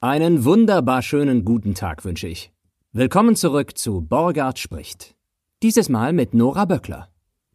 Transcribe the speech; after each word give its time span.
Einen 0.00 0.44
wunderbar 0.44 1.02
schönen 1.02 1.44
guten 1.44 1.74
Tag 1.74 2.04
wünsche 2.04 2.28
ich. 2.28 2.52
Willkommen 2.92 3.34
zurück 3.34 3.76
zu 3.76 4.00
Borgard 4.00 4.60
spricht. 4.60 5.16
Dieses 5.60 5.88
Mal 5.88 6.12
mit 6.12 6.34
Nora 6.34 6.66
Böckler. 6.66 7.08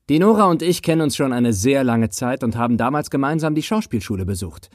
Die 0.09 0.19
Nora 0.19 0.48
und 0.48 0.61
ich 0.61 0.82
kennen 0.82 1.03
uns 1.03 1.16
schon 1.16 1.32
eine 1.32 1.53
sehr 1.53 1.85
lange 1.85 2.09
Zeit 2.09 2.43
und 2.43 2.58
haben 2.58 2.75
damals 2.75 3.09
gemeinsam 3.09 3.56
die 3.56 3.64
Schauspielschule 3.64 4.25
besucht. 4.25 4.69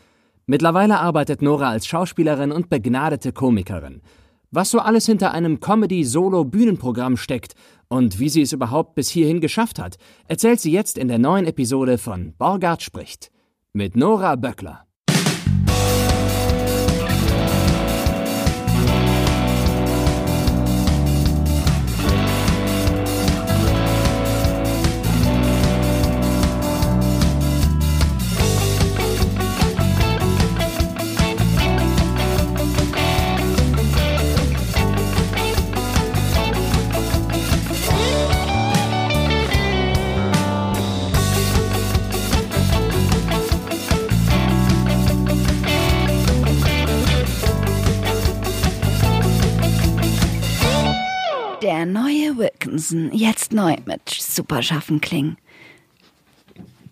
Mittlerweile 0.46 0.98
arbeitet 0.98 1.42
Nora 1.42 1.68
als 1.68 1.86
Schauspielerin 1.86 2.52
und 2.52 2.70
begnadete 2.70 3.32
Komikerin. 3.32 4.00
Was 4.50 4.70
so 4.70 4.78
alles 4.78 5.04
hinter 5.04 5.32
einem 5.32 5.60
Comedy-Solo-Bühnenprogramm 5.60 7.18
steckt 7.18 7.52
und 7.88 8.18
wie 8.18 8.30
sie 8.30 8.40
es 8.40 8.54
überhaupt 8.54 8.94
bis 8.94 9.10
hierhin 9.10 9.42
geschafft 9.42 9.78
hat, 9.78 9.98
erzählt 10.26 10.60
sie 10.60 10.72
jetzt 10.72 10.96
in 10.96 11.08
der 11.08 11.18
neuen 11.18 11.44
Episode 11.44 11.98
von 11.98 12.32
Borgard 12.38 12.80
spricht. 12.80 13.30
Mit 13.74 13.94
Nora 13.94 14.36
Böckler. 14.36 14.87
Der 51.78 51.86
neue 51.86 52.36
Wilkinson, 52.36 53.12
jetzt 53.12 53.52
neu 53.52 53.76
mit 53.84 54.10
Superschaffen 54.10 55.00
klingen. 55.00 55.36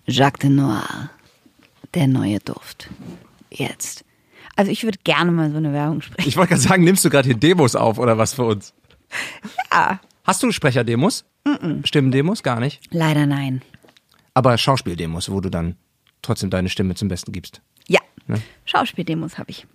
Jacques 0.06 0.38
de 0.38 0.48
Noir, 0.48 1.10
der 1.94 2.06
neue 2.06 2.38
Duft. 2.38 2.88
Jetzt. 3.50 4.04
Also 4.54 4.70
ich 4.70 4.84
würde 4.84 4.98
gerne 5.02 5.32
mal 5.32 5.50
so 5.50 5.56
eine 5.56 5.72
Werbung 5.72 6.02
sprechen. 6.02 6.28
Ich 6.28 6.36
wollte 6.36 6.50
gerade 6.50 6.62
sagen, 6.62 6.84
nimmst 6.84 7.04
du 7.04 7.10
gerade 7.10 7.26
hier 7.26 7.36
Demos 7.36 7.74
auf 7.74 7.98
oder 7.98 8.16
was 8.16 8.34
für 8.34 8.44
uns? 8.44 8.74
Ja. 9.72 9.98
Hast 10.22 10.44
du 10.44 10.52
Sprecherdemos? 10.52 11.24
Stimmendemos? 11.82 12.44
Gar 12.44 12.60
nicht. 12.60 12.80
Leider 12.92 13.26
nein. 13.26 13.62
Aber 14.34 14.56
Schauspieldemos, 14.56 15.32
wo 15.32 15.40
du 15.40 15.50
dann 15.50 15.74
trotzdem 16.22 16.50
deine 16.50 16.68
Stimme 16.68 16.94
zum 16.94 17.08
Besten 17.08 17.32
gibst. 17.32 17.60
Ja. 17.88 18.02
Ne? 18.28 18.40
Schauspieldemos 18.64 19.36
habe 19.36 19.50
ich. 19.50 19.66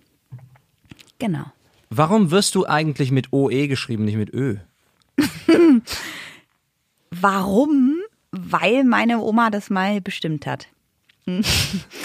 Genau. 1.19 1.51
Warum 1.89 2.31
wirst 2.31 2.55
du 2.55 2.65
eigentlich 2.65 3.11
mit 3.11 3.33
OE 3.33 3.67
geschrieben, 3.67 4.05
nicht 4.05 4.15
mit 4.15 4.33
Ö? 4.33 4.55
Warum? 7.11 7.99
Weil 8.31 8.83
meine 8.83 9.19
Oma 9.19 9.49
das 9.49 9.69
mal 9.69 10.01
bestimmt 10.01 10.45
hat. 10.45 10.67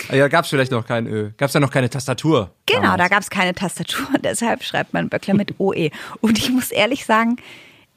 Ah 0.09 0.15
Ja, 0.15 0.29
gab's 0.29 0.49
vielleicht 0.51 0.73
noch 0.73 0.87
kein 0.87 1.07
Ö. 1.07 1.31
Gab's 1.37 1.53
da 1.53 1.61
noch 1.61 1.71
keine 1.71 1.89
Tastatur? 1.89 2.53
Genau, 2.67 2.83
da 2.83 2.89
damals? 2.97 3.11
gab 3.11 3.23
es 3.23 3.31
keine 3.31 3.55
Tastatur, 3.55 4.07
deshalb 4.23 4.63
schreibt 4.63 4.93
man 4.93 5.09
Böckler 5.09 5.35
mit 5.35 5.59
OE. 5.59 5.91
Und 6.21 6.39
ich 6.39 6.51
muss 6.51 6.71
ehrlich 6.71 7.07
sagen, 7.07 7.37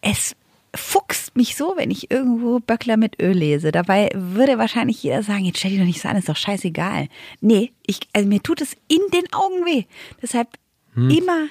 es 0.01 0.35
fuchst 0.75 1.35
mich 1.35 1.55
so, 1.55 1.73
wenn 1.77 1.89
ich 1.91 2.11
irgendwo 2.11 2.59
Böckler 2.59 2.95
mit 2.95 3.21
Ö 3.21 3.31
lese. 3.31 3.71
Dabei 3.71 4.09
würde 4.13 4.57
wahrscheinlich 4.59 5.01
jeder 5.01 5.23
sagen, 5.23 5.45
jetzt 5.45 5.59
stell 5.59 5.71
dich 5.71 5.79
doch 5.79 5.85
nicht 5.85 6.01
so 6.01 6.07
an, 6.07 6.15
ist 6.15 6.29
doch 6.29 6.37
scheißegal. 6.37 7.07
Nee, 7.41 7.71
ich, 7.85 7.99
also 8.13 8.27
mir 8.29 8.41
tut 8.41 8.61
es 8.61 8.77
in 8.87 9.01
den 9.13 9.33
Augen 9.33 9.65
weh. 9.65 9.85
Deshalb 10.21 10.47
immer 10.95 11.47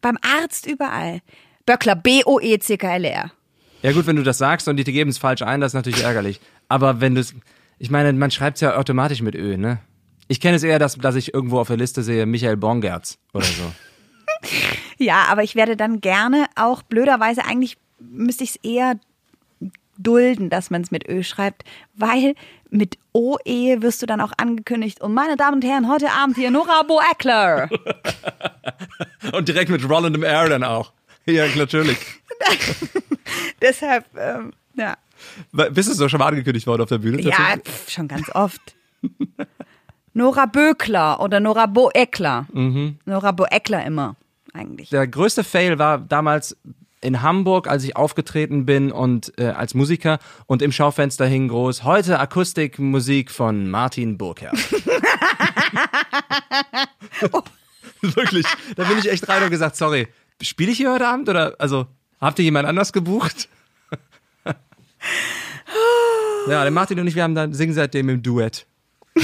beim 0.00 0.18
Arzt 0.20 0.66
überall. 0.66 1.20
Böckler, 1.66 1.96
B-O-E-C-K-L-R. 1.96 3.30
Ja 3.82 3.92
gut, 3.92 4.06
wenn 4.06 4.16
du 4.16 4.22
das 4.22 4.38
sagst 4.38 4.68
und 4.68 4.76
die 4.76 4.84
geben 4.84 5.10
es 5.10 5.18
falsch 5.18 5.42
ein, 5.42 5.60
das 5.60 5.70
ist 5.70 5.74
natürlich 5.74 6.04
ärgerlich. 6.04 6.40
Aber 6.68 7.00
wenn 7.00 7.14
du 7.14 7.20
es, 7.20 7.34
ich 7.78 7.90
meine, 7.90 8.12
man 8.12 8.30
schreibt 8.30 8.56
es 8.56 8.60
ja 8.60 8.76
automatisch 8.76 9.22
mit 9.22 9.34
Ö, 9.34 9.56
ne? 9.56 9.80
Ich 10.28 10.40
kenne 10.40 10.56
es 10.56 10.62
eher, 10.62 10.78
dass, 10.78 10.96
dass 10.96 11.16
ich 11.16 11.34
irgendwo 11.34 11.58
auf 11.58 11.66
der 11.66 11.76
Liste 11.76 12.02
sehe, 12.02 12.24
Michael 12.26 12.56
Bongertz 12.56 13.18
oder 13.32 13.44
so. 13.44 13.72
Ja, 14.98 15.26
aber 15.28 15.42
ich 15.42 15.54
werde 15.54 15.76
dann 15.76 16.00
gerne 16.00 16.46
auch 16.56 16.82
blöderweise, 16.82 17.44
eigentlich 17.44 17.76
müsste 17.98 18.44
ich 18.44 18.50
es 18.50 18.56
eher 18.56 18.98
dulden, 19.98 20.50
dass 20.50 20.70
man 20.70 20.82
es 20.82 20.90
mit 20.90 21.08
Ö 21.08 21.22
schreibt, 21.22 21.64
weil 21.94 22.34
mit 22.70 22.98
OE 23.12 23.82
wirst 23.82 24.02
du 24.02 24.06
dann 24.06 24.20
auch 24.20 24.32
angekündigt. 24.36 25.00
Und 25.00 25.14
meine 25.14 25.36
Damen 25.36 25.56
und 25.56 25.64
Herren, 25.64 25.88
heute 25.88 26.10
Abend 26.10 26.36
hier 26.36 26.50
Nora 26.50 26.82
Boeckler. 26.82 27.68
Und 29.32 29.48
direkt 29.48 29.70
mit 29.70 29.88
Roland 29.88 30.16
im 30.16 30.24
Air 30.24 30.48
dann 30.48 30.64
auch. 30.64 30.92
Ja, 31.26 31.46
natürlich. 31.56 31.98
Deshalb, 33.62 34.06
ähm, 34.16 34.52
ja. 34.74 34.96
Bist 35.70 35.88
du 35.88 35.94
so 35.94 36.08
schon 36.08 36.18
mal 36.18 36.26
angekündigt 36.26 36.66
worden 36.66 36.82
auf 36.82 36.88
der 36.88 36.98
Bühne? 36.98 37.20
Ja, 37.20 37.56
pf, 37.62 37.90
schon 37.90 38.08
ganz 38.08 38.28
oft. 38.34 38.60
Nora 40.14 40.46
Böckler 40.46 41.20
oder 41.20 41.38
Nora 41.38 41.66
Boeckler. 41.66 42.46
Nora 42.52 43.30
Boeckler 43.32 43.86
immer, 43.86 44.16
eigentlich. 44.52 44.90
Der 44.90 45.06
größte 45.06 45.44
Fail 45.44 45.78
war 45.78 45.98
damals 45.98 46.56
in 47.02 47.22
Hamburg, 47.22 47.68
als 47.68 47.84
ich 47.84 47.96
aufgetreten 47.96 48.64
bin 48.64 48.92
und 48.92 49.32
äh, 49.38 49.46
als 49.46 49.74
Musiker 49.74 50.18
und 50.46 50.62
im 50.62 50.72
Schaufenster 50.72 51.26
hing 51.26 51.48
groß 51.48 51.84
heute 51.84 52.18
Akustikmusik 52.20 53.30
von 53.30 53.68
Martin 53.70 54.18
Burkherr. 54.18 54.52
Wirklich, 58.00 58.46
da 58.76 58.84
bin 58.84 58.98
ich 58.98 59.10
echt 59.10 59.28
rein 59.28 59.42
und 59.44 59.50
gesagt, 59.50 59.76
sorry, 59.76 60.08
spiele 60.42 60.72
ich 60.72 60.78
hier 60.78 60.92
heute 60.92 61.06
Abend 61.06 61.28
oder 61.28 61.54
also 61.58 61.86
habt 62.20 62.38
ihr 62.38 62.44
jemand 62.44 62.68
anders 62.68 62.92
gebucht? 62.92 63.48
ja, 66.48 66.62
der 66.62 66.70
Martin 66.70 67.00
und 67.00 67.06
ich, 67.06 67.14
wir 67.14 67.22
haben 67.22 67.34
dann 67.34 67.54
singen 67.54 67.74
seitdem 67.74 68.08
im 68.08 68.22
Duett. 68.22 68.66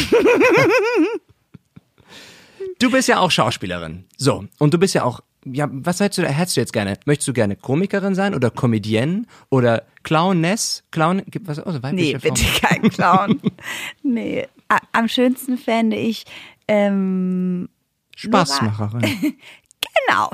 Du 2.79 2.93
bist 2.93 3.09
ja 3.09 3.19
auch 3.19 3.31
Schauspielerin. 3.31 4.05
So, 4.17 4.45
und 4.59 4.73
du 4.73 4.79
bist 4.79 4.95
ja 4.95 5.03
auch, 5.03 5.21
ja, 5.45 5.69
was 5.71 5.99
hättest 5.99 6.19
du, 6.19 6.29
hättest 6.29 6.57
du 6.57 6.61
jetzt 6.61 6.73
gerne? 6.73 6.97
Möchtest 7.07 7.27
du 7.27 7.33
gerne 7.33 7.57
Komikerin 7.57 8.15
sein 8.15 8.35
oder 8.35 8.51
Comedienne 8.51 9.25
oder 9.51 9.85
Clowness? 10.05 10.85
Clown, 10.93 11.23
was, 11.41 11.59
oh, 11.67 11.73
Nee, 11.91 12.17
bitte 12.17 12.45
kein 12.61 12.83
Clown. 12.83 13.41
nee. 14.03 14.47
Am 14.93 15.09
schönsten 15.09 15.59
fände 15.59 15.97
ich, 15.97 16.25
ähm, 16.69 17.69
Spaßmacherin. 18.15 19.01
genau. 19.01 20.31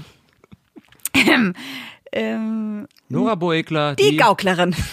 Ähm, 1.15 1.55
ähm, 2.13 2.87
Nora 3.09 3.35
Boekler, 3.35 3.97
die, 3.97 4.11
die, 4.11 4.17
Gauklerin. 4.17 4.77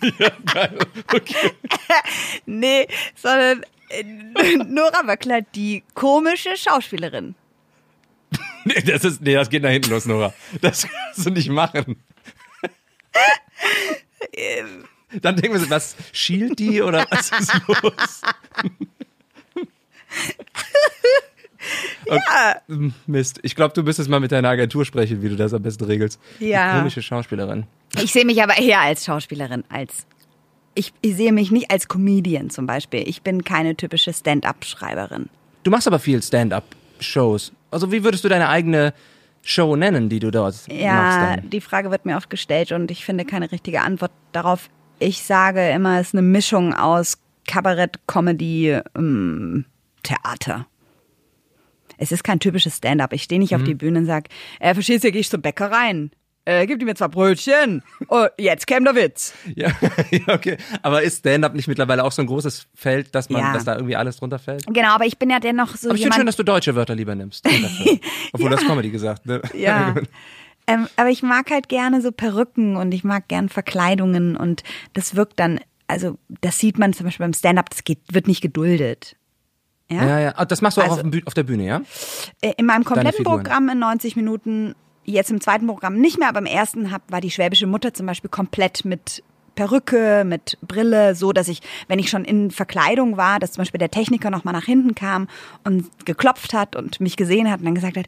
nee, 2.46 2.86
sondern 3.14 3.62
äh, 3.88 4.04
Nora 4.56 5.02
Böckler, 5.02 5.42
die 5.42 5.82
komische 5.94 6.56
Schauspielerin. 6.56 7.34
Nee, 8.64 8.82
das 8.82 9.04
ist, 9.04 9.22
nee, 9.22 9.34
das 9.34 9.48
geht 9.48 9.62
nach 9.62 9.70
hinten 9.70 9.90
los, 9.90 10.06
Nora. 10.06 10.34
Das 10.60 10.86
kannst 10.86 11.26
du 11.26 11.30
nicht 11.30 11.48
machen. 11.48 11.96
Dann 15.22 15.36
denken 15.36 15.54
wir 15.54 15.60
so, 15.60 15.70
was, 15.70 15.96
schielt 16.12 16.58
die 16.58 16.82
oder 16.82 17.06
was 17.10 17.32
ist 17.32 17.52
los? 17.66 18.22
Ja. 22.06 22.56
Hm, 22.68 22.94
Mist. 23.06 23.40
Ich 23.42 23.54
glaube, 23.54 23.74
du 23.74 23.82
müsstest 23.82 24.08
mal 24.08 24.20
mit 24.20 24.32
deiner 24.32 24.48
Agentur 24.48 24.84
sprechen, 24.84 25.22
wie 25.22 25.28
du 25.28 25.36
das 25.36 25.52
am 25.52 25.62
besten 25.62 25.84
regelst. 25.84 26.20
Ja. 26.38 26.72
Die 26.72 26.78
komische 26.78 27.02
Schauspielerin. 27.02 27.66
Ich 28.02 28.12
sehe 28.12 28.24
mich 28.24 28.42
aber 28.42 28.58
eher 28.58 28.80
als 28.80 29.04
Schauspielerin, 29.04 29.64
als 29.68 30.06
ich, 30.74 30.92
ich 31.00 31.16
sehe 31.16 31.32
mich 31.32 31.50
nicht 31.50 31.70
als 31.70 31.88
Comedian 31.88 32.50
zum 32.50 32.66
Beispiel. 32.66 33.02
Ich 33.06 33.22
bin 33.22 33.42
keine 33.44 33.76
typische 33.76 34.12
Stand-up-Schreiberin. 34.12 35.28
Du 35.64 35.70
machst 35.70 35.88
aber 35.88 35.98
viel 35.98 36.22
Stand-up-Shows. 36.22 37.52
Also 37.70 37.90
wie 37.90 38.04
würdest 38.04 38.24
du 38.24 38.28
deine 38.28 38.48
eigene 38.48 38.94
Show 39.42 39.76
nennen, 39.76 40.08
die 40.08 40.20
du 40.20 40.30
dort 40.30 40.54
machst 40.54 40.72
Ja, 40.72 41.36
die 41.38 41.60
Frage 41.60 41.90
wird 41.90 42.06
mir 42.06 42.16
oft 42.16 42.30
gestellt 42.30 42.72
und 42.72 42.90
ich 42.90 43.04
finde 43.04 43.24
keine 43.24 43.50
richtige 43.50 43.80
Antwort 43.80 44.12
darauf. 44.32 44.70
Ich 44.98 45.22
sage 45.22 45.68
immer, 45.70 46.00
es 46.00 46.08
ist 46.08 46.14
eine 46.14 46.22
Mischung 46.22 46.74
aus 46.74 47.18
Kabarett, 47.46 47.98
Comedy, 48.06 48.78
ähm, 48.96 49.64
Theater. 50.02 50.66
Es 51.98 52.10
ist 52.12 52.24
kein 52.24 52.40
typisches 52.40 52.78
Stand-up. 52.78 53.12
Ich 53.12 53.24
stehe 53.24 53.38
nicht 53.38 53.54
auf 53.54 53.62
die 53.64 53.74
Bühne 53.74 53.98
und 54.00 54.06
sage, 54.06 54.30
äh, 54.60 54.72
verstehst 54.72 55.04
du, 55.04 55.12
gehe 55.12 55.20
ich 55.20 55.28
zur 55.28 55.40
Bäcker 55.40 55.70
rein. 55.70 56.10
Äh, 56.46 56.66
gib 56.66 56.80
mir 56.82 56.94
zwei 56.94 57.08
Brötchen. 57.08 57.82
Oh, 58.08 58.24
jetzt 58.38 58.66
käme 58.66 58.90
der 58.90 58.94
Witz. 59.04 59.34
Ja, 59.54 59.68
ja, 60.10 60.32
okay. 60.34 60.56
Aber 60.80 61.02
ist 61.02 61.18
Stand-up 61.18 61.52
nicht 61.52 61.68
mittlerweile 61.68 62.02
auch 62.02 62.12
so 62.12 62.22
ein 62.22 62.26
großes 62.26 62.68
Feld, 62.74 63.14
dass 63.14 63.28
man, 63.28 63.42
Ja. 63.42 63.52
dass 63.52 63.64
da 63.66 63.74
irgendwie 63.74 63.96
alles 63.96 64.16
drunter 64.16 64.38
fällt? 64.38 64.64
Genau, 64.66 64.88
aber 64.94 65.04
ich 65.04 65.18
bin 65.18 65.28
ja 65.28 65.40
dennoch 65.40 65.76
so 65.76 65.88
Aber 65.90 65.96
ich 65.96 66.02
finde 66.04 66.16
schön, 66.16 66.24
dass 66.24 66.36
du 66.36 66.44
deutsche 66.44 66.74
Wörter 66.74 66.94
lieber 66.94 67.14
nimmst. 67.14 67.46
Obwohl 68.32 68.48
das 68.48 68.64
Comedy 68.64 68.88
gesagt, 68.88 69.26
ne? 69.26 69.42
Ja. 69.54 69.94
Ähm, 70.66 70.86
aber 70.96 71.10
ich 71.10 71.22
mag 71.22 71.50
halt 71.50 71.68
gerne 71.68 72.00
so 72.00 72.12
Perücken 72.12 72.76
und 72.76 72.92
ich 72.92 73.04
mag 73.04 73.28
gern 73.28 73.50
Verkleidungen 73.50 74.34
und 74.34 74.62
das 74.94 75.16
wirkt 75.16 75.38
dann, 75.40 75.60
also 75.86 76.18
das 76.40 76.58
sieht 76.58 76.78
man 76.78 76.94
zum 76.94 77.04
Beispiel 77.04 77.24
beim 77.24 77.34
Stand-up, 77.34 77.68
das 77.68 77.84
geht, 77.84 78.00
wird 78.10 78.26
nicht 78.26 78.40
geduldet. 78.40 79.16
Ja? 79.90 80.06
Ja, 80.06 80.18
ja. 80.20 80.32
Ah, 80.36 80.44
Das 80.44 80.60
machst 80.60 80.76
du 80.76 80.80
auch 80.82 80.84
Also- 80.90 80.96
auf, 80.96 81.00
dem 81.02 81.10
Bü- 81.12 81.26
auf 81.26 81.34
der 81.34 81.44
Bühne, 81.44 81.64
ja? 81.66 81.80
Äh, 82.42 82.52
In 82.58 82.66
meinem 82.66 82.84
kompletten. 82.84 83.24
Programm 83.24 83.68
in 83.70 83.78
90 83.78 84.16
Minuten, 84.16 84.74
jetzt 85.04 85.30
im 85.30 85.40
zweiten 85.40 85.66
Programm 85.66 85.94
nicht 85.98 86.18
mehr, 86.18 86.28
aber 86.28 86.40
im 86.40 86.46
ersten 86.46 86.90
hab, 86.92 87.10
war 87.10 87.20
die 87.22 87.30
schwäbische 87.30 87.66
Mutter 87.66 87.94
zum 87.94 88.04
Beispiel 88.06 88.28
komplett 88.30 88.84
mit 88.84 89.22
Perücke, 89.54 90.22
mit 90.24 90.56
Brille, 90.62 91.16
so 91.16 91.32
dass 91.32 91.48
ich, 91.48 91.62
wenn 91.88 91.98
ich 91.98 92.10
schon 92.10 92.24
in 92.24 92.50
Verkleidung 92.52 93.16
war, 93.16 93.40
dass 93.40 93.52
zum 93.52 93.62
Beispiel 93.62 93.78
der 93.78 93.90
Techniker 93.90 94.30
nochmal 94.30 94.52
nach 94.54 94.66
hinten 94.66 94.94
kam 94.94 95.26
und 95.64 95.86
geklopft 96.04 96.52
hat 96.54 96.76
und 96.76 97.00
mich 97.00 97.16
gesehen 97.16 97.50
hat 97.50 97.58
und 97.60 97.64
dann 97.64 97.74
gesagt 97.74 97.96
hat, 97.96 98.06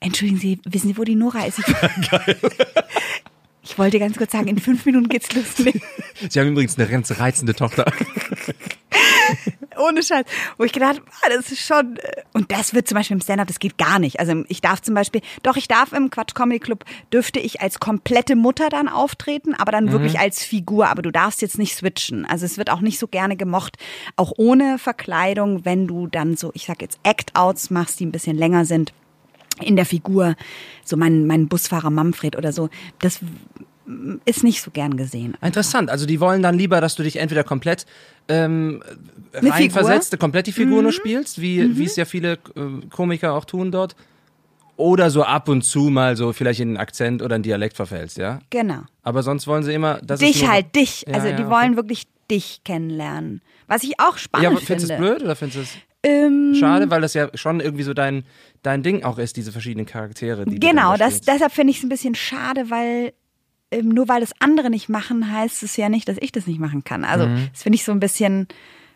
entschuldigen 0.00 0.38
Sie, 0.38 0.60
wissen 0.64 0.86
Sie, 0.88 0.96
wo 0.98 1.02
die 1.02 1.16
Nora 1.16 1.44
ist? 1.46 1.58
Ich, 1.58 1.64
ich 3.62 3.78
wollte 3.78 3.98
ganz 3.98 4.16
kurz 4.16 4.30
sagen, 4.32 4.46
in 4.48 4.58
fünf 4.58 4.84
Minuten 4.86 5.08
geht's 5.08 5.32
los. 5.34 5.44
Sie 5.56 6.38
haben 6.40 6.48
übrigens 6.48 6.78
eine 6.78 6.86
ganz 6.86 7.18
reizende 7.18 7.54
Tochter. 7.54 7.90
Ohne 9.78 10.02
Scheiß. 10.02 10.24
Wo 10.58 10.64
ich 10.64 10.72
gedacht 10.72 10.96
habe, 10.98 11.10
ah, 11.22 11.28
das 11.34 11.50
ist 11.50 11.64
schon. 11.66 11.96
äh, 11.96 12.22
Und 12.32 12.52
das 12.52 12.74
wird 12.74 12.88
zum 12.88 12.96
Beispiel 12.96 13.16
im 13.16 13.20
Stand-up, 13.20 13.48
das 13.48 13.58
geht 13.58 13.78
gar 13.78 13.98
nicht. 13.98 14.20
Also 14.20 14.44
ich 14.48 14.60
darf 14.60 14.82
zum 14.82 14.94
Beispiel, 14.94 15.22
doch, 15.42 15.56
ich 15.56 15.68
darf 15.68 15.92
im 15.92 16.10
Quatsch 16.10 16.34
Comedy 16.34 16.60
Club, 16.60 16.84
dürfte 17.12 17.40
ich 17.40 17.60
als 17.60 17.80
komplette 17.80 18.36
Mutter 18.36 18.68
dann 18.68 18.88
auftreten, 18.88 19.54
aber 19.54 19.72
dann 19.72 19.90
wirklich 19.92 20.18
als 20.18 20.44
Figur. 20.44 20.88
Aber 20.88 21.02
du 21.02 21.10
darfst 21.10 21.42
jetzt 21.42 21.58
nicht 21.58 21.74
switchen. 21.74 22.26
Also 22.26 22.44
es 22.44 22.58
wird 22.58 22.70
auch 22.70 22.80
nicht 22.80 22.98
so 22.98 23.08
gerne 23.08 23.36
gemocht, 23.36 23.76
auch 24.16 24.32
ohne 24.36 24.78
Verkleidung, 24.78 25.64
wenn 25.64 25.86
du 25.86 26.06
dann 26.06 26.36
so, 26.36 26.50
ich 26.54 26.66
sag 26.66 26.82
jetzt 26.82 26.98
Act-Outs 27.02 27.70
machst, 27.70 28.00
die 28.00 28.06
ein 28.06 28.12
bisschen 28.12 28.36
länger 28.36 28.64
sind 28.64 28.92
in 29.60 29.76
der 29.76 29.86
Figur. 29.86 30.34
So 30.84 30.96
mein, 30.96 31.26
mein 31.26 31.48
Busfahrer 31.48 31.90
Manfred 31.90 32.36
oder 32.36 32.52
so. 32.52 32.68
Das 33.00 33.20
ist 34.24 34.44
nicht 34.44 34.62
so 34.62 34.70
gern 34.70 34.96
gesehen. 34.96 35.36
Interessant. 35.42 35.90
Also 35.90 36.06
die 36.06 36.20
wollen 36.20 36.42
dann 36.42 36.56
lieber, 36.56 36.80
dass 36.80 36.94
du 36.94 37.02
dich 37.02 37.16
entweder 37.16 37.44
komplett 37.44 37.86
ähm, 38.28 38.82
reinversetzt, 39.34 40.18
komplett 40.18 40.46
die 40.46 40.52
Figur 40.52 40.82
nur 40.82 40.92
spielst, 40.92 41.40
wie, 41.40 41.76
wie 41.76 41.84
es 41.84 41.96
ja 41.96 42.04
viele 42.04 42.34
äh, 42.34 42.86
Komiker 42.90 43.34
auch 43.34 43.44
tun 43.44 43.72
dort. 43.72 43.96
Oder 44.76 45.10
so 45.10 45.22
ab 45.22 45.48
und 45.48 45.62
zu 45.62 45.90
mal 45.90 46.16
so 46.16 46.32
vielleicht 46.32 46.60
in 46.60 46.68
einen 46.68 46.76
Akzent 46.78 47.22
oder 47.22 47.34
einen 47.34 47.44
Dialekt 47.44 47.76
verfällst, 47.76 48.16
ja? 48.18 48.40
Genau. 48.50 48.80
Aber 49.02 49.22
sonst 49.22 49.46
wollen 49.46 49.62
sie 49.62 49.72
immer, 49.74 50.00
dass 50.02 50.20
dich 50.20 50.48
halt, 50.48 50.74
dich. 50.74 51.04
Ja, 51.06 51.14
Also 51.14 51.28
ja, 51.28 51.36
die 51.36 51.42
okay. 51.42 51.52
wollen 51.52 51.76
wirklich 51.76 52.06
dich 52.30 52.62
kennenlernen. 52.64 53.42
Was 53.66 53.82
ich 53.84 54.00
auch 54.00 54.14
Ja, 54.14 54.18
spannend 54.18 54.46
aber 54.48 54.56
findest 54.60 54.90
du 54.90 54.94
finde. 54.94 55.08
es 55.10 55.16
blöd 55.18 55.22
oder 55.24 55.36
findest 55.36 55.56
du 55.58 55.62
es 55.62 55.70
Ähm, 56.04 56.54
schade, 56.58 56.90
weil 56.90 57.00
das 57.02 57.14
ja 57.14 57.28
schon 57.34 57.60
irgendwie 57.60 57.84
so 57.84 57.94
dein, 57.94 58.24
dein 58.62 58.82
Ding 58.82 59.04
auch 59.04 59.18
ist, 59.18 59.36
diese 59.36 59.52
verschiedenen 59.52 59.86
Charaktere, 59.86 60.46
die 60.46 60.58
du 60.58 60.66
genau, 60.66 60.96
das, 60.96 61.20
deshalb 61.20 61.52
finde 61.52 61.70
ich 61.72 61.78
es 61.78 61.82
ein 61.84 61.88
bisschen 61.88 62.14
schade, 62.14 62.70
weil 62.70 63.08
ähm, 63.08 63.12
nur 63.82 64.08
weil 64.08 64.20
das 64.20 64.32
andere 64.40 64.68
nicht 64.70 64.88
machen, 64.88 65.32
heißt 65.32 65.62
es 65.62 65.76
ja 65.76 65.88
nicht, 65.88 66.08
dass 66.08 66.16
ich 66.20 66.32
das 66.32 66.46
nicht 66.46 66.60
machen 66.60 66.84
kann. 66.84 67.04
Also 67.04 67.26
Mhm. 67.26 67.48
das 67.52 67.62
finde 67.62 67.76
ich 67.76 67.84
so 67.84 67.92
ein 67.92 68.00
bisschen, 68.00 68.48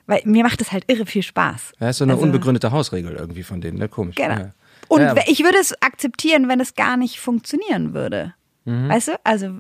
weil 0.07 0.21
mir 0.25 0.43
macht 0.45 0.61
das 0.61 0.73
halt 0.73 0.85
irre 0.89 1.07
viel 1.07 1.23
Spaß. 1.23 1.73
Ja, 1.81 1.91
ist 1.91 1.99
so 1.99 2.05
eine 2.05 2.15
Also- 2.15 2.25
unbegründete 2.25 2.71
Hausregel 2.73 3.13
irgendwie 3.15 3.43
von 3.43 3.61
denen, 3.61 3.79
ne? 3.79 3.89
Komisch. 3.89 4.17
Genau. 4.17 4.39
Ja. 4.39 4.51
Und 4.89 5.01
ja, 5.01 5.15
ich 5.27 5.43
würde 5.43 5.59
es 5.61 5.81
akzeptieren, 5.83 6.49
wenn 6.49 6.61
es 6.61 6.75
gar 6.75 6.97
nicht 6.97 7.19
funktionieren 7.19 7.93
würde. 7.95 8.35
Mhm. 8.65 8.89
Weißt 8.89 9.09
du? 9.09 9.13
Also 9.25 9.59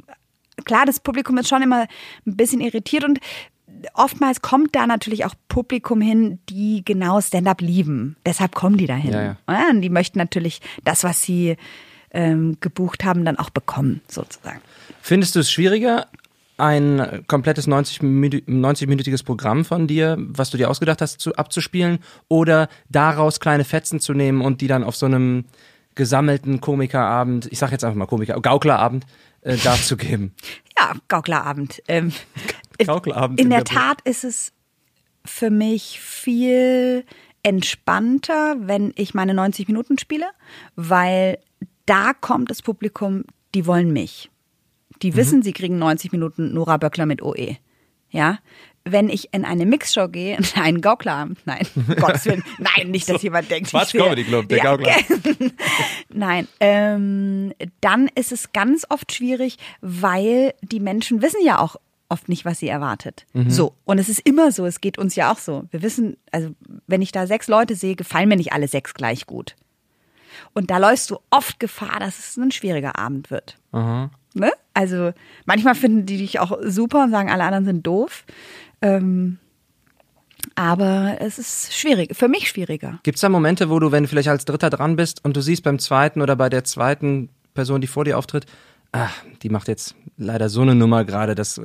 klar, 0.65 0.85
das 0.87 1.01
Publikum 1.01 1.37
ist 1.39 1.49
schon 1.49 1.63
immer 1.63 1.87
ein 2.27 2.37
bisschen 2.37 2.61
irritiert 2.61 3.05
und 3.05 3.19
oftmals 3.95 4.41
kommt 4.43 4.75
da 4.75 4.87
natürlich 4.87 5.25
auch 5.25 5.35
Publikum 5.49 6.01
hin, 6.01 6.39
die 6.49 6.83
genau 6.85 7.21
Stand-up 7.21 7.61
lieben. 7.61 8.17
Deshalb 8.25 8.55
kommen 8.55 8.77
die 8.77 8.87
dahin. 8.87 9.13
Ja, 9.13 9.23
ja. 9.49 9.69
und 9.71 9.81
die 9.83 9.91
möchten 9.91 10.19
natürlich 10.19 10.61
das, 10.85 11.05
was 11.05 11.23
sie 11.23 11.57
ähm, 12.17 12.57
gebucht 12.61 13.05
haben, 13.05 13.25
dann 13.25 13.39
auch 13.39 13.51
bekommen, 13.51 14.01
sozusagen. 14.09 14.61
Findest 15.03 15.37
du 15.37 15.41
es 15.41 15.51
schwieriger, 15.51 16.07
ein 16.57 17.25
komplettes 17.27 17.69
90-minü- 17.69 18.47
90-minütiges 18.47 19.23
Programm 19.23 19.67
von 19.67 19.87
dir, 19.87 20.17
was 20.19 20.49
du 20.49 20.57
dir 20.57 20.71
ausgedacht 20.71 21.03
hast, 21.03 21.21
zu, 21.21 21.37
abzuspielen 21.37 21.99
oder 22.29 22.69
daraus 22.89 23.39
kleine 23.39 23.65
Fetzen 23.65 24.01
zu 24.01 24.15
nehmen 24.15 24.41
und 24.41 24.63
die 24.63 24.67
dann 24.67 24.83
auf 24.83 24.97
so 24.97 25.05
einem 25.05 25.45
gesammelten 25.95 26.63
Komikerabend, 26.63 27.49
ich 27.53 27.59
sag 27.59 27.71
jetzt 27.71 27.85
einfach 27.85 27.99
mal 27.99 28.07
Komiker, 28.07 28.41
Gauklerabend, 28.41 29.05
äh, 29.43 29.57
darzugeben? 29.65 30.35
Ja, 30.79 30.95
Gauklerabend. 31.09 31.83
Ähm, 31.87 32.13
Gauklerabend 32.79 33.39
In 33.39 33.47
in 33.47 33.51
der 33.51 33.65
der 33.65 33.75
Tat 33.75 34.01
ist 34.05 34.25
es 34.25 34.53
für 35.27 35.51
mich 35.51 36.01
viel 36.01 37.05
entspannter, 37.43 38.57
wenn 38.61 38.93
ich 38.97 39.13
meine 39.13 39.35
90 39.35 39.69
Minuten 39.69 39.99
spiele, 39.99 40.27
weil 40.75 41.39
da 41.87 42.13
kommt 42.13 42.51
das 42.51 42.63
Publikum, 42.63 43.25
die 43.55 43.67
wollen 43.67 43.93
mich. 43.93 44.31
Die 45.03 45.13
Mhm. 45.13 45.17
wissen, 45.17 45.43
sie 45.43 45.53
kriegen 45.53 45.79
90 45.79 46.13
Minuten 46.13 46.53
Nora 46.53 46.77
Böckler 46.77 47.07
mit 47.07 47.23
OE. 47.23 47.57
Ja, 48.11 48.39
wenn 48.85 49.09
ich 49.09 49.35
in 49.35 49.45
eine 49.45 49.67
Mixshow 49.67 50.09
gehe, 50.09 50.37
in 50.37 50.45
einen 50.63 50.81
Gauklerabend, 50.81 51.41
nein, 51.45 51.67
Gottes 52.01 52.25
Willen, 52.27 52.45
nein, 52.59 52.91
nicht, 52.91 53.09
dass 53.09 53.21
jemand 53.23 53.51
denkt, 53.51 53.71
Quatsch 53.71 53.95
ich 53.95 54.01
Comedy 54.01 54.25
Club, 54.25 54.49
der 54.49 54.59
ja, 54.59 54.65
Gaukler. 54.65 54.95
Nein, 56.09 56.47
ähm, 56.61 57.53
dann 57.81 58.09
ist 58.15 58.31
es 58.33 58.53
ganz 58.53 58.87
oft 58.89 59.13
schwierig, 59.13 59.57
weil 59.81 60.55
die 60.63 60.81
Menschen 60.81 61.21
wissen 61.21 61.41
ja 61.45 61.59
auch 61.59 61.77
oft 62.09 62.29
nicht, 62.29 62.45
was 62.45 62.61
sie 62.61 62.69
erwartet. 62.69 63.27
So. 63.49 63.75
Und 63.85 63.99
es 63.99 64.09
ist 64.09 64.21
immer 64.21 64.53
so, 64.53 64.65
es 64.65 64.81
geht 64.81 64.97
uns 64.97 65.17
ja 65.17 65.33
auch 65.33 65.39
so. 65.39 65.65
Wir 65.73 65.83
wissen, 65.83 66.17
also 66.31 66.51
wenn 66.87 67.03
ich 67.03 67.11
da 67.11 67.27
sechs 67.27 67.49
Leute 67.49 67.75
sehe, 67.75 67.97
gefallen 67.97 68.29
mir 68.29 68.37
nicht 68.37 68.53
alle 68.53 68.69
sechs 68.69 68.95
gleich 68.95 69.27
gut. 69.27 69.57
Und 70.57 70.71
da 70.71 70.79
läufst 70.79 71.11
du 71.11 71.19
oft 71.29 71.61
Gefahr, 71.61 72.01
dass 72.01 72.19
es 72.19 72.39
ein 72.39 72.51
schwieriger 72.51 72.99
Abend 72.99 73.31
wird. 73.31 73.59
Ne? 74.33 74.51
Also 74.73 75.13
manchmal 75.45 75.75
finden 75.75 76.07
die 76.07 76.17
dich 76.17 76.41
auch 76.41 76.57
super 76.63 77.05
und 77.05 77.11
sagen, 77.11 77.31
alle 77.31 77.45
anderen 77.45 77.67
sind 77.67 77.87
doof. 77.87 78.25
Ähm, 78.81 79.37
aber 80.55 81.19
es 81.21 81.39
ist 81.39 81.75
schwierig, 81.75 82.17
für 82.17 82.29
mich 82.29 82.49
schwieriger. 82.49 83.01
Gibt 83.03 83.17
es 83.17 83.21
da 83.21 83.29
Momente, 83.29 83.69
wo 83.69 83.79
du, 83.79 83.93
wenn 83.93 84.05
du 84.05 84.09
vielleicht 84.09 84.31
als 84.31 84.47
Dritter 84.47 84.71
dran 84.71 84.97
bist 84.97 85.23
und 85.23 85.37
du 85.37 85.43
siehst 85.43 85.63
beim 85.63 85.79
zweiten 85.79 86.23
oder 86.23 86.37
bei 86.37 86.49
der 86.49 86.65
zweiten 86.65 87.29
Person, 87.53 87.83
die 87.83 87.87
vor 87.87 88.07
dir 88.07 88.17
auftritt, 88.17 88.47
ach, 88.97 89.23
die 89.43 89.51
macht 89.51 89.69
jetzt 89.69 89.95
leider 90.17 90.49
so 90.49 90.63
eine 90.63 90.75
Nummer 90.75 91.05
gerade, 91.05 91.35
das, 91.35 91.61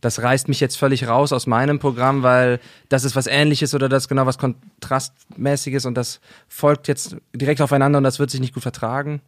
das 0.00 0.22
reißt 0.22 0.48
mich 0.48 0.58
jetzt 0.58 0.76
völlig 0.76 1.06
raus 1.06 1.32
aus 1.32 1.46
meinem 1.46 1.78
Programm, 1.78 2.24
weil 2.24 2.58
das 2.88 3.04
ist 3.04 3.14
was 3.14 3.28
ähnliches 3.28 3.74
oder 3.74 3.88
das 3.88 4.04
ist 4.04 4.08
genau 4.08 4.26
was 4.26 4.38
kontrastmäßiges 4.38 5.86
und 5.86 5.94
das 5.94 6.20
folgt 6.48 6.88
jetzt 6.88 7.16
direkt 7.32 7.60
aufeinander 7.60 7.98
und 7.98 8.04
das 8.04 8.18
wird 8.18 8.30
sich 8.30 8.40
nicht 8.40 8.52
gut 8.52 8.64
vertragen? 8.64 9.20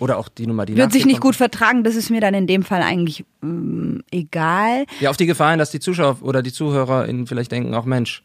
Oder 0.00 0.18
auch 0.18 0.28
die 0.28 0.46
Nummer, 0.46 0.66
die 0.66 0.72
Mm. 0.72 0.78
Wird 0.78 0.92
sich 0.92 1.06
nicht 1.06 1.20
gut 1.20 1.36
vertragen, 1.36 1.84
das 1.84 1.94
ist 1.94 2.10
mir 2.10 2.20
dann 2.20 2.34
in 2.34 2.48
dem 2.48 2.64
Fall 2.64 2.82
eigentlich 2.82 3.24
ähm, 3.42 4.02
egal. 4.10 4.86
Ja, 4.98 5.10
auf 5.10 5.16
die 5.16 5.26
Gefahren, 5.26 5.60
dass 5.60 5.70
die 5.70 5.80
Zuschauer 5.80 6.18
oder 6.22 6.42
die 6.42 6.52
ZuhörerInnen 6.52 7.28
vielleicht 7.28 7.52
denken, 7.52 7.74
auch 7.74 7.84
Mensch, 7.84 8.24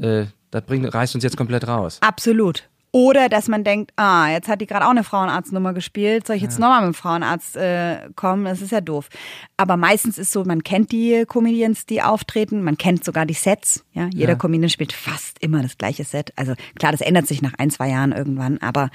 äh, 0.00 0.24
das 0.50 0.62
bringt, 0.62 0.92
reißt 0.92 1.14
uns 1.14 1.24
jetzt 1.24 1.36
komplett 1.36 1.68
raus. 1.68 1.98
Absolut. 2.00 2.68
Oder 2.96 3.28
dass 3.28 3.48
man 3.48 3.64
denkt, 3.64 3.90
ah, 3.96 4.28
jetzt 4.30 4.46
hat 4.46 4.60
die 4.60 4.66
gerade 4.66 4.86
auch 4.86 4.90
eine 4.90 5.02
Frauenarztnummer 5.02 5.72
gespielt, 5.74 6.28
soll 6.28 6.36
ich 6.36 6.42
jetzt 6.42 6.60
nochmal 6.60 6.82
mit 6.86 6.94
dem 6.94 6.94
Frauenarzt 6.94 7.56
äh, 7.56 7.96
kommen? 8.14 8.44
Das 8.44 8.62
ist 8.62 8.70
ja 8.70 8.80
doof. 8.80 9.08
Aber 9.56 9.76
meistens 9.76 10.16
ist 10.16 10.30
so, 10.30 10.44
man 10.44 10.62
kennt 10.62 10.92
die 10.92 11.24
Comedians, 11.26 11.86
die 11.86 12.02
auftreten, 12.02 12.62
man 12.62 12.78
kennt 12.78 13.02
sogar 13.04 13.26
die 13.26 13.34
Sets. 13.34 13.84
Ja, 13.94 14.06
jeder 14.14 14.34
Ja. 14.34 14.38
Comedian 14.38 14.68
spielt 14.70 14.92
fast 14.92 15.40
immer 15.40 15.60
das 15.60 15.76
gleiche 15.76 16.04
Set. 16.04 16.32
Also 16.36 16.54
klar, 16.78 16.92
das 16.92 17.00
ändert 17.00 17.26
sich 17.26 17.42
nach 17.42 17.54
ein, 17.58 17.70
zwei 17.70 17.88
Jahren 17.90 18.12
irgendwann, 18.12 18.58
aber 18.58 18.90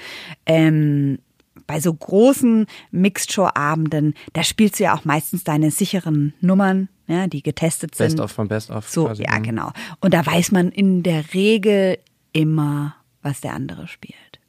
ähm, 0.46 1.20
bei 1.68 1.82
so 1.82 1.94
großen 1.94 2.68
Mixed-Show-Abenden, 2.92 4.14
da 4.32 4.44
spielst 4.44 4.80
du 4.80 4.86
ja 4.86 4.96
auch 4.96 5.04
meistens 5.06 5.44
deine 5.44 5.72
sicheren 5.72 6.34
Nummern, 6.42 6.88
ja, 7.08 7.28
die 7.28 7.44
getestet 7.44 7.96
sind. 7.96 8.08
Best 8.16 8.20
of 8.22 8.32
von 8.32 8.48
Best 8.48 8.72
of. 8.72 8.88
So, 8.90 9.06
quasi. 9.08 9.24
ja, 9.24 9.38
Mhm. 9.38 9.44
genau. 9.44 9.72
Und 10.00 10.14
da 10.14 10.26
weiß 10.26 10.52
man 10.54 10.70
in 10.70 11.04
der 11.04 11.34
Regel 11.34 11.98
immer, 12.32 12.96
was 13.22 13.42
der 13.42 13.54
andere 13.54 13.88
spielt. 13.88 14.40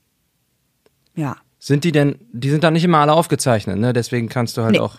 Ja. 1.15 1.37
Sind 1.59 1.85
die 1.85 1.93
denn, 1.93 2.17
die 2.33 2.51
sind 2.51 2.65
dann 2.65 2.73
nicht 2.73 2.85
immer 2.85 2.99
alle 2.99 3.13
aufgezeichnet, 3.13 3.79
ne? 3.79 3.93
Deswegen 3.93 4.29
kannst 4.29 4.57
du 4.57 4.63
halt 4.63 4.73
Nee. 4.73 4.81
auch 4.81 4.99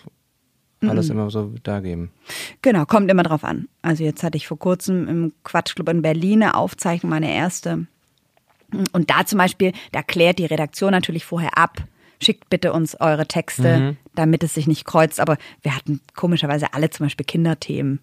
alles 0.81 1.09
immer 1.09 1.29
so 1.29 1.53
dargeben. 1.63 2.11
Genau, 2.61 2.85
kommt 2.85 3.09
immer 3.11 3.23
drauf 3.23 3.43
an. 3.43 3.67
Also 3.81 4.03
jetzt 4.03 4.23
hatte 4.23 4.37
ich 4.37 4.47
vor 4.47 4.57
kurzem 4.59 5.07
im 5.07 5.33
Quatschclub 5.43 5.89
in 5.89 6.01
Berlin 6.01 6.41
eine 6.43 6.55
Aufzeichnung, 6.55 7.09
meine 7.11 7.31
erste. 7.33 7.85
Und 8.91 9.09
da 9.09 9.25
zum 9.25 9.37
Beispiel, 9.37 9.73
da 9.91 10.01
klärt 10.01 10.39
die 10.39 10.45
Redaktion 10.45 10.91
natürlich 10.91 11.25
vorher 11.25 11.57
ab. 11.57 11.83
Schickt 12.21 12.49
bitte 12.49 12.71
uns 12.73 12.95
eure 12.99 13.27
Texte, 13.27 13.97
damit 14.15 14.43
es 14.43 14.53
sich 14.53 14.67
nicht 14.67 14.85
kreuzt. 14.85 15.19
Aber 15.19 15.37
wir 15.61 15.75
hatten 15.75 16.01
komischerweise 16.15 16.73
alle 16.73 16.89
zum 16.89 17.07
Beispiel 17.07 17.25
Kinderthemen. 17.25 17.99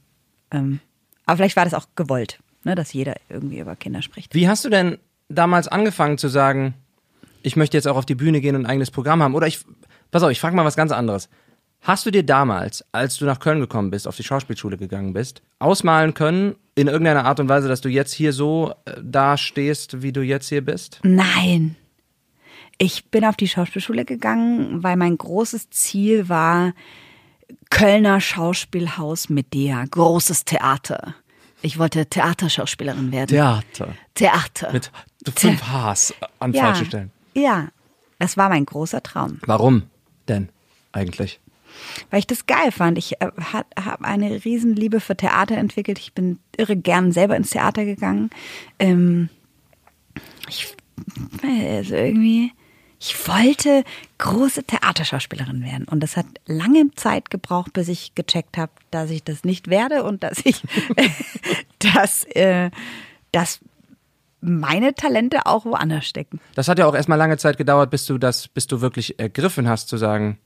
Ähm, 0.50 0.80
aber 1.26 1.36
vielleicht 1.36 1.56
war 1.56 1.64
das 1.64 1.74
auch 1.74 1.86
gewollt, 1.94 2.40
ne, 2.64 2.74
dass 2.74 2.92
jeder 2.92 3.14
irgendwie 3.28 3.60
über 3.60 3.76
Kinder 3.76 4.02
spricht. 4.02 4.34
Wie 4.34 4.48
hast 4.48 4.64
du 4.64 4.68
denn 4.70 4.98
damals 5.28 5.68
angefangen 5.68 6.18
zu 6.18 6.28
sagen, 6.28 6.74
ich 7.42 7.56
möchte 7.56 7.76
jetzt 7.76 7.86
auch 7.86 7.96
auf 7.96 8.06
die 8.06 8.14
Bühne 8.14 8.40
gehen 8.40 8.56
und 8.56 8.62
ein 8.62 8.70
eigenes 8.70 8.90
Programm 8.90 9.22
haben? 9.22 9.34
Oder 9.34 9.46
ich, 9.46 9.60
pass 10.10 10.22
auf, 10.22 10.30
ich 10.30 10.40
frage 10.40 10.56
mal 10.56 10.64
was 10.64 10.76
ganz 10.76 10.92
anderes. 10.92 11.28
Hast 11.80 12.04
du 12.06 12.10
dir 12.10 12.24
damals, 12.24 12.84
als 12.92 13.16
du 13.16 13.24
nach 13.24 13.38
Köln 13.38 13.60
gekommen 13.60 13.90
bist, 13.90 14.08
auf 14.08 14.16
die 14.16 14.24
Schauspielschule 14.24 14.76
gegangen 14.76 15.12
bist, 15.12 15.42
ausmalen 15.58 16.12
können, 16.12 16.56
in 16.74 16.88
irgendeiner 16.88 17.24
Art 17.24 17.40
und 17.40 17.48
Weise, 17.48 17.68
dass 17.68 17.80
du 17.80 17.88
jetzt 17.88 18.12
hier 18.12 18.32
so 18.32 18.74
äh, 18.84 19.00
dastehst, 19.02 20.02
wie 20.02 20.12
du 20.12 20.22
jetzt 20.22 20.48
hier 20.48 20.64
bist? 20.64 21.00
Nein. 21.02 21.76
Ich 22.78 23.10
bin 23.10 23.24
auf 23.24 23.36
die 23.36 23.48
Schauspielschule 23.48 24.04
gegangen, 24.04 24.82
weil 24.82 24.96
mein 24.96 25.16
großes 25.18 25.70
Ziel 25.70 26.28
war 26.28 26.74
Kölner 27.70 28.20
Schauspielhaus 28.20 29.28
Medea, 29.28 29.84
großes 29.84 30.44
Theater. 30.44 31.14
Ich 31.60 31.78
wollte 31.78 32.06
Theaterschauspielerin 32.06 33.10
werden. 33.12 33.28
Theater. 33.28 33.94
Theater. 34.14 34.72
Mit 34.72 34.90
fünf 35.34 35.62
Hs 35.62 36.14
an 36.38 36.52
ja, 36.52 36.62
falschen 36.62 36.86
Stellen. 36.86 37.10
Ja, 37.34 37.68
das 38.18 38.36
war 38.36 38.48
mein 38.48 38.64
großer 38.64 39.02
Traum. 39.02 39.38
Warum 39.46 39.84
denn 40.28 40.48
eigentlich? 40.92 41.40
Weil 42.10 42.20
ich 42.20 42.26
das 42.26 42.46
geil 42.46 42.72
fand. 42.72 42.98
Ich 42.98 43.20
äh, 43.20 43.30
habe 43.52 44.04
eine 44.04 44.44
Riesenliebe 44.44 45.00
für 45.00 45.16
Theater 45.16 45.56
entwickelt. 45.56 45.98
Ich 45.98 46.12
bin 46.12 46.38
irre 46.56 46.76
gern 46.76 47.12
selber 47.12 47.36
ins 47.36 47.50
Theater 47.50 47.84
gegangen. 47.84 48.30
Ähm, 48.78 49.28
ich, 50.48 50.74
also 51.42 51.94
irgendwie, 51.94 52.52
ich 53.00 53.28
wollte 53.28 53.84
große 54.18 54.64
Theaterschauspielerin 54.64 55.62
werden. 55.62 55.86
Und 55.88 56.00
das 56.00 56.16
hat 56.16 56.26
lange 56.46 56.90
Zeit 56.96 57.30
gebraucht, 57.30 57.72
bis 57.72 57.88
ich 57.88 58.14
gecheckt 58.14 58.58
habe, 58.58 58.72
dass 58.90 59.10
ich 59.10 59.22
das 59.22 59.44
nicht 59.44 59.68
werde 59.68 60.02
und 60.02 60.22
dass 60.22 60.38
ich, 60.44 60.62
dass, 61.78 62.24
äh, 62.24 62.70
dass 63.32 63.60
meine 64.40 64.94
Talente 64.94 65.46
auch 65.46 65.64
woanders 65.64 66.06
stecken. 66.06 66.40
Das 66.54 66.68
hat 66.68 66.78
ja 66.78 66.86
auch 66.86 66.94
erstmal 66.94 67.18
lange 67.18 67.36
Zeit 67.38 67.56
gedauert, 67.56 67.90
bis 67.90 68.06
du 68.06 68.18
das, 68.18 68.48
bis 68.48 68.66
du 68.66 68.80
wirklich 68.80 69.18
ergriffen 69.18 69.68
hast, 69.68 69.88
zu 69.88 69.96
sagen, 69.96 70.38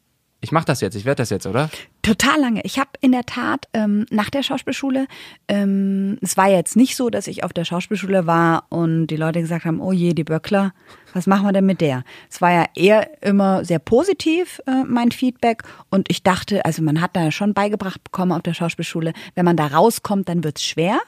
ich 0.42 0.50
mache 0.50 0.64
das 0.64 0.80
jetzt, 0.80 0.96
ich 0.96 1.04
werde 1.04 1.22
das 1.22 1.30
jetzt, 1.30 1.46
oder? 1.46 1.70
Total 2.02 2.38
lange. 2.40 2.62
Ich 2.64 2.80
habe 2.80 2.90
in 3.00 3.12
der 3.12 3.24
Tat 3.24 3.68
ähm, 3.72 4.06
nach 4.10 4.28
der 4.28 4.42
Schauspielschule, 4.42 5.06
ähm, 5.46 6.18
es 6.20 6.36
war 6.36 6.48
jetzt 6.48 6.74
nicht 6.74 6.96
so, 6.96 7.10
dass 7.10 7.28
ich 7.28 7.44
auf 7.44 7.52
der 7.52 7.64
Schauspielschule 7.64 8.26
war 8.26 8.66
und 8.68 9.06
die 9.06 9.16
Leute 9.16 9.40
gesagt 9.40 9.64
haben, 9.64 9.80
oh 9.80 9.92
je, 9.92 10.14
die 10.14 10.24
Böckler, 10.24 10.74
was 11.14 11.28
machen 11.28 11.46
wir 11.46 11.52
denn 11.52 11.64
mit 11.64 11.80
der? 11.80 12.02
Es 12.28 12.40
war 12.40 12.50
ja 12.50 12.66
eher 12.74 13.22
immer 13.22 13.64
sehr 13.64 13.78
positiv, 13.78 14.60
äh, 14.66 14.82
mein 14.84 15.12
Feedback. 15.12 15.62
Und 15.90 16.10
ich 16.10 16.24
dachte, 16.24 16.64
also 16.64 16.82
man 16.82 17.00
hat 17.00 17.14
da 17.14 17.30
schon 17.30 17.54
beigebracht 17.54 18.02
bekommen 18.02 18.32
auf 18.32 18.42
der 18.42 18.54
Schauspielschule, 18.54 19.12
wenn 19.36 19.44
man 19.44 19.56
da 19.56 19.68
rauskommt, 19.68 20.28
dann 20.28 20.42
wird's 20.42 20.64
schwer. 20.64 20.98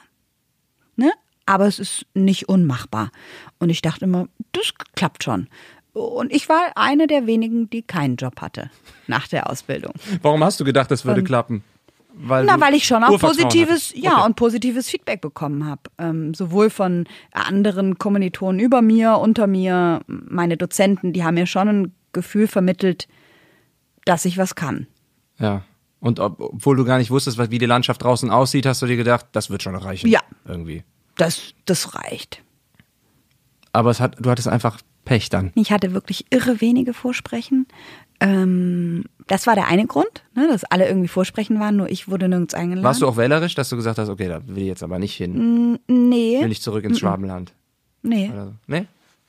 Ne? 0.95 1.11
Aber 1.45 1.67
es 1.67 1.79
ist 1.79 2.05
nicht 2.13 2.47
unmachbar. 2.47 3.11
Und 3.59 3.69
ich 3.69 3.81
dachte 3.81 4.05
immer, 4.05 4.27
das 4.53 4.73
klappt 4.95 5.25
schon. 5.25 5.49
Und 5.95 6.33
ich 6.33 6.49
war 6.49 6.71
eine 6.75 7.07
der 7.07 7.25
wenigen, 7.25 7.69
die 7.69 7.81
keinen 7.81 8.17
Job 8.17 8.41
hatte 8.41 8.69
nach 9.07 9.27
der 9.29 9.49
Ausbildung. 9.49 9.93
Warum 10.21 10.43
hast 10.43 10.59
du 10.59 10.65
gedacht, 10.65 10.91
das 10.91 11.05
würde 11.05 11.21
Und- 11.21 11.27
klappen? 11.27 11.63
Weil 12.17 12.45
Na, 12.45 12.59
weil 12.61 12.73
ich 12.75 12.85
schon 12.85 13.03
auch 13.03 13.19
positives, 13.19 13.89
hattest. 13.89 13.97
ja, 13.97 14.13
Okay. 14.19 14.25
und 14.25 14.35
positives 14.37 14.89
Feedback 14.89 15.19
bekommen 15.19 15.65
habe. 15.65 15.81
Ähm, 15.97 16.33
sowohl 16.33 16.69
von 16.69 17.05
anderen 17.33 17.97
Kommilitonen 17.97 18.61
über 18.61 18.81
mir, 18.81 19.17
unter 19.17 19.47
mir, 19.47 19.99
meine 20.07 20.55
Dozenten, 20.55 21.11
die 21.11 21.25
haben 21.25 21.33
mir 21.33 21.45
schon 21.45 21.67
ein 21.67 21.93
Gefühl 22.13 22.47
vermittelt, 22.47 23.09
dass 24.05 24.23
ich 24.23 24.37
was 24.37 24.55
kann. 24.55 24.87
Ja. 25.39 25.63
Und 25.99 26.21
ob, 26.21 26.39
obwohl 26.39 26.77
du 26.77 26.85
gar 26.85 26.99
nicht 26.99 27.11
wusstest, 27.11 27.37
was- 27.37 27.51
wie 27.51 27.57
die 27.57 27.65
Landschaft 27.65 28.01
draußen 28.03 28.29
aussieht, 28.29 28.65
hast 28.65 28.81
du 28.81 28.85
dir 28.85 28.95
gedacht, 28.97 29.25
das 29.33 29.49
wird 29.49 29.61
schon 29.63 29.75
reichen. 29.75 30.07
Ja. 30.09 30.21
Irgendwie. 30.45 30.83
Das, 31.17 31.53
das 31.65 31.95
reicht. 31.95 32.41
Aber 33.73 33.89
es 33.91 33.99
hat, 33.99 34.15
du 34.19 34.29
hattest 34.29 34.47
einfach 34.47 34.79
Pech 35.05 35.29
dann. 35.29 35.51
Ich 35.55 35.71
hatte 35.71 35.93
wirklich 35.93 36.25
irre 36.31 36.59
wenige 36.61 36.93
Vorsprechen. 36.93 37.67
Ähm, 38.19 39.05
das 39.27 39.45
war 39.47 39.55
der 39.55 39.67
eine 39.67 39.85
Grund, 39.87 40.23
ne, 40.35 40.47
dass 40.47 40.63
alle 40.65 40.87
irgendwie 40.87 41.07
Vorsprechen 41.07 41.59
waren, 41.59 41.75
nur 41.75 41.89
ich 41.89 42.07
wurde 42.07 42.27
nirgends 42.29 42.53
eingeladen. 42.53 42.83
Warst 42.83 43.01
du 43.01 43.07
auch 43.07 43.17
wählerisch, 43.17 43.55
dass 43.55 43.69
du 43.69 43.75
gesagt 43.75 43.97
hast, 43.97 44.09
okay, 44.09 44.27
da 44.27 44.41
will 44.47 44.63
ich 44.63 44.67
jetzt 44.69 44.83
aber 44.83 44.99
nicht 44.99 45.15
hin. 45.15 45.79
Nee, 45.87 46.39
Will 46.41 46.51
ich 46.51 46.61
zurück 46.61 46.83
ins 46.85 46.99
Schwabenland. 46.99 47.53
nee. 48.03 48.29
Oder 48.33 48.45
so. 48.47 48.53
Nee? 48.67 48.85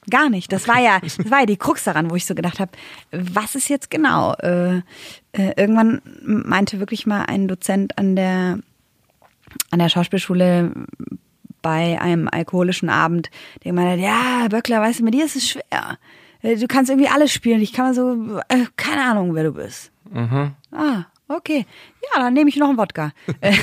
Gar 0.08 0.30
nicht. 0.30 0.52
Das 0.52 0.68
war 0.68 0.80
ja, 0.80 1.00
das 1.00 1.18
war 1.30 1.40
ja 1.40 1.46
die 1.46 1.56
Krux 1.56 1.82
daran, 1.82 2.10
wo 2.10 2.14
ich 2.14 2.26
so 2.26 2.36
gedacht 2.36 2.60
habe, 2.60 2.70
was 3.10 3.56
ist 3.56 3.68
jetzt 3.68 3.90
genau? 3.90 4.34
Äh, 4.34 4.76
äh, 5.32 5.52
irgendwann 5.56 6.00
meinte 6.22 6.78
wirklich 6.78 7.06
mal 7.06 7.24
ein 7.24 7.48
Dozent 7.48 7.98
an 7.98 8.14
der 8.14 8.60
an 9.72 9.78
der 9.80 9.88
Schauspielschule 9.88 10.70
bei 11.66 12.00
einem 12.00 12.28
alkoholischen 12.30 12.88
Abend, 12.88 13.28
der 13.64 13.72
gemeint 13.72 13.90
hat, 13.90 13.98
ja, 13.98 14.46
Böckler, 14.48 14.80
weißt 14.80 15.00
du, 15.00 15.04
mit 15.04 15.14
dir 15.14 15.24
ist 15.24 15.34
es 15.34 15.48
schwer. 15.48 15.98
Äh, 16.42 16.56
Du 16.56 16.68
kannst 16.68 16.90
irgendwie 16.90 17.08
alles 17.08 17.32
spielen. 17.32 17.60
Ich 17.60 17.72
kann 17.72 17.86
mal 17.86 17.94
so, 17.94 18.38
äh, 18.48 18.66
keine 18.76 19.02
Ahnung, 19.02 19.34
wer 19.34 19.42
du 19.42 19.52
bist. 19.52 19.90
Ah, 20.70 21.06
okay. 21.28 21.66
Ja, 22.02 22.20
dann 22.20 22.34
nehme 22.34 22.48
ich 22.48 22.56
noch 22.56 22.68
einen 22.68 22.78
Wodka. 22.78 23.12
Äh, 23.40 23.54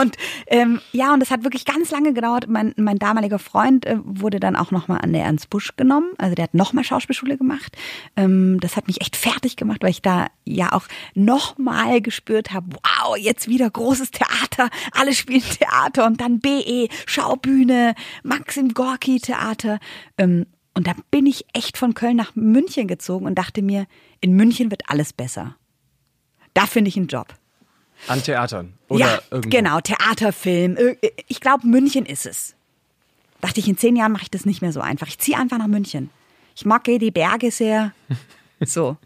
und 0.00 0.16
ähm, 0.48 0.80
ja, 0.92 1.12
und 1.14 1.20
das 1.20 1.30
hat 1.30 1.44
wirklich 1.44 1.64
ganz 1.64 1.90
lange 1.90 2.12
gedauert. 2.12 2.48
Mein, 2.48 2.74
mein 2.76 2.98
damaliger 2.98 3.38
Freund 3.38 3.86
äh, 3.86 3.98
wurde 4.02 4.40
dann 4.40 4.56
auch 4.56 4.70
nochmal 4.70 5.00
an 5.00 5.12
der 5.12 5.22
Ernst 5.22 5.48
Busch 5.48 5.76
genommen. 5.76 6.08
Also 6.18 6.34
der 6.34 6.44
hat 6.44 6.54
nochmal 6.54 6.84
Schauspielschule 6.84 7.38
gemacht. 7.38 7.76
Ähm, 8.16 8.58
das 8.60 8.76
hat 8.76 8.88
mich 8.88 9.00
echt 9.00 9.16
fertig 9.16 9.56
gemacht, 9.56 9.82
weil 9.82 9.90
ich 9.90 10.02
da 10.02 10.26
ja 10.44 10.72
auch 10.72 10.86
nochmal 11.14 12.00
gespürt 12.00 12.52
habe, 12.52 12.68
wow, 12.72 13.16
jetzt 13.16 13.48
wieder 13.48 13.70
großes 13.70 14.10
Theater, 14.10 14.70
alle 14.92 15.14
spielen 15.14 15.42
Theater 15.42 16.06
und 16.06 16.20
dann 16.20 16.40
BE, 16.40 16.88
Schaubühne, 17.06 17.94
Maxim 18.22 18.74
Gorki 18.74 19.20
Theater. 19.20 19.78
Ähm, 20.18 20.46
und 20.74 20.86
da 20.86 20.92
bin 21.10 21.24
ich 21.26 21.46
echt 21.54 21.78
von 21.78 21.94
Köln 21.94 22.16
nach 22.16 22.34
München 22.34 22.86
gezogen 22.86 23.24
und 23.24 23.36
dachte 23.36 23.62
mir, 23.62 23.86
in 24.20 24.34
München 24.34 24.70
wird 24.70 24.90
alles 24.90 25.12
besser. 25.12 25.56
Da 26.56 26.66
finde 26.66 26.88
ich 26.88 26.96
einen 26.96 27.06
Job. 27.08 27.34
An 28.08 28.22
Theatern. 28.22 28.72
Oder 28.88 29.00
ja, 29.06 29.18
irgendwo. 29.30 29.50
genau, 29.56 29.80
Theater, 29.80 30.32
Film. 30.32 30.76
Ir- 30.76 30.96
Ich 31.28 31.40
glaube, 31.40 31.66
München 31.66 32.06
ist 32.06 32.24
es. 32.26 32.54
Dachte 33.40 33.60
ich, 33.60 33.68
in 33.68 33.76
zehn 33.76 33.94
Jahren 33.96 34.12
mache 34.12 34.22
ich 34.24 34.30
das 34.30 34.46
nicht 34.46 34.62
mehr 34.62 34.72
so 34.72 34.80
einfach. 34.80 35.06
Ich 35.08 35.18
ziehe 35.18 35.36
einfach 35.38 35.58
nach 35.58 35.66
München. 35.66 36.08
Ich 36.54 36.64
mag 36.64 36.88
eh 36.88 36.98
die 36.98 37.10
Berge 37.10 37.50
sehr. 37.50 37.92
So. 38.64 38.96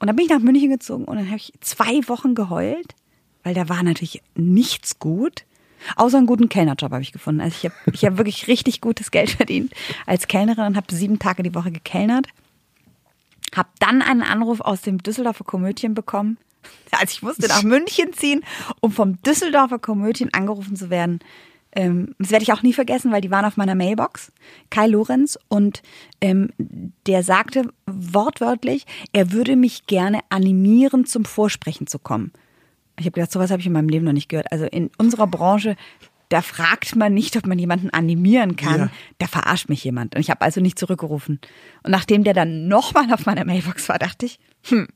Und 0.00 0.06
dann 0.08 0.16
bin 0.16 0.26
ich 0.26 0.30
nach 0.30 0.40
München 0.40 0.68
gezogen 0.68 1.04
und 1.06 1.16
dann 1.16 1.26
habe 1.28 1.36
ich 1.38 1.52
zwei 1.60 2.06
Wochen 2.08 2.34
geheult, 2.34 2.94
weil 3.42 3.54
da 3.54 3.70
war 3.70 3.82
natürlich 3.82 4.20
nichts 4.34 4.98
gut. 4.98 5.44
Außer 5.96 6.18
einen 6.18 6.26
guten 6.26 6.50
Kellnerjob 6.50 6.92
habe 6.92 7.00
ich 7.02 7.12
gefunden. 7.12 7.40
Also 7.40 7.56
ich 7.58 7.64
habe 7.64 7.74
ich 7.96 8.04
hab 8.04 8.18
wirklich 8.18 8.48
richtig 8.48 8.82
gutes 8.82 9.10
Geld 9.10 9.30
verdient 9.30 9.72
als 10.04 10.26
Kellnerin 10.28 10.66
und 10.66 10.76
habe 10.76 10.94
sieben 10.94 11.18
Tage 11.18 11.42
die 11.42 11.54
Woche 11.54 11.70
gekellnert. 11.72 12.26
Hab 13.56 13.68
dann 13.80 14.02
einen 14.02 14.22
Anruf 14.22 14.60
aus 14.60 14.82
dem 14.82 14.98
Düsseldorfer 15.02 15.44
Komödien 15.44 15.94
bekommen. 15.94 16.36
Also 16.92 17.12
ich 17.12 17.22
musste 17.22 17.48
nach 17.48 17.62
München 17.62 18.12
ziehen, 18.12 18.44
um 18.80 18.92
vom 18.92 19.20
Düsseldorfer 19.22 19.78
Komödien 19.78 20.28
angerufen 20.34 20.76
zu 20.76 20.90
werden. 20.90 21.20
Ähm, 21.74 22.14
das 22.18 22.30
werde 22.30 22.42
ich 22.42 22.52
auch 22.52 22.62
nie 22.62 22.74
vergessen, 22.74 23.10
weil 23.12 23.22
die 23.22 23.30
waren 23.30 23.46
auf 23.46 23.56
meiner 23.56 23.74
Mailbox. 23.74 24.30
Kai 24.68 24.86
Lorenz 24.86 25.38
und 25.48 25.82
ähm, 26.20 26.50
der 27.06 27.22
sagte 27.22 27.64
wortwörtlich, 27.86 28.84
er 29.12 29.32
würde 29.32 29.56
mich 29.56 29.86
gerne 29.86 30.20
animieren, 30.28 31.06
zum 31.06 31.24
Vorsprechen 31.24 31.86
zu 31.86 31.98
kommen. 31.98 32.32
Ich 32.98 33.06
habe 33.06 33.12
gedacht, 33.12 33.32
sowas 33.32 33.50
habe 33.50 33.60
ich 33.60 33.66
in 33.66 33.72
meinem 33.72 33.88
Leben 33.88 34.04
noch 34.04 34.12
nicht 34.12 34.28
gehört. 34.28 34.52
Also 34.52 34.66
in 34.66 34.90
unserer 34.98 35.26
Branche, 35.26 35.76
da 36.28 36.42
fragt 36.42 36.94
man 36.94 37.14
nicht, 37.14 37.36
ob 37.36 37.46
man 37.46 37.58
jemanden 37.58 37.90
animieren 37.90 38.56
kann. 38.56 38.80
Ja. 38.80 38.90
Da 39.18 39.26
verarscht 39.26 39.68
mich 39.68 39.82
jemand. 39.82 40.14
Und 40.14 40.20
ich 40.20 40.30
habe 40.30 40.42
also 40.42 40.60
nicht 40.60 40.78
zurückgerufen. 40.78 41.40
Und 41.82 41.90
nachdem 41.90 42.22
der 42.22 42.34
dann 42.34 42.68
nochmal 42.68 43.12
auf 43.12 43.24
meiner 43.24 43.44
Mailbox 43.44 43.88
war, 43.88 43.98
dachte 43.98 44.26
ich, 44.26 44.38
hm, 44.64 44.88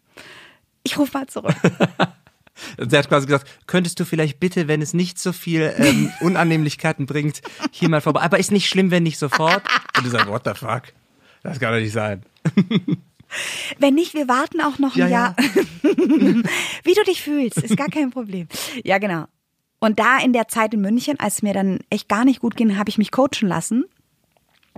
ich 0.87 0.99
rufe 0.99 1.19
mal 1.19 1.27
zurück. 1.27 1.55
Der 2.79 3.01
hat 3.01 3.09
quasi 3.09 3.27
gesagt, 3.27 3.47
könntest 3.67 4.01
du 4.01 4.07
vielleicht 4.07 4.41
bitte, 4.41 4.67
wenn 4.67 4.81
es 4.81 4.95
nicht 4.95 5.19
so 5.19 5.33
viel 5.33 5.75
ähm, 5.77 6.11
Unannehmlichkeiten 6.21 7.05
bringt, 7.05 7.43
hier 7.71 7.91
mal 7.91 8.01
vorbei. 8.01 8.23
Aber 8.23 8.39
ist 8.39 8.51
nicht 8.51 8.67
schlimm, 8.69 8.91
wenn 8.91 9.03
nicht 9.03 9.19
sofort. 9.19 9.63
Und 9.97 10.07
du 10.07 10.11
sagst, 10.11 10.29
what 10.29 10.43
the 10.47 10.55
fuck? 10.55 10.85
Das 11.43 11.61
kann 11.61 11.73
doch 11.75 11.81
nicht 11.81 11.93
sein. 11.93 12.23
Wenn 13.79 13.95
nicht, 13.95 14.15
wir 14.15 14.27
warten 14.27 14.63
auch 14.63 14.79
noch 14.79 14.95
ein 14.95 15.01
Ja, 15.01 15.07
Jahr. 15.09 15.37
Wie 16.83 16.95
du 16.95 17.05
dich 17.05 17.23
fühlst, 17.23 17.59
ist 17.59 17.77
gar 17.77 17.89
kein 17.89 18.11
Problem. 18.11 18.49
Ja, 18.85 18.99
genau. 18.99 19.27
Und 19.79 19.99
da 19.99 20.19
in 20.19 20.33
der 20.33 20.49
Zeit 20.49 20.73
in 20.73 20.81
München, 20.81 21.21
als 21.21 21.37
es 21.37 21.43
mir 21.43 21.53
dann 21.53 21.81
echt 21.91 22.09
gar 22.09 22.25
nicht 22.25 22.41
gut 22.41 22.57
ging, 22.57 22.79
habe 22.79 22.89
ich 22.89 22.97
mich 22.99 23.11
coachen 23.11 23.49
lassen 23.49 23.85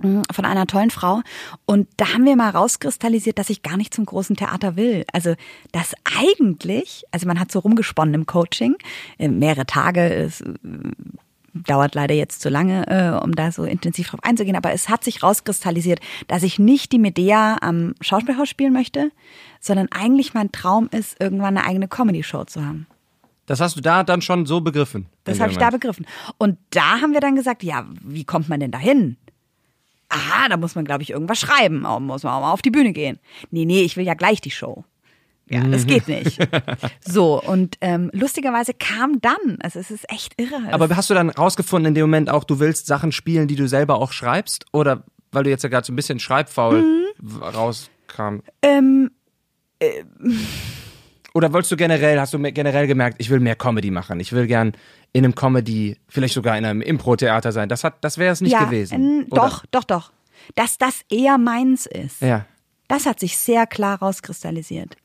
von 0.01 0.45
einer 0.45 0.67
tollen 0.67 0.89
Frau. 0.89 1.21
Und 1.65 1.87
da 1.97 2.13
haben 2.13 2.25
wir 2.25 2.35
mal 2.35 2.49
rauskristallisiert, 2.49 3.37
dass 3.37 3.49
ich 3.49 3.61
gar 3.61 3.77
nicht 3.77 3.93
zum 3.93 4.05
großen 4.05 4.35
Theater 4.35 4.75
will. 4.75 5.05
Also, 5.13 5.35
dass 5.71 5.93
eigentlich, 6.17 7.03
also 7.11 7.27
man 7.27 7.39
hat 7.39 7.51
so 7.51 7.59
rumgesponnen 7.59 8.13
im 8.13 8.25
Coaching, 8.25 8.75
äh, 9.17 9.27
mehrere 9.27 9.65
Tage, 9.65 10.01
es 10.13 10.41
äh, 10.41 10.53
dauert 11.53 11.95
leider 11.95 12.13
jetzt 12.13 12.41
zu 12.41 12.49
lange, 12.49 12.87
äh, 12.87 13.23
um 13.23 13.33
da 13.35 13.51
so 13.51 13.63
intensiv 13.63 14.09
drauf 14.09 14.23
einzugehen, 14.23 14.55
aber 14.55 14.71
es 14.71 14.89
hat 14.89 15.03
sich 15.03 15.23
rauskristallisiert, 15.23 15.99
dass 16.27 16.43
ich 16.43 16.59
nicht 16.59 16.91
die 16.91 16.99
Medea 16.99 17.57
am 17.61 17.95
Schauspielhaus 18.01 18.49
spielen 18.49 18.73
möchte, 18.73 19.11
sondern 19.59 19.87
eigentlich 19.91 20.33
mein 20.33 20.51
Traum 20.51 20.89
ist, 20.91 21.19
irgendwann 21.19 21.57
eine 21.57 21.65
eigene 21.65 21.87
Comedy-Show 21.87 22.45
zu 22.45 22.63
haben. 22.63 22.87
Das 23.45 23.59
hast 23.59 23.75
du 23.75 23.81
da 23.81 24.03
dann 24.03 24.21
schon 24.21 24.45
so 24.45 24.61
begriffen. 24.61 25.07
Das 25.23 25.39
habe 25.39 25.51
ich 25.51 25.57
da 25.57 25.71
begriffen. 25.71 26.05
Und 26.37 26.59
da 26.69 27.01
haben 27.01 27.13
wir 27.13 27.19
dann 27.19 27.35
gesagt, 27.35 27.63
ja, 27.63 27.87
wie 28.03 28.23
kommt 28.23 28.47
man 28.47 28.59
denn 28.59 28.69
da 28.69 28.77
hin? 28.77 29.17
Aha, 30.09 30.49
da 30.49 30.57
muss 30.57 30.75
man, 30.75 30.85
glaube 30.85 31.03
ich, 31.03 31.11
irgendwas 31.11 31.39
schreiben. 31.39 31.81
Muss 32.01 32.23
man 32.23 32.33
auch 32.33 32.41
mal 32.41 32.51
auf 32.51 32.61
die 32.61 32.71
Bühne 32.71 32.93
gehen. 32.93 33.19
Nee, 33.51 33.65
nee, 33.65 33.81
ich 33.83 33.95
will 33.95 34.05
ja 34.05 34.15
gleich 34.15 34.41
die 34.41 34.51
Show. 34.51 34.83
Ja, 35.51 35.61
das 35.63 35.87
geht 35.87 36.07
nicht. 36.07 36.37
So, 37.01 37.41
und 37.41 37.77
ähm, 37.81 38.11
lustigerweise 38.13 38.73
kam 38.75 39.19
dann, 39.21 39.57
also 39.61 39.79
es 39.79 39.89
ist 39.89 40.07
echt 40.11 40.39
irre. 40.39 40.61
Aber 40.71 40.95
hast 40.95 41.09
du 41.09 41.15
dann 41.15 41.29
rausgefunden 41.31 41.89
in 41.89 41.95
dem 41.95 42.03
Moment 42.03 42.29
auch, 42.29 42.43
du 42.43 42.59
willst 42.59 42.85
Sachen 42.85 43.11
spielen, 43.11 43.47
die 43.47 43.55
du 43.55 43.67
selber 43.67 43.95
auch 43.95 44.11
schreibst? 44.11 44.65
Oder 44.73 45.03
weil 45.31 45.43
du 45.43 45.49
jetzt 45.49 45.63
ja 45.63 45.69
gerade 45.69 45.85
so 45.87 45.91
ein 45.93 45.95
bisschen 45.95 46.19
schreibfaul 46.19 46.81
Mhm. 46.83 47.41
rauskam? 47.41 48.41
ähm, 48.61 49.09
Oder 51.33 51.53
wolltest 51.53 51.71
du 51.71 51.77
generell, 51.77 52.19
hast 52.19 52.33
du 52.33 52.39
generell 52.39 52.87
gemerkt, 52.87 53.17
ich 53.19 53.29
will 53.29 53.39
mehr 53.39 53.55
Comedy 53.55 53.91
machen. 53.91 54.19
Ich 54.19 54.31
will 54.33 54.47
gern 54.47 54.73
in 55.13 55.23
einem 55.23 55.35
Comedy, 55.35 55.97
vielleicht 56.07 56.33
sogar 56.33 56.57
in 56.57 56.65
einem 56.65 56.81
Impro-Theater 56.81 57.51
sein. 57.51 57.69
Das 57.69 57.83
hat, 57.83 57.95
das 58.01 58.17
wäre 58.17 58.33
es 58.33 58.41
nicht 58.41 58.53
ja, 58.53 58.65
gewesen. 58.65 59.23
Äh, 59.23 59.25
doch, 59.29 59.65
doch, 59.71 59.83
doch. 59.83 60.11
Dass 60.55 60.77
das 60.77 61.01
eher 61.09 61.37
meins 61.37 61.85
ist. 61.85 62.21
Ja. 62.21 62.45
Das 62.87 63.05
hat 63.05 63.19
sich 63.19 63.37
sehr 63.37 63.67
klar 63.67 63.99
rauskristallisiert. 63.99 64.95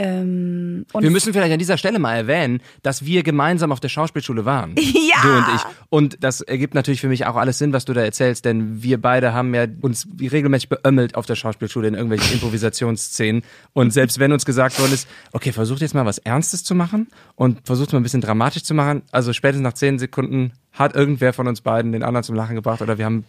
Ähm, 0.00 0.86
wir 0.98 1.10
müssen 1.10 1.34
vielleicht 1.34 1.52
an 1.52 1.58
dieser 1.58 1.76
Stelle 1.76 1.98
mal 1.98 2.16
erwähnen, 2.16 2.62
dass 2.82 3.04
wir 3.04 3.22
gemeinsam 3.22 3.70
auf 3.70 3.80
der 3.80 3.88
Schauspielschule 3.88 4.44
waren. 4.44 4.74
Ja. 5.10 5.22
Du 5.22 5.28
und 5.28 5.44
ich. 5.56 5.62
Und 5.88 6.24
das 6.24 6.40
ergibt 6.40 6.74
natürlich 6.74 7.00
für 7.00 7.08
mich 7.08 7.26
auch 7.26 7.34
alles 7.34 7.58
Sinn, 7.58 7.72
was 7.72 7.84
du 7.84 7.92
da 7.92 8.02
erzählst, 8.02 8.44
denn 8.44 8.82
wir 8.82 9.00
beide 9.00 9.32
haben 9.32 9.52
ja 9.54 9.66
uns 9.80 10.06
regelmäßig 10.20 10.68
beömmelt 10.68 11.16
auf 11.16 11.26
der 11.26 11.34
Schauspielschule 11.34 11.88
in 11.88 11.94
irgendwelchen 11.94 12.32
Improvisationsszenen. 12.34 13.42
Und 13.72 13.92
selbst 13.92 14.20
wenn 14.20 14.30
uns 14.30 14.44
gesagt 14.44 14.78
worden 14.78 14.92
ist, 14.92 15.08
okay, 15.32 15.50
versucht 15.50 15.80
jetzt 15.80 15.94
mal 15.94 16.06
was 16.06 16.18
Ernstes 16.18 16.62
zu 16.62 16.76
machen 16.76 17.08
und 17.34 17.58
versucht 17.64 17.92
mal 17.92 17.98
ein 17.98 18.02
bisschen 18.04 18.20
dramatisch 18.20 18.62
zu 18.62 18.74
machen, 18.74 19.02
also 19.10 19.32
spätestens 19.32 19.64
nach 19.64 19.72
zehn 19.72 19.98
Sekunden 19.98 20.52
hat 20.72 20.94
irgendwer 20.94 21.32
von 21.32 21.48
uns 21.48 21.60
beiden 21.60 21.92
den 21.92 22.04
anderen 22.04 22.22
zum 22.22 22.36
Lachen 22.36 22.54
gebracht 22.54 22.80
oder 22.82 22.98
wir 22.98 23.04
haben 23.04 23.24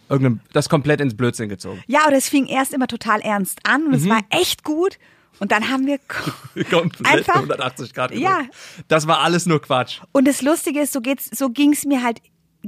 das 0.52 0.68
komplett 0.68 1.00
ins 1.00 1.16
Blödsinn 1.16 1.48
gezogen. 1.48 1.82
Ja, 1.88 2.06
oder 2.06 2.16
es 2.16 2.28
fing 2.28 2.46
erst 2.46 2.72
immer 2.72 2.86
total 2.86 3.20
ernst 3.20 3.58
an 3.64 3.86
und 3.86 3.90
mhm. 3.90 3.94
es 3.94 4.08
war 4.08 4.20
echt 4.30 4.62
gut 4.62 4.98
und 5.38 5.52
dann 5.52 5.68
haben 5.70 5.86
wir 5.86 5.98
komplett 6.70 7.06
einfach 7.06 7.34
180 7.36 7.94
Grad 7.94 8.10
gedrückt. 8.10 8.30
Ja. 8.30 8.42
Das 8.88 9.06
war 9.06 9.20
alles 9.20 9.46
nur 9.46 9.60
Quatsch. 9.60 10.00
Und 10.12 10.26
das 10.28 10.42
Lustige 10.42 10.80
ist, 10.80 10.92
so 10.92 11.00
geht's, 11.00 11.30
so 11.36 11.50
ging's 11.50 11.84
mir 11.84 12.02
halt 12.02 12.20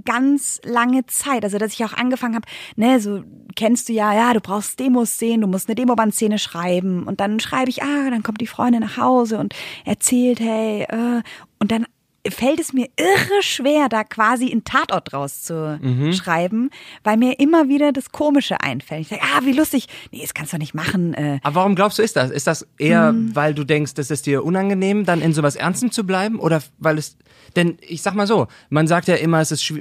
ganz 0.04 0.60
lange 0.64 1.06
Zeit. 1.06 1.44
Also, 1.44 1.58
dass 1.58 1.72
ich 1.72 1.84
auch 1.84 1.92
angefangen 1.92 2.34
habe, 2.34 2.46
ne, 2.76 3.00
so 3.00 3.22
kennst 3.54 3.88
du 3.88 3.92
ja, 3.92 4.12
ja, 4.12 4.32
du 4.32 4.40
brauchst 4.40 4.80
Demos 4.80 5.18
sehen, 5.18 5.40
du 5.40 5.46
musst 5.46 5.68
eine 5.68 5.76
Demoband-Szene 5.76 6.38
schreiben. 6.38 7.04
Und 7.04 7.20
dann 7.20 7.38
schreibe 7.40 7.70
ich, 7.70 7.82
ah, 7.82 8.10
dann 8.10 8.22
kommt 8.22 8.40
die 8.40 8.46
Freundin 8.46 8.80
nach 8.80 8.96
Hause 8.96 9.38
und 9.38 9.54
erzählt, 9.84 10.40
hey, 10.40 10.82
äh, 10.82 11.22
und 11.60 11.70
dann 11.70 11.86
fällt 12.30 12.60
es 12.60 12.72
mir 12.72 12.88
irre 12.96 13.42
schwer, 13.42 13.88
da 13.88 14.04
quasi 14.04 14.50
einen 14.50 14.64
Tatort 14.64 15.12
draus 15.12 15.42
zu 15.42 15.78
mhm. 15.80 16.12
schreiben, 16.12 16.70
weil 17.02 17.16
mir 17.16 17.38
immer 17.38 17.68
wieder 17.68 17.92
das 17.92 18.12
Komische 18.12 18.60
einfällt. 18.60 19.02
Ich 19.02 19.08
sage, 19.08 19.22
ah, 19.22 19.40
wie 19.44 19.52
lustig. 19.52 19.86
Nee, 20.10 20.20
das 20.22 20.34
kannst 20.34 20.52
du 20.52 20.58
nicht 20.58 20.74
machen. 20.74 21.14
Äh. 21.14 21.40
Aber 21.42 21.56
warum 21.56 21.74
glaubst 21.74 21.98
du, 21.98 22.02
ist 22.02 22.16
das? 22.16 22.30
Ist 22.30 22.46
das 22.46 22.66
eher, 22.78 23.12
mhm. 23.12 23.34
weil 23.34 23.54
du 23.54 23.64
denkst, 23.64 23.92
es 23.96 24.10
ist 24.10 24.26
dir 24.26 24.44
unangenehm, 24.44 25.04
dann 25.04 25.20
in 25.20 25.34
sowas 25.34 25.56
Ernstem 25.56 25.90
zu 25.90 26.04
bleiben? 26.04 26.38
Oder 26.38 26.62
weil 26.78 26.98
es, 26.98 27.16
denn 27.56 27.78
ich 27.86 28.02
sag 28.02 28.14
mal 28.14 28.26
so, 28.26 28.46
man 28.70 28.86
sagt 28.86 29.08
ja 29.08 29.16
immer, 29.16 29.40
es 29.40 29.52
ist 29.52 29.72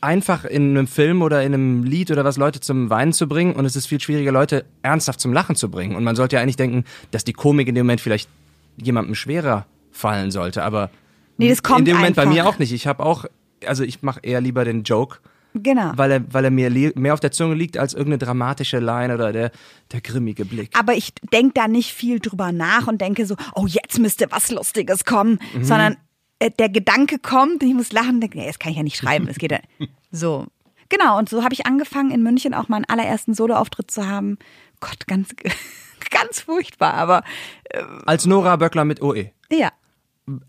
einfach 0.00 0.44
in 0.44 0.76
einem 0.76 0.86
Film 0.86 1.22
oder 1.22 1.42
in 1.42 1.54
einem 1.54 1.84
Lied 1.84 2.10
oder 2.10 2.24
was 2.24 2.36
Leute 2.36 2.60
zum 2.60 2.90
Weinen 2.90 3.12
zu 3.12 3.28
bringen 3.28 3.54
und 3.54 3.64
es 3.64 3.76
ist 3.76 3.86
viel 3.86 4.00
schwieriger, 4.00 4.32
Leute 4.32 4.64
ernsthaft 4.82 5.20
zum 5.20 5.32
Lachen 5.32 5.56
zu 5.56 5.70
bringen. 5.70 5.96
Und 5.96 6.04
man 6.04 6.16
sollte 6.16 6.36
ja 6.36 6.42
eigentlich 6.42 6.56
denken, 6.56 6.84
dass 7.10 7.24
die 7.24 7.32
Komik 7.32 7.68
in 7.68 7.74
dem 7.74 7.86
Moment 7.86 8.00
vielleicht 8.00 8.28
jemandem 8.76 9.14
schwerer 9.14 9.66
fallen 9.92 10.30
sollte, 10.30 10.62
aber 10.62 10.90
Nee, 11.40 11.48
das 11.48 11.62
kommt 11.62 11.80
In 11.80 11.84
dem 11.86 11.96
Moment 11.96 12.18
einfach. 12.18 12.30
bei 12.30 12.34
mir 12.34 12.46
auch 12.46 12.58
nicht. 12.58 12.72
Ich 12.72 12.86
habe 12.86 13.04
auch, 13.04 13.24
also 13.66 13.82
ich 13.82 14.02
mache 14.02 14.20
eher 14.22 14.40
lieber 14.40 14.64
den 14.64 14.82
Joke. 14.84 15.18
Genau. 15.54 15.92
Weil 15.96 16.12
er, 16.12 16.32
weil 16.32 16.44
er 16.44 16.50
mir 16.50 16.70
mehr 16.94 17.14
auf 17.14 17.20
der 17.20 17.32
Zunge 17.32 17.54
liegt 17.54 17.76
als 17.76 17.94
irgendeine 17.94 18.18
dramatische 18.18 18.78
Line 18.78 19.12
oder 19.14 19.32
der, 19.32 19.50
der 19.90 20.00
grimmige 20.00 20.44
Blick. 20.44 20.70
Aber 20.78 20.94
ich 20.94 21.12
denke 21.32 21.54
da 21.54 21.66
nicht 21.66 21.92
viel 21.92 22.20
drüber 22.20 22.52
nach 22.52 22.86
und 22.86 23.00
denke 23.00 23.26
so, 23.26 23.36
oh, 23.54 23.66
jetzt 23.66 23.98
müsste 23.98 24.26
was 24.30 24.50
Lustiges 24.50 25.04
kommen, 25.04 25.40
mhm. 25.54 25.64
sondern 25.64 25.96
äh, 26.38 26.50
der 26.50 26.68
Gedanke 26.68 27.18
kommt, 27.18 27.62
ich 27.62 27.74
muss 27.74 27.92
lachen, 27.92 28.20
denke, 28.20 28.38
nee, 28.38 28.46
das 28.46 28.58
kann 28.58 28.70
ich 28.70 28.76
ja 28.76 28.84
nicht 28.84 28.96
schreiben, 28.96 29.26
es 29.28 29.38
geht 29.38 29.50
ja 29.50 29.58
so. 30.12 30.46
Genau, 30.88 31.18
und 31.18 31.28
so 31.28 31.42
habe 31.42 31.54
ich 31.54 31.66
angefangen, 31.66 32.10
in 32.10 32.22
München 32.22 32.54
auch 32.54 32.68
meinen 32.68 32.84
allerersten 32.84 33.34
Soloauftritt 33.34 33.90
zu 33.90 34.08
haben. 34.08 34.38
Gott, 34.80 35.06
ganz, 35.06 35.30
ganz 36.10 36.40
furchtbar, 36.40 36.94
aber. 36.94 37.22
Äh, 37.64 37.82
Als 38.06 38.26
Nora 38.26 38.56
Böckler 38.56 38.84
mit 38.84 39.02
OE. 39.02 39.30
Ja 39.50 39.70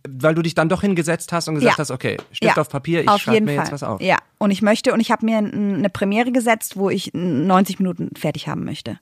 weil 0.08 0.36
du 0.36 0.42
dich 0.42 0.56
dann 0.56 0.70
doch 0.70 0.82
hingesetzt 0.82 1.32
hast 1.32 1.48
und 1.48 1.56
gesagt 1.56 1.78
ja. 1.78 1.80
hast, 1.80 1.92
okay, 1.92 2.18
Stift 2.32 2.56
ja. 2.56 2.62
auf 2.62 2.70
Papier, 2.70 3.02
ich 3.02 3.22
schreibe 3.22 3.46
mir 3.46 3.56
Fall. 3.56 3.66
jetzt 3.66 3.72
was 3.72 3.84
auf. 3.84 4.02
Ja, 4.02 4.18
und 4.38 4.52
ich 4.52 4.62
möchte, 4.62 4.94
und 4.94 5.00
ich 5.00 5.12
habe 5.12 5.26
mir 5.26 5.38
eine 5.38 5.90
Premiere 5.90 6.32
gesetzt, 6.32 6.78
wo 6.78 6.90
ich 6.90 7.12
90 7.14 7.80
Minuten 7.80 8.10
fertig 8.16 8.48
haben 8.48 8.66
möchte. 8.66 9.00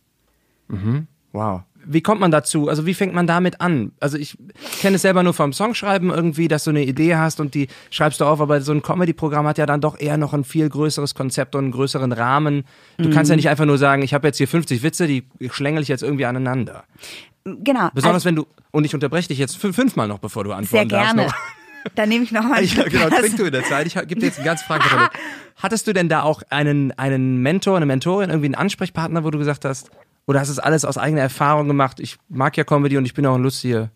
Mhm. 0.67 1.07
Wow. 1.31 1.61
Wie 1.85 2.01
kommt 2.01 2.19
man 2.19 2.29
dazu? 2.29 2.67
Also 2.67 2.85
wie 2.85 2.93
fängt 2.93 3.13
man 3.13 3.25
damit 3.25 3.61
an? 3.61 3.93
Also 3.99 4.17
ich 4.17 4.37
kenne 4.81 4.97
es 4.97 5.01
selber 5.01 5.23
nur 5.23 5.33
vom 5.33 5.53
Songschreiben 5.53 6.09
irgendwie, 6.09 6.47
dass 6.47 6.65
du 6.65 6.71
eine 6.71 6.83
Idee 6.83 7.15
hast 7.15 7.39
und 7.39 7.55
die 7.55 7.67
schreibst 7.89 8.19
du 8.19 8.25
auf, 8.25 8.41
aber 8.41 8.61
so 8.61 8.73
ein 8.73 8.81
Comedy-Programm 8.81 9.47
hat 9.47 9.57
ja 9.57 9.65
dann 9.65 9.79
doch 9.79 9.97
eher 9.97 10.17
noch 10.17 10.33
ein 10.33 10.43
viel 10.43 10.67
größeres 10.67 11.15
Konzept 11.15 11.55
und 11.55 11.63
einen 11.63 11.71
größeren 11.71 12.11
Rahmen. 12.11 12.65
Du 12.97 13.07
mhm. 13.07 13.13
kannst 13.13 13.29
ja 13.29 13.37
nicht 13.37 13.49
einfach 13.49 13.65
nur 13.65 13.77
sagen, 13.77 14.01
ich 14.01 14.13
habe 14.13 14.27
jetzt 14.27 14.37
hier 14.37 14.47
50 14.47 14.83
Witze, 14.83 15.07
die 15.07 15.23
schlängel 15.49 15.81
ich 15.81 15.87
jetzt 15.87 16.03
irgendwie 16.03 16.25
aneinander. 16.25 16.83
Genau. 17.43 17.89
Besonders 17.93 18.25
also, 18.25 18.25
wenn 18.25 18.35
du, 18.35 18.47
und 18.71 18.83
ich 18.83 18.93
unterbreche 18.93 19.29
dich 19.29 19.37
jetzt 19.37 19.57
fünfmal 19.57 20.07
noch, 20.07 20.19
bevor 20.19 20.43
du 20.43 20.51
antworten 20.51 20.89
Sehr 20.89 20.99
gerne. 20.99 21.23
darfst. 21.23 21.35
Dann 21.95 22.09
nehme 22.09 22.23
ich 22.23 22.31
nochmal 22.31 22.63
Ja, 22.63 22.83
genau, 22.83 23.09
trink 23.09 23.37
du 23.37 23.45
in 23.45 23.51
der 23.51 23.63
Zeit. 23.63 23.87
Ich 23.87 23.93
gebe 23.93 24.15
dir 24.15 24.27
jetzt 24.27 24.37
einen 24.37 24.45
ganz 24.45 24.61
Fragen. 24.61 24.83
Hattest 25.55 25.87
du 25.87 25.93
denn 25.93 26.09
da 26.09 26.23
auch 26.23 26.41
einen, 26.49 26.91
einen 26.97 27.37
Mentor, 27.37 27.77
eine 27.77 27.85
Mentorin, 27.85 28.29
irgendwie 28.29 28.47
einen 28.47 28.55
Ansprechpartner, 28.55 29.23
wo 29.23 29.31
du 29.31 29.37
gesagt 29.37 29.65
hast, 29.65 29.89
oder 30.25 30.39
hast 30.39 30.49
du 30.49 30.53
es 30.53 30.59
alles 30.59 30.85
aus 30.85 30.97
eigener 30.97 31.21
Erfahrung 31.21 31.67
gemacht? 31.67 31.99
Ich 31.99 32.17
mag 32.29 32.55
ja 32.55 32.63
Comedy 32.63 32.97
und 32.97 33.05
ich 33.05 33.13
bin 33.13 33.25
auch 33.25 33.33
eine 33.33 33.43
lustige, 33.43 33.89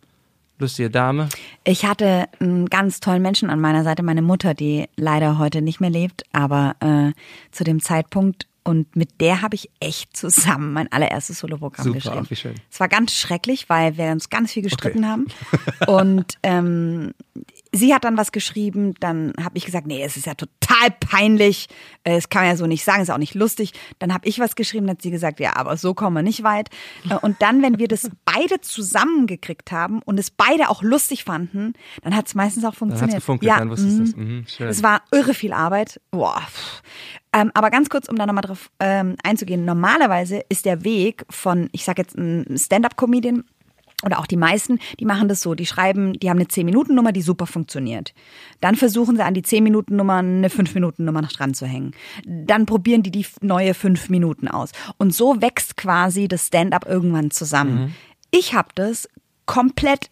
lustige 0.58 0.90
Dame. 0.90 1.30
Ich 1.64 1.86
hatte 1.86 2.26
einen 2.40 2.70
ganz 2.70 3.00
tollen 3.00 3.22
Menschen 3.22 3.50
an 3.50 3.60
meiner 3.60 3.84
Seite, 3.84 4.02
meine 4.02 4.22
Mutter, 4.22 4.54
die 4.54 4.88
leider 4.96 5.38
heute 5.38 5.62
nicht 5.62 5.80
mehr 5.80 5.92
lebt, 5.92 6.24
aber 6.32 6.76
äh, 6.80 7.12
zu 7.52 7.64
dem 7.64 7.82
Zeitpunkt 7.82 8.48
und 8.64 8.96
mit 8.96 9.20
der 9.20 9.42
habe 9.42 9.56
ich 9.56 9.70
echt 9.80 10.16
zusammen 10.16 10.74
mein 10.74 10.92
allererstes 10.92 11.40
Soloprogramm 11.40 11.86
Super, 11.86 12.00
geschrieben. 12.00 12.30
Wie 12.30 12.36
schön. 12.36 12.56
Es 12.72 12.80
war 12.80 12.88
ganz 12.88 13.14
schrecklich, 13.14 13.68
weil 13.70 13.98
wir 13.98 14.12
uns 14.12 14.30
ganz 14.30 14.54
viel 14.54 14.64
gestritten 14.64 15.00
okay. 15.00 15.08
haben. 15.08 15.28
Und 15.88 16.38
ähm, 16.44 17.14
sie 17.74 17.94
hat 17.94 18.06
dann 18.06 18.16
was 18.16 18.32
geschrieben, 18.32 18.94
dann 19.00 19.34
habe 19.42 19.58
ich 19.58 19.66
gesagt, 19.66 19.88
nee, 19.88 20.02
es 20.02 20.16
ist 20.16 20.28
ja 20.28 20.36
total 20.36 20.92
peinlich, 21.00 21.68
es 22.04 22.30
kann 22.30 22.44
man 22.44 22.52
ja 22.52 22.56
so 22.56 22.68
nicht 22.68 22.84
sagen, 22.84 23.02
ist 23.02 23.10
auch 23.10 23.18
nicht 23.18 23.36
lustig. 23.36 23.74
Dann 24.00 24.14
habe 24.14 24.28
ich 24.28 24.40
was 24.40 24.56
geschrieben, 24.56 24.88
dann 24.88 24.96
hat 24.96 25.02
sie 25.02 25.12
gesagt, 25.12 25.40
ja, 25.40 25.56
aber 25.56 25.76
so 25.76 25.94
kommen 25.94 26.16
wir 26.16 26.24
nicht 26.24 26.44
weit. 26.44 26.70
Äh, 27.10 27.16
und 27.16 27.42
dann, 27.42 27.62
wenn 27.62 27.80
wir 27.80 27.90
das 27.90 28.10
beide 28.24 28.62
zusammengekriegt 28.62 29.72
haben 29.72 30.02
und 30.04 30.20
es 30.20 30.32
beide 30.32 30.70
auch 30.70 30.84
lustig 30.84 31.26
fanden, 31.26 31.74
dann 32.02 32.16
hat 32.16 32.28
es 32.28 32.36
meistens 32.36 32.64
auch 32.64 32.76
funktioniert. 32.76 33.14
Dann 33.14 33.20
gefunkelt, 33.20 33.50
ja, 33.50 33.60
dann 33.60 33.70
wusstest 33.70 33.98
du 33.98 34.04
das. 34.04 34.16
Mhm, 34.16 34.24
mhm 34.24 34.48
schön. 34.48 34.68
Es 34.70 34.84
war 34.84 35.02
irre 35.12 35.34
viel 35.34 35.52
Arbeit. 35.52 36.00
Boah. 36.12 36.42
Ähm, 37.34 37.52
aber 37.54 37.72
ganz 37.72 37.90
kurz, 37.90 38.08
um 38.08 38.16
da 38.16 38.26
nochmal 38.26 38.44
drauf 38.44 38.70
ähm, 38.80 39.16
einzugehen. 39.24 39.66
Normalerweise 39.66 40.44
ist 40.50 40.66
der 40.66 40.84
Weg 40.84 41.26
von, 41.30 41.70
ich 41.72 41.84
sag 41.84 41.98
jetzt, 41.98 42.16
ein 42.16 42.58
Stand-up-Comedian 42.58 43.44
oder 44.06 44.20
auch 44.20 44.28
die 44.28 44.38
meisten, 44.38 44.80
die 45.00 45.06
machen 45.06 45.28
das 45.28 45.42
so, 45.42 45.56
die 45.56 45.66
schreiben, 45.66 46.14
die 46.14 46.30
haben 46.30 46.38
eine 46.38 46.48
10-Minuten-Nummer, 46.48 47.12
die 47.12 47.22
super 47.22 47.48
funktioniert. 47.48 48.14
Dann 48.60 48.76
versuchen 48.76 49.16
sie 49.16 49.24
an 49.24 49.34
die 49.34 49.44
10-Minuten-Nummer 49.44 50.18
eine 50.18 50.50
5-Minuten-Nummer 50.50 51.22
noch 51.22 51.32
dran 51.32 51.54
zu 51.54 51.66
hängen. 51.66 51.92
Dann 52.26 52.66
probieren 52.66 53.02
die 53.02 53.12
die 53.12 53.26
neue 53.42 53.74
5 53.74 54.10
Minuten 54.10 54.48
aus. 54.48 54.72
Und 54.98 55.14
so 55.14 55.42
wächst 55.42 55.78
quasi 55.78 56.28
das 56.28 56.48
Stand-up 56.48 56.86
irgendwann 56.86 57.32
zusammen. 57.32 57.76
Mhm. 57.76 57.94
Ich 58.32 58.54
habe 58.54 58.70
das 58.76 59.08
komplett 59.46 60.10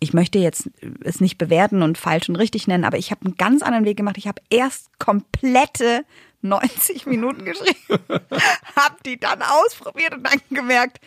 ich 0.00 0.12
möchte 0.12 0.40
jetzt 0.40 0.68
es 1.04 1.20
nicht 1.20 1.38
bewerten 1.38 1.82
und 1.82 1.96
falsch 1.96 2.28
und 2.28 2.36
richtig 2.36 2.66
nennen, 2.66 2.84
aber 2.84 2.98
ich 2.98 3.12
habe 3.12 3.24
einen 3.24 3.36
ganz 3.36 3.62
anderen 3.62 3.84
Weg 3.84 3.96
gemacht. 3.96 4.18
Ich 4.18 4.26
habe 4.26 4.42
erst 4.50 4.98
komplette 4.98 6.04
90 6.42 7.06
Minuten 7.06 7.44
geschrieben, 7.44 7.76
habe 8.76 8.96
die 9.06 9.18
dann 9.18 9.42
ausprobiert 9.42 10.14
und 10.14 10.24
dann 10.24 10.40
gemerkt, 10.50 11.00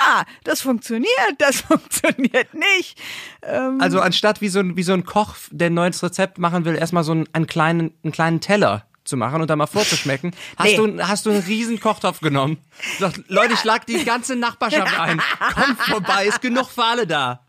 ah, 0.00 0.24
das 0.44 0.60
funktioniert, 0.60 1.10
das 1.38 1.60
funktioniert 1.62 2.54
nicht. 2.54 2.98
Ähm 3.42 3.80
also 3.80 4.00
anstatt 4.00 4.40
wie 4.40 4.48
so, 4.48 4.60
ein, 4.60 4.76
wie 4.76 4.82
so 4.82 4.92
ein 4.92 5.04
Koch, 5.04 5.36
der 5.50 5.70
ein 5.70 5.74
neues 5.74 6.02
Rezept 6.02 6.38
machen 6.38 6.64
will, 6.64 6.76
erstmal 6.76 7.04
so 7.04 7.12
einen, 7.12 7.28
einen, 7.32 7.46
kleinen, 7.46 7.92
einen 8.02 8.12
kleinen 8.12 8.40
Teller 8.40 8.86
zu 9.04 9.16
machen 9.16 9.40
und 9.40 9.48
dann 9.48 9.58
mal 9.58 9.66
vorzuschmecken, 9.66 10.32
hast, 10.56 10.66
nee. 10.66 10.76
du, 10.76 11.06
hast 11.06 11.26
du 11.26 11.30
einen 11.30 11.42
riesen 11.42 11.80
Kochtopf 11.80 12.20
genommen. 12.20 12.58
Sagt, 12.98 13.20
Leute, 13.28 13.54
ich 13.54 13.64
lag 13.64 13.84
die 13.84 14.04
ganze 14.04 14.36
Nachbarschaft 14.36 14.98
ein. 14.98 15.20
Kommt 15.54 15.80
vorbei, 15.80 16.26
ist 16.26 16.42
genug 16.42 16.68
für 16.68 16.84
alle 16.84 17.06
da. 17.06 17.40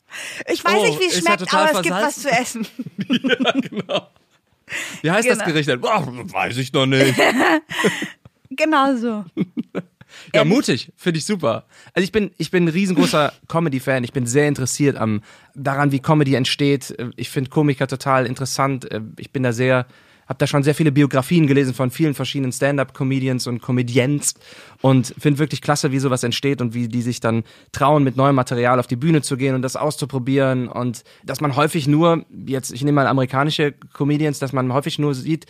Ich 0.48 0.64
weiß 0.64 0.74
oh, 0.78 0.86
nicht, 0.86 1.00
wie 1.00 1.08
es 1.08 1.20
schmeckt, 1.20 1.52
ja 1.52 1.60
aber 1.60 1.72
es 1.72 1.82
gibt 1.82 1.96
was 1.96 2.22
zu 2.22 2.30
essen. 2.30 2.68
ja, 3.08 3.52
genau. 3.52 4.08
Wie 5.02 5.12
heißt 5.12 5.28
genau. 5.28 5.40
das 5.40 5.48
Gericht 5.48 5.70
denn? 5.70 5.82
Boah, 5.82 6.06
weiß 6.06 6.58
ich 6.58 6.74
noch 6.74 6.86
nicht. 6.86 7.16
genau 8.50 8.96
so. 8.96 9.26
Ja, 10.34 10.44
mutig, 10.44 10.92
finde 10.96 11.20
ich 11.20 11.26
super. 11.26 11.66
Also 11.94 12.04
ich 12.04 12.12
bin, 12.12 12.32
ich 12.38 12.52
bin 12.52 12.66
ein 12.66 12.70
riesengroßer 12.70 13.34
Comedy-Fan. 13.48 14.04
Ich 14.04 14.14
bin 14.14 14.26
sehr 14.26 14.48
interessiert 14.48 14.98
am, 14.98 15.22
daran, 15.54 15.92
wie 15.92 16.00
Comedy 16.00 16.36
entsteht. 16.36 16.96
Ich 17.16 17.30
finde 17.30 17.50
Komiker 17.50 17.88
total 17.88 18.26
interessant. 18.26 18.88
Ich 19.18 19.32
bin 19.32 19.44
da 19.44 19.54
sehr, 19.54 19.86
habe 20.28 20.38
da 20.38 20.48
schon 20.48 20.64
sehr 20.64 20.76
viele 20.76 20.92
Biografien 20.92 21.48
gelesen 21.48 21.74
von 21.74 21.90
vielen 21.90 22.14
verschiedenen 22.14 22.52
Stand-up-Comedians 22.52 23.48
und 23.48 23.62
Comedians 23.62 24.36
und 24.82 25.14
finde 25.18 25.40
wirklich 25.40 25.62
klasse, 25.62 25.92
wie 25.92 26.00
sowas 26.00 26.24
entsteht 26.24 26.62
und 26.62 26.74
wie 26.74 26.88
die 26.88 27.02
sich 27.02 27.20
dann 27.20 27.44
trauen, 27.72 28.04
mit 28.04 28.18
neuem 28.18 28.36
Material 28.36 28.80
auf 28.80 28.88
die 28.88 28.96
Bühne 28.96 29.22
zu 29.22 29.38
gehen 29.38 29.56
und 29.56 29.62
das 29.62 29.76
auszuprobieren 29.76 30.68
und 30.68 31.04
dass 31.24 31.42
man 31.42 31.56
häufig 31.56 31.88
nur, 31.88 32.26
jetzt, 32.46 32.72
ich 32.72 32.84
nehme 32.84 32.98
mal 32.98 33.08
amerikanische 33.08 33.74
Comedians, 33.94 34.40
dass 34.40 34.54
man 34.54 34.74
häufig 34.74 35.00
nur 35.00 35.16
sieht, 35.16 35.46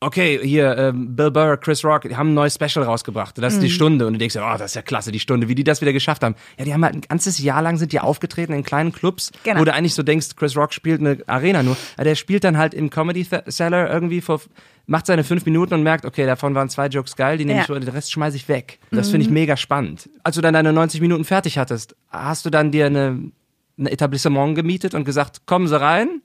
okay, 0.00 0.40
hier, 0.42 0.76
ähm, 0.78 1.14
Bill 1.14 1.30
Burr, 1.30 1.56
Chris 1.58 1.84
Rock, 1.84 2.02
die 2.02 2.16
haben 2.16 2.30
ein 2.30 2.34
neues 2.34 2.54
Special 2.54 2.84
rausgebracht. 2.84 3.36
Das 3.38 3.52
ist 3.52 3.58
Mhm. 3.58 3.64
die 3.64 3.70
Stunde. 3.70 4.06
Und 4.06 4.14
du 4.14 4.18
denkst, 4.18 4.36
oh, 4.36 4.56
das 4.58 4.70
ist 4.72 4.74
ja 4.74 4.82
klasse, 4.82 5.12
die 5.12 5.20
Stunde, 5.20 5.48
wie 5.48 5.54
die 5.54 5.64
das 5.64 5.80
wieder 5.82 5.92
geschafft 5.92 6.22
haben. 6.24 6.34
Ja, 6.58 6.64
die 6.64 6.72
haben 6.72 6.84
halt 6.84 6.94
ein 6.94 7.00
ganzes 7.02 7.38
Jahr 7.38 7.60
lang 7.62 7.76
sind 7.76 7.92
die 7.92 8.00
aufgetreten 8.00 8.52
in 8.54 8.62
kleinen 8.62 8.92
Clubs, 8.92 9.30
Genau. 9.44 9.60
wo 9.60 9.64
du 9.64 9.72
eigentlich 9.74 9.94
so 9.94 10.02
denkst, 10.02 10.28
Chris 10.36 10.56
Rock 10.56 10.72
spielt 10.72 11.00
eine 11.00 11.18
Arena 11.26 11.62
nur. 11.62 11.76
Aber 11.96 12.04
der 12.04 12.14
spielt 12.14 12.44
dann 12.44 12.56
halt 12.56 12.72
im 12.74 12.88
Comedy 12.90 13.26
Cellar 13.50 13.90
irgendwie 13.92 14.20
vor, 14.20 14.40
macht 14.86 15.06
seine 15.06 15.22
fünf 15.22 15.44
Minuten 15.44 15.74
und 15.74 15.82
merkt, 15.82 16.04
okay, 16.04 16.24
davon 16.26 16.54
waren 16.54 16.68
zwei 16.70 16.86
Jokes 16.86 17.14
geil, 17.14 17.36
die 17.38 17.44
nehme 17.44 17.58
Ja. 17.58 17.74
ich, 17.74 17.84
den 17.84 17.88
Rest 17.88 18.10
schmeiße 18.12 18.36
ich 18.36 18.48
weg. 18.48 18.78
Das 18.90 19.10
finde 19.10 19.26
Mhm. 19.26 19.30
ich 19.30 19.34
mega 19.34 19.56
spannend. 19.56 20.08
Als 20.24 20.34
du 20.36 20.40
dann 20.40 20.54
deine 20.54 20.72
90 20.72 21.00
Minuten 21.00 21.24
fertig 21.24 21.58
hattest, 21.58 21.94
hast 22.08 22.44
du 22.46 22.50
dann 22.50 22.70
dir 22.72 22.86
eine, 22.86 23.30
ein 23.78 23.86
Etablissement 23.86 24.54
gemietet 24.56 24.94
und 24.94 25.04
gesagt, 25.04 25.46
kommen 25.46 25.68
Sie 25.68 25.78
rein? 25.80 26.22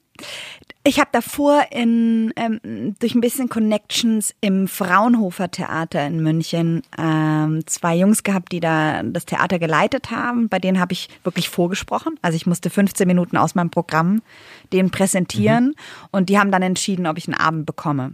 Ich 0.88 0.99
habe 0.99 1.10
davor 1.12 1.63
in, 1.71 2.32
ähm, 2.36 2.95
durch 2.99 3.15
ein 3.15 3.21
bisschen 3.21 3.49
Connections 3.49 4.36
im 4.39 4.67
Fraunhofer 4.67 5.49
Theater 5.49 6.06
in 6.06 6.21
München 6.21 6.84
ähm, 6.95 7.65
zwei 7.65 7.95
Jungs 7.95 8.21
gehabt, 8.21 8.51
die 8.51 8.60
da 8.60 9.01
das 9.01 9.25
Theater 9.25 9.58
geleitet 9.58 10.12
haben. 10.12 10.47
Bei 10.47 10.60
denen 10.60 10.80
habe 10.80 10.93
ich 10.93 11.10
wirklich 11.23 11.49
vorgesprochen. 11.49 12.19
Also 12.21 12.36
ich 12.36 12.45
musste 12.45 12.69
15 12.69 13.08
Minuten 13.08 13.36
aus 13.36 13.56
meinem 13.56 13.71
Programm 13.71 14.21
denen 14.73 14.91
präsentieren 14.91 15.73
und 16.12 16.30
die 16.30 16.38
haben 16.38 16.51
dann 16.51 16.62
entschieden, 16.62 17.08
ob 17.08 17.17
ich 17.17 17.28
einen 17.28 17.39
Abend 17.39 17.65
bekomme. 17.65 18.13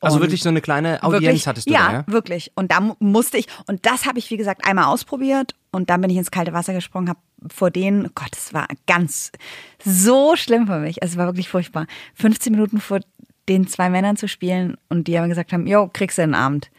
Also 0.00 0.20
wirklich 0.20 0.42
so 0.42 0.48
eine 0.50 0.60
kleine 0.60 1.02
Audienz 1.02 1.22
wirklich, 1.22 1.46
hattest 1.46 1.68
du 1.68 1.72
ja, 1.72 1.86
da, 1.86 1.92
ja? 1.92 2.04
wirklich. 2.06 2.52
Und 2.54 2.70
da 2.70 2.80
mu- 2.80 2.94
musste 2.98 3.38
ich, 3.38 3.46
und 3.66 3.84
das 3.86 4.06
habe 4.06 4.18
ich, 4.18 4.30
wie 4.30 4.36
gesagt, 4.36 4.66
einmal 4.66 4.84
ausprobiert 4.86 5.54
und 5.70 5.90
dann 5.90 6.00
bin 6.00 6.10
ich 6.10 6.16
ins 6.16 6.30
kalte 6.30 6.52
Wasser 6.52 6.72
gesprungen, 6.74 7.08
habe 7.08 7.18
vor 7.48 7.70
denen, 7.70 8.06
oh 8.06 8.10
Gott, 8.14 8.30
es 8.36 8.52
war 8.54 8.66
ganz 8.86 9.30
so 9.84 10.36
schlimm 10.36 10.66
für 10.66 10.78
mich. 10.78 10.98
Es 11.02 11.16
war 11.16 11.26
wirklich 11.26 11.48
furchtbar. 11.48 11.86
15 12.14 12.52
Minuten 12.52 12.80
vor 12.80 13.00
den 13.48 13.66
zwei 13.66 13.90
Männern 13.90 14.16
zu 14.16 14.28
spielen 14.28 14.76
und 14.88 15.06
die 15.08 15.18
aber 15.18 15.28
gesagt 15.28 15.52
haben, 15.52 15.66
jo, 15.66 15.88
kriegst 15.92 16.16
du 16.18 16.22
einen 16.22 16.34
Abend. 16.34 16.70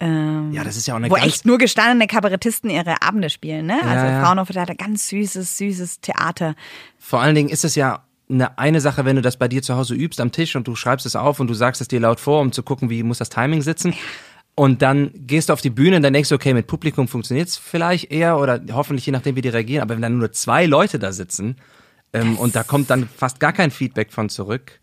Ähm, 0.00 0.52
Ja, 0.52 0.64
das 0.64 0.76
ist 0.76 0.86
ja 0.86 0.94
auch 0.94 0.98
eine 0.98 1.10
wo 1.10 1.14
ganz 1.14 1.26
echt 1.26 1.46
nur 1.46 1.58
gestandene 1.58 2.06
Kabarettisten 2.06 2.70
ihre 2.70 3.02
Abende 3.02 3.30
spielen, 3.30 3.66
ne? 3.66 3.78
Also 3.82 4.06
ja. 4.06 4.22
Fraunhofer 4.24 4.52
Theater, 4.54 4.74
ganz 4.74 5.08
süßes, 5.08 5.58
süßes 5.58 6.00
Theater. 6.00 6.54
Vor 6.98 7.20
allen 7.20 7.34
Dingen 7.34 7.48
ist 7.50 7.64
es 7.64 7.74
ja 7.74 8.02
eine, 8.32 8.58
eine 8.58 8.80
Sache, 8.80 9.04
wenn 9.04 9.16
du 9.16 9.22
das 9.22 9.36
bei 9.36 9.48
dir 9.48 9.62
zu 9.62 9.76
Hause 9.76 9.94
übst 9.94 10.20
am 10.20 10.32
Tisch 10.32 10.56
und 10.56 10.66
du 10.66 10.74
schreibst 10.74 11.06
es 11.06 11.16
auf 11.16 11.40
und 11.40 11.48
du 11.48 11.54
sagst 11.54 11.80
es 11.80 11.88
dir 11.88 12.00
laut 12.00 12.20
vor, 12.20 12.40
um 12.40 12.52
zu 12.52 12.62
gucken, 12.62 12.90
wie 12.90 13.02
muss 13.02 13.18
das 13.18 13.28
Timing 13.28 13.62
sitzen. 13.62 13.94
Und 14.54 14.82
dann 14.82 15.10
gehst 15.14 15.48
du 15.48 15.52
auf 15.52 15.62
die 15.62 15.70
Bühne 15.70 15.96
und 15.96 16.02
dann 16.02 16.12
denkst 16.12 16.28
du, 16.28 16.34
okay, 16.34 16.52
mit 16.52 16.66
Publikum 16.66 17.08
funktioniert 17.08 17.48
es 17.48 17.56
vielleicht 17.56 18.10
eher 18.10 18.38
oder 18.38 18.60
hoffentlich 18.72 19.06
je 19.06 19.12
nachdem, 19.12 19.36
wie 19.36 19.40
die 19.40 19.48
reagieren. 19.48 19.82
Aber 19.82 19.94
wenn 19.94 20.02
dann 20.02 20.18
nur 20.18 20.32
zwei 20.32 20.66
Leute 20.66 20.98
da 20.98 21.12
sitzen 21.12 21.56
ähm, 22.12 22.36
und 22.38 22.54
da 22.54 22.62
kommt 22.62 22.90
dann 22.90 23.08
fast 23.08 23.40
gar 23.40 23.52
kein 23.52 23.70
Feedback 23.70 24.12
von 24.12 24.28
zurück, 24.28 24.80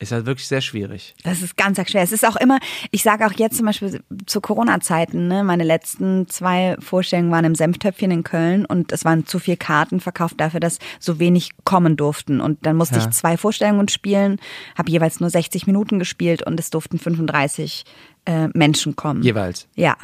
ist 0.00 0.12
halt 0.12 0.26
wirklich 0.26 0.48
sehr 0.48 0.62
schwierig. 0.62 1.14
Das 1.22 1.42
ist 1.42 1.56
ganz, 1.56 1.76
ganz 1.76 1.90
schwer. 1.90 2.02
Es 2.02 2.10
ist 2.10 2.26
auch 2.26 2.36
immer, 2.36 2.58
ich 2.90 3.02
sage 3.02 3.26
auch 3.26 3.32
jetzt 3.32 3.56
zum 3.58 3.66
Beispiel 3.66 4.02
zu 4.26 4.40
Corona-Zeiten, 4.40 5.28
ne, 5.28 5.44
meine 5.44 5.62
letzten 5.62 6.26
zwei 6.26 6.76
Vorstellungen 6.80 7.30
waren 7.30 7.44
im 7.44 7.54
Senftöpfchen 7.54 8.10
in 8.10 8.24
Köln 8.24 8.64
und 8.64 8.92
es 8.92 9.04
waren 9.04 9.26
zu 9.26 9.38
viel 9.38 9.56
Karten 9.58 10.00
verkauft 10.00 10.34
dafür, 10.40 10.58
dass 10.58 10.78
so 10.98 11.18
wenig 11.18 11.50
kommen 11.64 11.96
durften. 11.96 12.40
Und 12.40 12.64
dann 12.66 12.76
musste 12.76 12.98
Ja. 12.98 13.04
ich 13.06 13.10
zwei 13.10 13.36
Vorstellungen 13.36 13.88
spielen, 13.88 14.40
habe 14.76 14.90
jeweils 14.90 15.20
nur 15.20 15.28
60 15.30 15.66
Minuten 15.66 15.98
gespielt 15.98 16.42
und 16.46 16.58
es 16.58 16.70
durften 16.70 16.98
35 16.98 17.84
äh, 18.24 18.48
Menschen 18.54 18.96
kommen. 18.96 19.22
Jeweils. 19.22 19.68
Ja. 19.76 19.96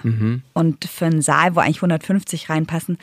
Und 0.53 0.85
für 0.85 1.07
einen 1.07 1.23
Saal, 1.23 1.57
wo 1.57 1.61
eigentlich 1.61 1.79
150 1.79 2.49
reinpassen, 2.51 2.99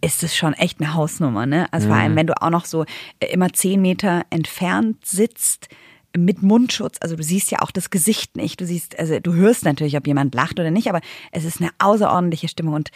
ist 0.00 0.22
es 0.22 0.36
schon 0.36 0.52
echt 0.52 0.80
eine 0.80 0.92
Hausnummer, 0.94 1.46
ne? 1.46 1.66
Also 1.70 1.88
vor 1.88 1.96
allem, 1.96 2.14
wenn 2.14 2.26
du 2.26 2.34
auch 2.42 2.50
noch 2.50 2.66
so 2.66 2.84
äh, 3.20 3.26
immer 3.32 3.52
zehn 3.54 3.80
Meter 3.80 4.24
entfernt 4.30 5.04
sitzt 5.06 5.68
mit 6.16 6.42
Mundschutz, 6.42 6.98
also 7.00 7.16
du 7.16 7.22
siehst 7.22 7.50
ja 7.50 7.60
auch 7.60 7.70
das 7.70 7.90
Gesicht 7.90 8.36
nicht. 8.36 8.60
Du 8.60 8.66
siehst, 8.66 8.98
also 8.98 9.18
du 9.18 9.34
hörst 9.34 9.64
natürlich, 9.64 9.96
ob 9.96 10.06
jemand 10.06 10.34
lacht 10.34 10.60
oder 10.60 10.70
nicht, 10.70 10.88
aber 10.88 11.00
es 11.32 11.44
ist 11.44 11.60
eine 11.60 11.70
außerordentliche 11.78 12.48
Stimmung 12.48 12.74
und 12.74 12.90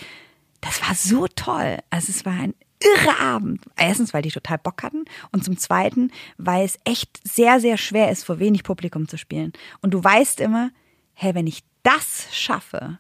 das 0.61 0.83
war 0.83 0.95
so 0.95 1.27
toll. 1.29 1.79
Also 1.91 2.11
es 2.11 2.25
war 2.25 2.33
ein 2.33 2.55
irre 2.81 3.19
Abend. 3.21 3.63
Erstens, 3.77 4.15
weil 4.15 4.23
die 4.23 4.31
total 4.31 4.59
Bock 4.59 4.83
hatten 4.83 5.05
und 5.33 5.45
zum 5.45 5.57
Zweiten, 5.57 6.11
weil 6.37 6.65
es 6.65 6.79
echt 6.85 7.21
sehr, 7.25 7.61
sehr 7.61 7.77
schwer 7.77 8.11
ist, 8.11 8.25
vor 8.25 8.39
wenig 8.39 8.63
Publikum 8.63 9.09
zu 9.09 9.19
spielen. 9.19 9.53
Und 9.81 9.95
du 9.95 10.03
weißt 10.03 10.41
immer, 10.41 10.71
hey, 11.15 11.35
wenn 11.35 11.47
ich 11.47 11.65
das 11.83 12.29
schaffe, 12.33 12.99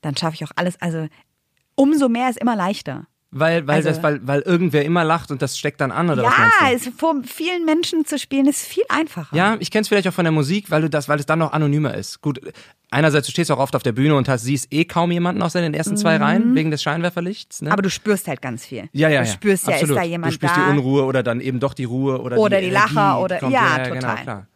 dann 0.00 0.16
schaffe 0.16 0.34
ich 0.34 0.44
auch 0.44 0.52
alles. 0.56 0.80
Also 0.80 1.08
umso 1.74 2.08
mehr 2.08 2.30
ist 2.30 2.38
immer 2.38 2.56
leichter. 2.56 3.06
Weil, 3.36 3.66
weil, 3.66 3.76
Also- 3.76 3.88
das, 3.88 4.02
weil, 4.02 4.20
weil 4.26 4.40
irgendwer 4.42 4.84
immer 4.84 5.02
lacht 5.04 5.30
und 5.30 5.42
das 5.42 5.58
steckt 5.58 5.80
dann 5.80 5.90
an, 5.90 6.08
oder 6.08 6.22
was 6.22 6.32
ja, 6.32 6.48
meinst 6.60 6.86
du? 6.86 6.90
es, 6.90 6.96
vor 6.96 7.14
vielen 7.24 7.64
Menschen 7.64 8.04
zu 8.04 8.18
spielen 8.18 8.46
ist 8.46 8.62
viel 8.64 8.84
einfacher. 8.88 9.34
Ja, 9.36 9.56
ich 9.58 9.70
kenne 9.72 9.82
es 9.82 9.88
vielleicht 9.88 10.06
auch 10.08 10.12
von 10.12 10.24
der 10.24 10.32
Musik, 10.32 10.70
weil 10.70 10.82
du 10.82 10.88
das, 10.88 11.08
weil 11.08 11.18
es 11.18 11.26
dann 11.26 11.40
noch 11.40 11.52
anonymer 11.52 11.94
ist. 11.94 12.20
Gut, 12.20 12.40
einerseits 12.90 13.26
du 13.26 13.32
stehst 13.32 13.50
auch 13.50 13.58
oft 13.58 13.74
auf 13.74 13.82
der 13.82 13.90
Bühne 13.92 14.14
und 14.14 14.28
hast, 14.28 14.42
siehst 14.42 14.72
eh 14.72 14.84
kaum 14.84 15.10
jemanden 15.10 15.42
außer 15.42 15.58
in 15.58 15.64
den 15.64 15.74
ersten 15.74 15.96
zwei 15.96 16.16
Reihen 16.16 16.54
wegen 16.54 16.70
des 16.70 16.80
Scheinwerferlichts. 16.82 17.60
Ne? 17.62 17.68
Mhm. 17.68 17.72
Aber 17.72 17.82
du 17.82 17.90
spürst 17.90 18.28
halt 18.28 18.40
ganz 18.40 18.64
viel. 18.64 18.88
ja, 18.92 19.08
ja, 19.08 19.22
Du 19.22 19.26
ja, 19.26 19.32
spürst 19.32 19.66
ja, 19.66 19.74
absolut. 19.74 19.96
ist 19.96 20.02
da 20.02 20.06
jemand 20.06 20.32
Du 20.32 20.34
spürst 20.36 20.56
da? 20.56 20.64
die 20.66 20.70
Unruhe 20.70 21.04
oder 21.04 21.22
dann 21.24 21.40
eben 21.40 21.58
doch 21.58 21.74
die 21.74 21.84
Ruhe 21.84 22.20
oder, 22.20 22.38
Oder 22.38 22.60
die, 22.60 22.66
die 22.68 22.72
Lacher 22.72 23.20
oder- 23.20 23.38
kommt. 23.38 23.52
ja, 23.52 23.78
Genau, 23.78 23.94
total. 24.00 24.22
klar. 24.22 24.46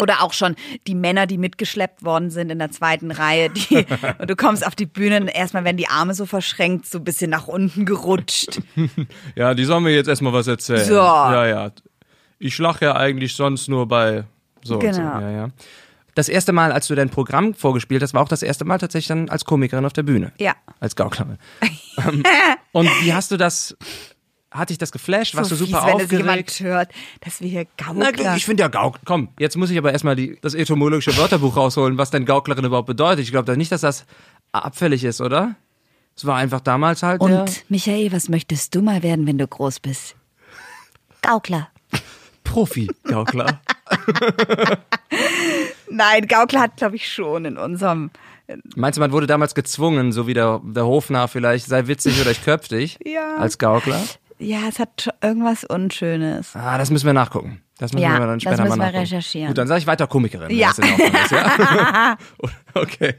Oder 0.00 0.22
auch 0.22 0.32
schon 0.32 0.56
die 0.86 0.94
Männer, 0.94 1.26
die 1.26 1.38
mitgeschleppt 1.38 2.04
worden 2.04 2.30
sind 2.30 2.50
in 2.50 2.58
der 2.58 2.70
zweiten 2.70 3.10
Reihe. 3.10 3.50
Die, 3.50 3.86
und 4.18 4.30
du 4.30 4.36
kommst 4.36 4.66
auf 4.66 4.74
die 4.74 4.86
Bühne 4.86 5.20
und 5.20 5.28
erstmal 5.28 5.64
werden 5.64 5.76
die 5.76 5.88
Arme 5.88 6.14
so 6.14 6.26
verschränkt, 6.26 6.86
so 6.86 6.98
ein 6.98 7.04
bisschen 7.04 7.30
nach 7.30 7.48
unten 7.48 7.84
gerutscht. 7.84 8.60
Ja, 9.34 9.54
die 9.54 9.64
sollen 9.64 9.84
mir 9.84 9.94
jetzt 9.94 10.08
erstmal 10.08 10.32
was 10.32 10.46
erzählen. 10.46 10.84
So. 10.84 10.94
Ja, 10.94 11.46
ja. 11.46 11.70
Ich 12.38 12.58
lache 12.58 12.84
ja 12.84 12.96
eigentlich 12.96 13.34
sonst 13.34 13.68
nur 13.68 13.86
bei 13.86 14.24
so 14.62 14.74
und 14.74 14.82
so. 14.82 15.00
Genau. 15.00 15.20
Ja, 15.20 15.30
ja. 15.30 15.48
Das 16.14 16.28
erste 16.28 16.52
Mal, 16.52 16.72
als 16.72 16.88
du 16.88 16.94
dein 16.94 17.08
Programm 17.08 17.54
vorgespielt 17.54 18.02
hast, 18.02 18.12
war 18.12 18.22
auch 18.22 18.28
das 18.28 18.42
erste 18.42 18.64
Mal 18.64 18.78
tatsächlich 18.78 19.08
dann 19.08 19.30
als 19.30 19.44
Komikerin 19.44 19.86
auf 19.86 19.94
der 19.94 20.02
Bühne. 20.02 20.32
Ja. 20.38 20.54
Als 20.80 20.96
Gauklerin. 20.96 21.38
Ähm, 21.98 22.22
und 22.72 22.88
wie 23.02 23.12
hast 23.12 23.32
du 23.32 23.36
das, 23.36 23.76
hat 24.52 24.70
dich 24.70 24.78
das 24.78 24.92
geflasht? 24.92 25.34
Warst 25.34 25.50
so 25.50 25.56
du 25.56 25.64
super 25.66 25.82
fies, 25.82 25.90
wenn 25.92 25.98
das 25.98 26.10
jemand 26.10 26.40
aufgeregt? 26.50 26.60
hört, 26.60 26.90
dass 27.20 27.40
wir 27.40 27.48
hier 27.48 27.66
Na, 27.94 28.10
Gaukler... 28.10 28.36
ich 28.36 28.44
finde 28.44 28.62
ja 28.62 28.68
Gauk. 28.68 28.98
Komm, 29.04 29.28
jetzt 29.38 29.56
muss 29.56 29.70
ich 29.70 29.78
aber 29.78 29.92
erstmal 29.92 30.16
die, 30.16 30.38
das 30.42 30.54
etymologische 30.54 31.16
Wörterbuch 31.16 31.56
rausholen, 31.56 31.98
was 31.98 32.10
denn 32.10 32.24
Gauklerin 32.24 32.64
überhaupt 32.64 32.86
bedeutet. 32.86 33.24
Ich 33.24 33.30
glaube 33.30 33.56
nicht, 33.56 33.72
dass 33.72 33.80
das 33.80 34.04
abfällig 34.52 35.04
ist, 35.04 35.20
oder? 35.20 35.56
Es 36.16 36.26
war 36.26 36.36
einfach 36.36 36.60
damals 36.60 37.02
halt 37.02 37.22
der 37.22 37.42
Und 37.42 37.64
Michael, 37.70 38.12
was 38.12 38.28
möchtest 38.28 38.74
du 38.74 38.82
mal 38.82 39.02
werden, 39.02 39.26
wenn 39.26 39.38
du 39.38 39.46
groß 39.48 39.80
bist? 39.80 40.14
Gaukler. 41.22 41.68
Profi-Gaukler. 42.44 43.60
Nein, 45.90 46.26
Gaukler 46.26 46.60
hat, 46.60 46.76
glaube 46.76 46.96
ich, 46.96 47.10
schon 47.10 47.44
in 47.44 47.56
unserem... 47.56 48.10
Meinst 48.74 48.96
du, 48.98 49.00
man 49.00 49.12
wurde 49.12 49.26
damals 49.26 49.54
gezwungen, 49.54 50.12
so 50.12 50.26
wie 50.26 50.34
der, 50.34 50.60
der 50.64 50.84
Hofnarr 50.84 51.28
vielleicht, 51.28 51.66
sei 51.66 51.86
witzig 51.86 52.20
oder 52.20 52.30
ich 52.32 52.44
köpf 52.44 52.68
dich 52.68 52.98
Ja. 53.04 53.36
als 53.36 53.56
Gaukler? 53.56 54.02
Ja, 54.42 54.68
es 54.68 54.78
hat 54.78 55.08
irgendwas 55.22 55.64
Unschönes. 55.64 56.54
Ah, 56.56 56.76
das 56.78 56.90
müssen 56.90 57.06
wir 57.06 57.12
nachgucken. 57.12 57.62
Das 57.78 57.92
müssen 57.92 58.02
Ja, 58.04 58.12
wir 58.14 58.20
dann 58.26 58.28
das 58.38 58.42
später 58.42 58.62
müssen 58.62 58.68
mal 58.70 58.76
wir 58.76 58.78
nachgucken. 58.86 58.98
recherchieren. 59.00 59.48
Gut, 59.48 59.58
dann 59.58 59.68
sage 59.68 59.78
ich 59.80 59.86
weiter 59.86 60.06
Komikerin. 60.06 60.50
Ja. 60.56 60.72
das 60.76 60.78
ist, 60.78 61.30
ja? 61.30 62.16
okay. 62.74 63.14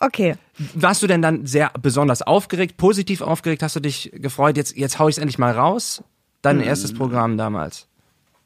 Okay. 0.00 0.34
Warst 0.74 1.02
du 1.02 1.06
denn 1.06 1.22
dann 1.22 1.46
sehr 1.46 1.70
besonders 1.80 2.22
aufgeregt, 2.22 2.76
positiv 2.76 3.20
aufgeregt? 3.22 3.62
Hast 3.62 3.76
du 3.76 3.80
dich 3.80 4.10
gefreut, 4.14 4.56
jetzt, 4.56 4.76
jetzt 4.76 4.98
hau 4.98 5.08
ich 5.08 5.14
es 5.16 5.18
endlich 5.18 5.38
mal 5.38 5.52
raus? 5.52 6.02
Dein 6.42 6.60
Hm. 6.60 6.66
erstes 6.68 6.92
Programm 6.94 7.36
damals. 7.38 7.88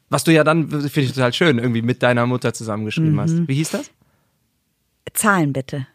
Was 0.09 0.25
du 0.25 0.33
ja 0.33 0.43
dann, 0.45 0.69
finde 0.69 1.01
ich 1.01 1.13
total 1.13 1.33
schön, 1.33 1.59
irgendwie 1.59 1.83
mit 1.83 2.03
deiner 2.03 2.27
Mutter 2.27 2.53
zusammengeschrieben 2.53 3.13
Mhm. 3.15 3.21
hast. 3.21 3.49
Wie 3.49 3.55
hieß 3.55 3.71
das? 3.71 3.91
Zahlen 5.13 5.53
bitte. 5.53 5.87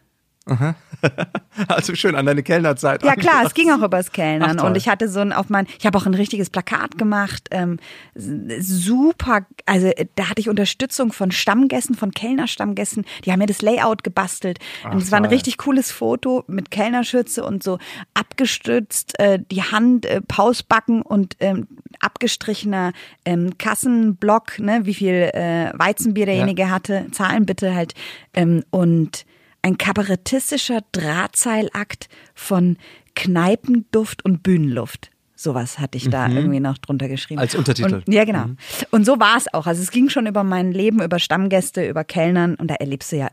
Also 1.68 1.94
schön 1.94 2.14
an 2.14 2.26
deine 2.26 2.42
Kellnerzeit. 2.42 3.02
Ja 3.02 3.14
klar, 3.14 3.42
es 3.44 3.54
ging 3.54 3.70
auch 3.70 3.82
übers 3.82 4.12
Kellnern. 4.12 4.58
Ach, 4.60 4.64
und 4.64 4.76
ich 4.76 4.88
hatte 4.88 5.08
so 5.08 5.20
ein 5.20 5.32
auf 5.32 5.48
mein, 5.48 5.66
ich 5.78 5.86
habe 5.86 5.96
auch 5.96 6.06
ein 6.06 6.14
richtiges 6.14 6.50
Plakat 6.50 6.98
gemacht, 6.98 7.48
ähm, 7.50 7.78
super, 8.14 9.46
also 9.64 9.86
äh, 9.86 10.06
da 10.14 10.30
hatte 10.30 10.40
ich 10.40 10.48
Unterstützung 10.48 11.12
von 11.12 11.30
Stammgästen, 11.30 11.96
von 11.96 12.10
Kellnerstammgästen, 12.10 13.04
die 13.24 13.32
haben 13.32 13.38
mir 13.38 13.46
das 13.46 13.62
Layout 13.62 14.04
gebastelt. 14.04 14.58
Und 14.90 15.02
es 15.02 15.10
war 15.10 15.18
ein 15.18 15.24
richtig 15.24 15.58
cooles 15.58 15.90
Foto 15.90 16.44
mit 16.46 16.70
Kellnerschürze 16.70 17.44
und 17.44 17.62
so 17.62 17.78
abgestützt, 18.14 19.18
äh, 19.18 19.38
die 19.50 19.62
Hand, 19.62 20.06
äh, 20.06 20.20
Pausbacken 20.20 21.02
und 21.02 21.36
ähm, 21.40 21.66
abgestrichener 22.00 22.92
ähm, 23.24 23.56
Kassenblock, 23.58 24.58
ne, 24.58 24.80
wie 24.84 24.94
viel 24.94 25.30
äh, 25.32 25.72
Weizenbier 25.74 26.26
derjenige 26.26 26.70
hatte, 26.70 27.06
Zahlen 27.12 27.46
bitte 27.46 27.74
halt 27.74 27.94
ähm, 28.34 28.62
und 28.70 29.24
ein 29.66 29.78
kabarettistischer 29.78 30.80
Drahtseilakt 30.92 32.08
von 32.34 32.76
Kneipenduft 33.16 34.24
und 34.24 34.42
Bühnenluft. 34.42 35.10
Sowas 35.34 35.78
hatte 35.78 35.98
ich 35.98 36.08
da 36.08 36.28
irgendwie 36.28 36.60
noch 36.60 36.78
drunter 36.78 37.08
geschrieben. 37.08 37.38
Mhm. 37.38 37.42
Als 37.42 37.54
Untertitel. 37.54 37.94
Und, 37.96 38.08
ja, 38.08 38.24
genau. 38.24 38.46
Und 38.90 39.04
so 39.04 39.18
war 39.20 39.36
es 39.36 39.52
auch. 39.52 39.66
Also 39.66 39.82
es 39.82 39.90
ging 39.90 40.08
schon 40.08 40.26
über 40.26 40.44
mein 40.44 40.72
Leben, 40.72 41.02
über 41.02 41.18
Stammgäste, 41.18 41.86
über 41.86 42.04
Kellnern 42.04 42.54
und 42.54 42.70
da 42.70 42.76
erlebst 42.76 43.12
du 43.12 43.16
ja 43.16 43.28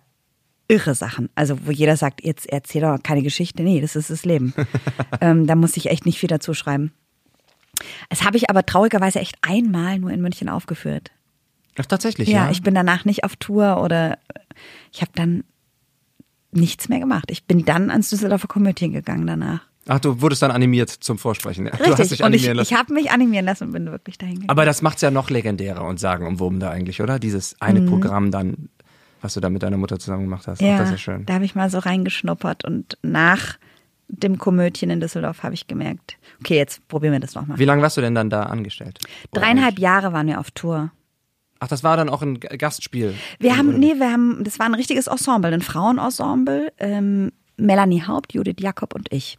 irre 0.67 0.96
Sachen. 0.96 1.30
Also 1.36 1.65
wo 1.65 1.72
jeder 1.72 1.96
sagt, 1.96 2.24
jetzt 2.26 2.50
erzähl 2.50 2.82
doch 2.82 2.98
keine 3.02 3.22
Geschichte. 3.22 3.63
Nee, 3.63 3.80
das 3.80 3.96
ist 3.96 4.10
das 4.10 4.26
Leben. 4.26 4.54
ähm, 5.22 5.48
da 5.48 5.56
muss 5.56 5.78
ich 5.78 5.89
echt 5.89 6.06
nicht 6.06 6.19
viel 6.19 6.30
dazu 6.30 6.54
schreiben. 6.54 6.91
Es 8.10 8.24
habe 8.24 8.38
ich 8.38 8.50
aber 8.50 8.65
traurigerweise 8.65 9.19
echt 9.19 9.38
einmal 9.41 10.00
nur 10.00 10.10
in 10.10 10.22
München 10.22 10.50
aufgeführt. 10.50 11.12
Ach, 11.78 11.86
tatsächlich, 11.86 12.28
Ja, 12.28 12.46
ja. 12.46 12.52
ich 12.52 12.63
bin 12.63 12.76
danach 12.76 13.06
nicht 13.06 13.24
auf 13.24 13.36
Tour 13.36 13.82
oder 13.82 14.17
ich 14.91 15.02
habe 15.02 15.12
dann 15.15 15.43
nichts 16.56 16.89
mehr 16.89 17.00
gemacht. 17.00 17.26
Ich 17.30 17.46
bin 17.46 17.66
dann 17.66 17.89
ans 17.92 18.10
Düsseldorfer 18.10 18.48
Komödien 18.48 18.92
gegangen 18.94 19.28
danach. 19.28 19.62
Ach, 19.88 20.00
du 20.00 20.22
wurdest 20.22 20.42
dann 20.42 20.52
animiert 20.52 20.89
zum 20.89 21.18
Vorsprechen. 21.18 21.66
Ja. 21.66 21.72
Du 21.72 21.80
hast 21.80 22.00
Richtig. 22.00 22.10
dich 22.20 22.24
und 22.24 22.34
ich, 22.34 22.42
animieren 22.44 22.58
lassen. 22.58 22.74
ich 22.74 22.80
habe 22.80 22.94
mich 22.94 23.12
animieren 23.12 23.46
lassen 23.46 23.66
und 23.66 23.72
bin 23.74 23.86
wirklich 23.88 24.18
dahin 24.18 24.36
gegangen. 24.36 24.50
Aber 24.50 24.63
das 24.66 24.82
macht's 24.82 25.02
ja 25.02 25.12
noch 25.12 25.30
legendärer 25.30 25.84
und 25.86 26.00
sagenumwobener 26.00 26.70
eigentlich, 26.70 27.02
oder? 27.02 27.20
Dieses 27.20 27.60
eine 27.62 27.82
Programm 27.82 28.32
dann, 28.32 28.70
was 29.22 29.34
du 29.34 29.42
da 29.42 29.50
mit 29.50 29.62
deiner 29.62 29.76
Mutter 29.78 30.00
zusammen 30.00 30.24
gemacht 30.24 30.48
hast. 30.48 30.60
Ach, 30.60 30.63
Mhm. 30.63 30.70
ja, 30.72 30.78
das 30.78 30.92
ist 30.92 31.02
schön. 31.02 31.26
da 31.26 31.34
habe 31.34 31.44
ich 31.46 31.56
mal 31.56 31.70
so 31.70 31.80
reingeschnuppert 31.80 32.63
und 32.63 32.98
nach 33.02 33.58
dem 34.08 34.38
Komödien 34.38 34.89
in 34.92 35.02
Düsseldorf 35.02 35.44
habe 35.44 35.54
ich 35.56 35.68
gemerkt, 35.68 36.18
okay, 36.39 36.56
jetzt 36.56 36.88
probieren 36.88 37.13
wir 37.13 37.20
das 37.20 37.36
nochmal. 37.36 37.58
Wie 37.60 37.66
lange 37.66 37.82
warst 37.82 37.98
du 37.98 38.02
denn 38.02 38.16
dann 38.16 38.30
da 38.30 38.44
angestellt? 38.44 39.00
Dreieinhalb? 39.34 39.80
Jahre 39.80 40.13
waren 40.13 40.28
wir 40.28 40.39
auf 40.39 40.52
Tour. 40.52 40.92
Ach, 41.63 41.67
das 41.69 41.82
war 41.82 41.95
dann 41.95 42.10
auch 42.10 42.21
ein 42.21 42.41
Gastspiel. 42.41 43.13
Wir 43.39 43.58
haben, 43.58 43.80
nee, 43.80 43.93
wir 43.97 44.12
haben, 44.12 44.43
das 44.43 44.60
war 44.60 44.65
ein 44.65 44.73
richtiges 44.73 45.08
Ensemble, 45.08 45.54
ein 45.54 45.62
Frauenensemble. 45.62 46.73
Ähm, 46.78 47.32
Melanie 47.56 48.02
Haupt, 48.06 48.34
Judith 48.34 48.58
Jakob 48.60 48.93
und 48.93 49.08
ich. 49.13 49.38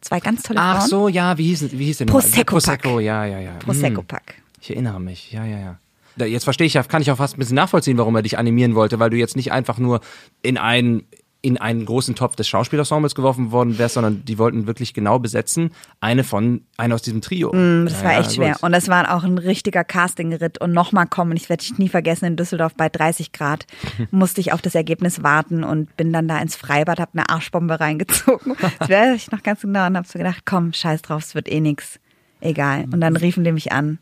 Zwei 0.00 0.18
ganz 0.18 0.42
tolle 0.42 0.58
Ach 0.60 0.78
Frauen. 0.78 0.88
so, 0.88 1.08
ja, 1.08 1.38
wie 1.38 1.44
hieß, 1.44 1.70
wie 1.78 1.84
hieß 1.84 1.98
denn? 1.98 2.08
Prosecco-Pack. 2.08 2.46
Prosecco, 2.82 2.98
ja, 2.98 3.24
ja, 3.24 3.38
ja. 3.38 3.52
Prosecco 3.60 4.00
Hm. 4.00 4.06
Pack. 4.08 4.42
Ich 4.60 4.70
erinnere 4.70 4.98
mich, 4.98 5.30
ja, 5.30 5.44
ja, 5.44 5.76
ja. 6.16 6.26
Jetzt 6.26 6.42
verstehe 6.42 6.66
ich 6.66 6.74
ja, 6.74 6.82
kann 6.82 7.02
ich 7.02 7.10
auch 7.12 7.18
fast 7.18 7.36
ein 7.36 7.38
bisschen 7.38 7.54
nachvollziehen, 7.54 7.96
warum 7.98 8.16
er 8.16 8.22
dich 8.22 8.36
animieren 8.36 8.74
wollte, 8.74 8.98
weil 8.98 9.10
du 9.10 9.16
jetzt 9.16 9.36
nicht 9.36 9.52
einfach 9.52 9.78
nur 9.78 10.00
in 10.42 10.58
einen 10.58 11.04
in 11.42 11.56
einen 11.58 11.86
großen 11.86 12.14
Topf 12.14 12.36
des 12.36 12.48
Schauspielensembles 12.48 13.14
geworfen 13.14 13.50
worden 13.50 13.78
wärst, 13.78 13.94
sondern 13.94 14.24
die 14.24 14.36
wollten 14.38 14.66
wirklich 14.66 14.92
genau 14.92 15.18
besetzen, 15.18 15.70
eine 16.00 16.22
von, 16.24 16.62
eine 16.76 16.94
aus 16.94 17.02
diesem 17.02 17.20
Trio. 17.22 17.50
Mm, 17.52 17.86
Das 17.86 18.04
war 18.04 18.12
Ja, 18.12 18.20
echt 18.20 18.30
ja, 18.32 18.36
schwer. 18.36 18.56
Und 18.60 18.72
das 18.72 18.88
war 18.88 19.14
auch 19.14 19.24
ein 19.24 19.38
richtiger 19.38 19.82
Castingritt. 19.84 20.60
Und 20.60 20.72
nochmal 20.72 21.06
kommen, 21.06 21.36
ich 21.36 21.48
werde 21.48 21.62
ich 21.62 21.78
nie 21.78 21.88
vergessen, 21.88 22.26
in 22.26 22.36
Düsseldorf 22.36 22.74
bei 22.74 22.88
30 22.88 23.32
Grad 23.32 23.66
musste 24.10 24.40
ich 24.40 24.52
auf 24.52 24.60
das 24.60 24.74
Ergebnis 24.74 25.22
warten 25.22 25.64
und 25.64 25.96
bin 25.96 26.12
dann 26.12 26.28
da 26.28 26.38
ins 26.38 26.56
Freibad, 26.56 27.00
habe 27.00 27.12
eine 27.14 27.28
Arschbombe 27.28 27.80
reingezogen. 27.80 28.56
Das 28.78 28.88
weiß 28.88 29.16
ich 29.16 29.30
noch 29.30 29.42
ganz 29.42 29.62
genau 29.62 29.86
und 29.86 29.96
habe 29.96 30.06
so 30.06 30.18
gedacht, 30.18 30.42
komm, 30.44 30.72
scheiß 30.72 31.02
drauf, 31.02 31.22
es 31.22 31.34
wird 31.34 31.50
eh 31.50 31.60
nix. 31.60 31.98
Egal. 32.40 32.84
Und 32.92 33.00
dann 33.00 33.16
riefen 33.16 33.44
die 33.44 33.52
mich 33.52 33.72
an. 33.72 33.98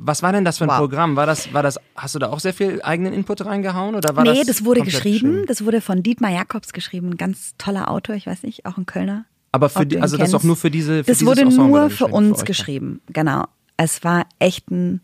Was 0.00 0.22
war 0.22 0.32
denn 0.32 0.44
das 0.44 0.58
für 0.58 0.64
ein 0.64 0.70
Wow. 0.70 0.78
Programm? 0.78 1.16
War 1.16 1.26
das, 1.26 1.52
war 1.52 1.62
das, 1.62 1.78
hast 1.96 2.14
du 2.14 2.18
da 2.18 2.28
auch 2.30 2.40
sehr 2.40 2.54
viel 2.54 2.80
eigenen 2.82 3.12
Input 3.12 3.44
reingehauen 3.44 3.94
oder 3.94 4.14
war 4.16 4.24
nee, 4.24 4.38
das? 4.38 4.46
das, 4.46 4.64
wurde 4.64 4.82
geschrieben. 4.82 5.18
schön? 5.18 5.46
Das 5.46 5.64
wurde 5.64 5.80
von 5.80 6.02
Dietmar 6.02 6.30
Jakobs 6.30 6.72
geschrieben. 6.72 7.10
Ein 7.10 7.16
ganz 7.16 7.54
toller 7.58 7.90
Autor, 7.90 8.14
ich 8.14 8.26
weiß 8.26 8.42
nicht, 8.42 8.66
auch 8.66 8.76
ein 8.76 8.86
Kölner. 8.86 9.24
Aber 9.52 9.68
für 9.68 9.86
die, 9.86 10.00
also 10.00 10.16
das 10.16 10.28
ist 10.28 10.34
auch 10.34 10.38
kennst. 10.38 10.46
nur 10.46 10.56
für 10.56 10.70
diese. 10.70 11.04
Für 11.04 11.10
Das 11.10 11.24
wurde 11.24 11.40
Ensemble 11.42 11.80
nur 11.80 11.90
für 11.90 12.06
uns 12.06 12.38
euch. 12.40 12.44
geschrieben. 12.44 13.00
Genau. 13.12 13.46
Es 13.76 14.04
war 14.04 14.26
echt 14.38 14.70
ein 14.70 15.00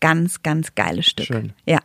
ganz, 0.00 0.42
ganz 0.42 0.74
geiles 0.74 1.06
Stück. 1.06 1.26
Schön. 1.26 1.52
Ja. 1.66 1.78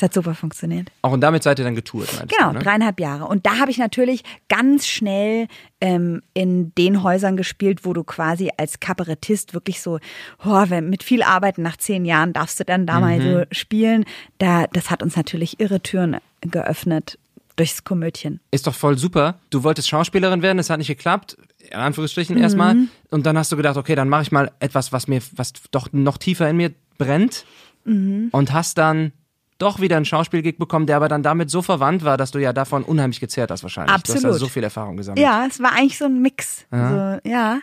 Es 0.00 0.04
hat 0.04 0.14
super 0.14 0.34
funktioniert. 0.34 0.90
Auch 1.02 1.12
und 1.12 1.20
damit 1.20 1.42
seid 1.42 1.58
ihr 1.58 1.64
dann 1.66 1.74
getourt, 1.74 2.08
Genau, 2.28 2.52
du, 2.52 2.58
ne? 2.58 2.64
dreieinhalb 2.64 2.98
Jahre. 3.00 3.26
Und 3.26 3.44
da 3.44 3.58
habe 3.58 3.70
ich 3.70 3.76
natürlich 3.76 4.22
ganz 4.48 4.86
schnell 4.86 5.46
ähm, 5.82 6.22
in 6.32 6.74
den 6.76 7.02
Häusern 7.02 7.36
gespielt, 7.36 7.84
wo 7.84 7.92
du 7.92 8.02
quasi 8.02 8.50
als 8.56 8.80
Kabarettist 8.80 9.52
wirklich 9.52 9.82
so, 9.82 9.98
oh, 10.42 10.64
wenn, 10.68 10.88
mit 10.88 11.02
viel 11.02 11.22
Arbeiten 11.22 11.60
nach 11.60 11.76
zehn 11.76 12.06
Jahren 12.06 12.32
darfst 12.32 12.58
du 12.58 12.64
dann 12.64 12.86
da 12.86 12.98
mal 12.98 13.18
Mhm. 13.18 13.22
so 13.22 13.44
spielen. 13.52 14.04
Da, 14.38 14.66
das 14.72 14.90
hat 14.90 15.02
uns 15.02 15.16
natürlich 15.16 15.60
irre 15.60 15.82
Türen 15.82 16.16
geöffnet 16.40 17.18
durchs 17.56 17.84
Komödien. 17.84 18.40
Ist 18.52 18.66
doch 18.66 18.74
voll 18.74 18.96
super. 18.96 19.38
Du 19.50 19.64
wolltest 19.64 19.88
Schauspielerin 19.90 20.40
werden, 20.40 20.58
es 20.58 20.70
hat 20.70 20.78
nicht 20.78 20.88
geklappt, 20.88 21.36
in 21.68 21.74
Anführungsstrichen 21.78 22.36
Mhm. 22.36 22.42
erstmal. 22.42 22.76
Und 23.10 23.26
dann 23.26 23.36
hast 23.36 23.52
du 23.52 23.56
gedacht, 23.58 23.76
okay, 23.76 23.94
dann 23.94 24.08
mache 24.08 24.22
ich 24.22 24.32
mal 24.32 24.50
etwas, 24.60 24.92
was 24.92 25.08
mir, 25.08 25.20
was 25.36 25.52
doch 25.70 25.88
noch 25.92 26.16
tiefer 26.16 26.48
in 26.48 26.56
mir 26.56 26.72
brennt. 26.96 27.44
Mhm. 27.84 28.28
Und 28.32 28.52
hast 28.52 28.78
dann 28.78 29.12
doch 29.60 29.80
wieder 29.80 29.96
einen 29.96 30.04
Schauspielgig 30.04 30.58
bekommen, 30.58 30.86
der 30.86 30.96
aber 30.96 31.08
dann 31.08 31.22
damit 31.22 31.50
so 31.50 31.62
verwandt 31.62 32.02
war, 32.04 32.16
dass 32.16 32.30
du 32.32 32.38
ja 32.38 32.52
davon 32.52 32.82
unheimlich 32.82 33.20
gezehrt 33.20 33.50
hast 33.50 33.62
wahrscheinlich. 33.62 33.90
Du 33.90 33.94
hast 33.94 34.10
Absolut. 34.16 34.34
ja 34.34 34.38
so 34.38 34.48
viel 34.48 34.64
Erfahrung 34.64 34.96
gesammelt. 34.96 35.22
Ja, 35.22 35.46
es 35.48 35.60
war 35.60 35.72
eigentlich 35.72 35.98
so 35.98 36.06
ein 36.06 36.20
Mix. 36.22 36.66
Ja. 36.72 37.20
So, 37.24 37.28
ja. 37.28 37.60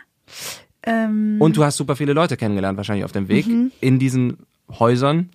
Ähm, 0.84 1.36
Und 1.40 1.56
du 1.56 1.64
hast 1.64 1.76
super 1.76 1.96
viele 1.96 2.12
Leute 2.12 2.36
kennengelernt 2.36 2.76
wahrscheinlich 2.76 3.04
auf 3.04 3.12
dem 3.12 3.28
Weg 3.28 3.46
Mhm. 3.46 3.72
in 3.80 3.98
diesen 3.98 4.38
Häusern, 4.78 5.30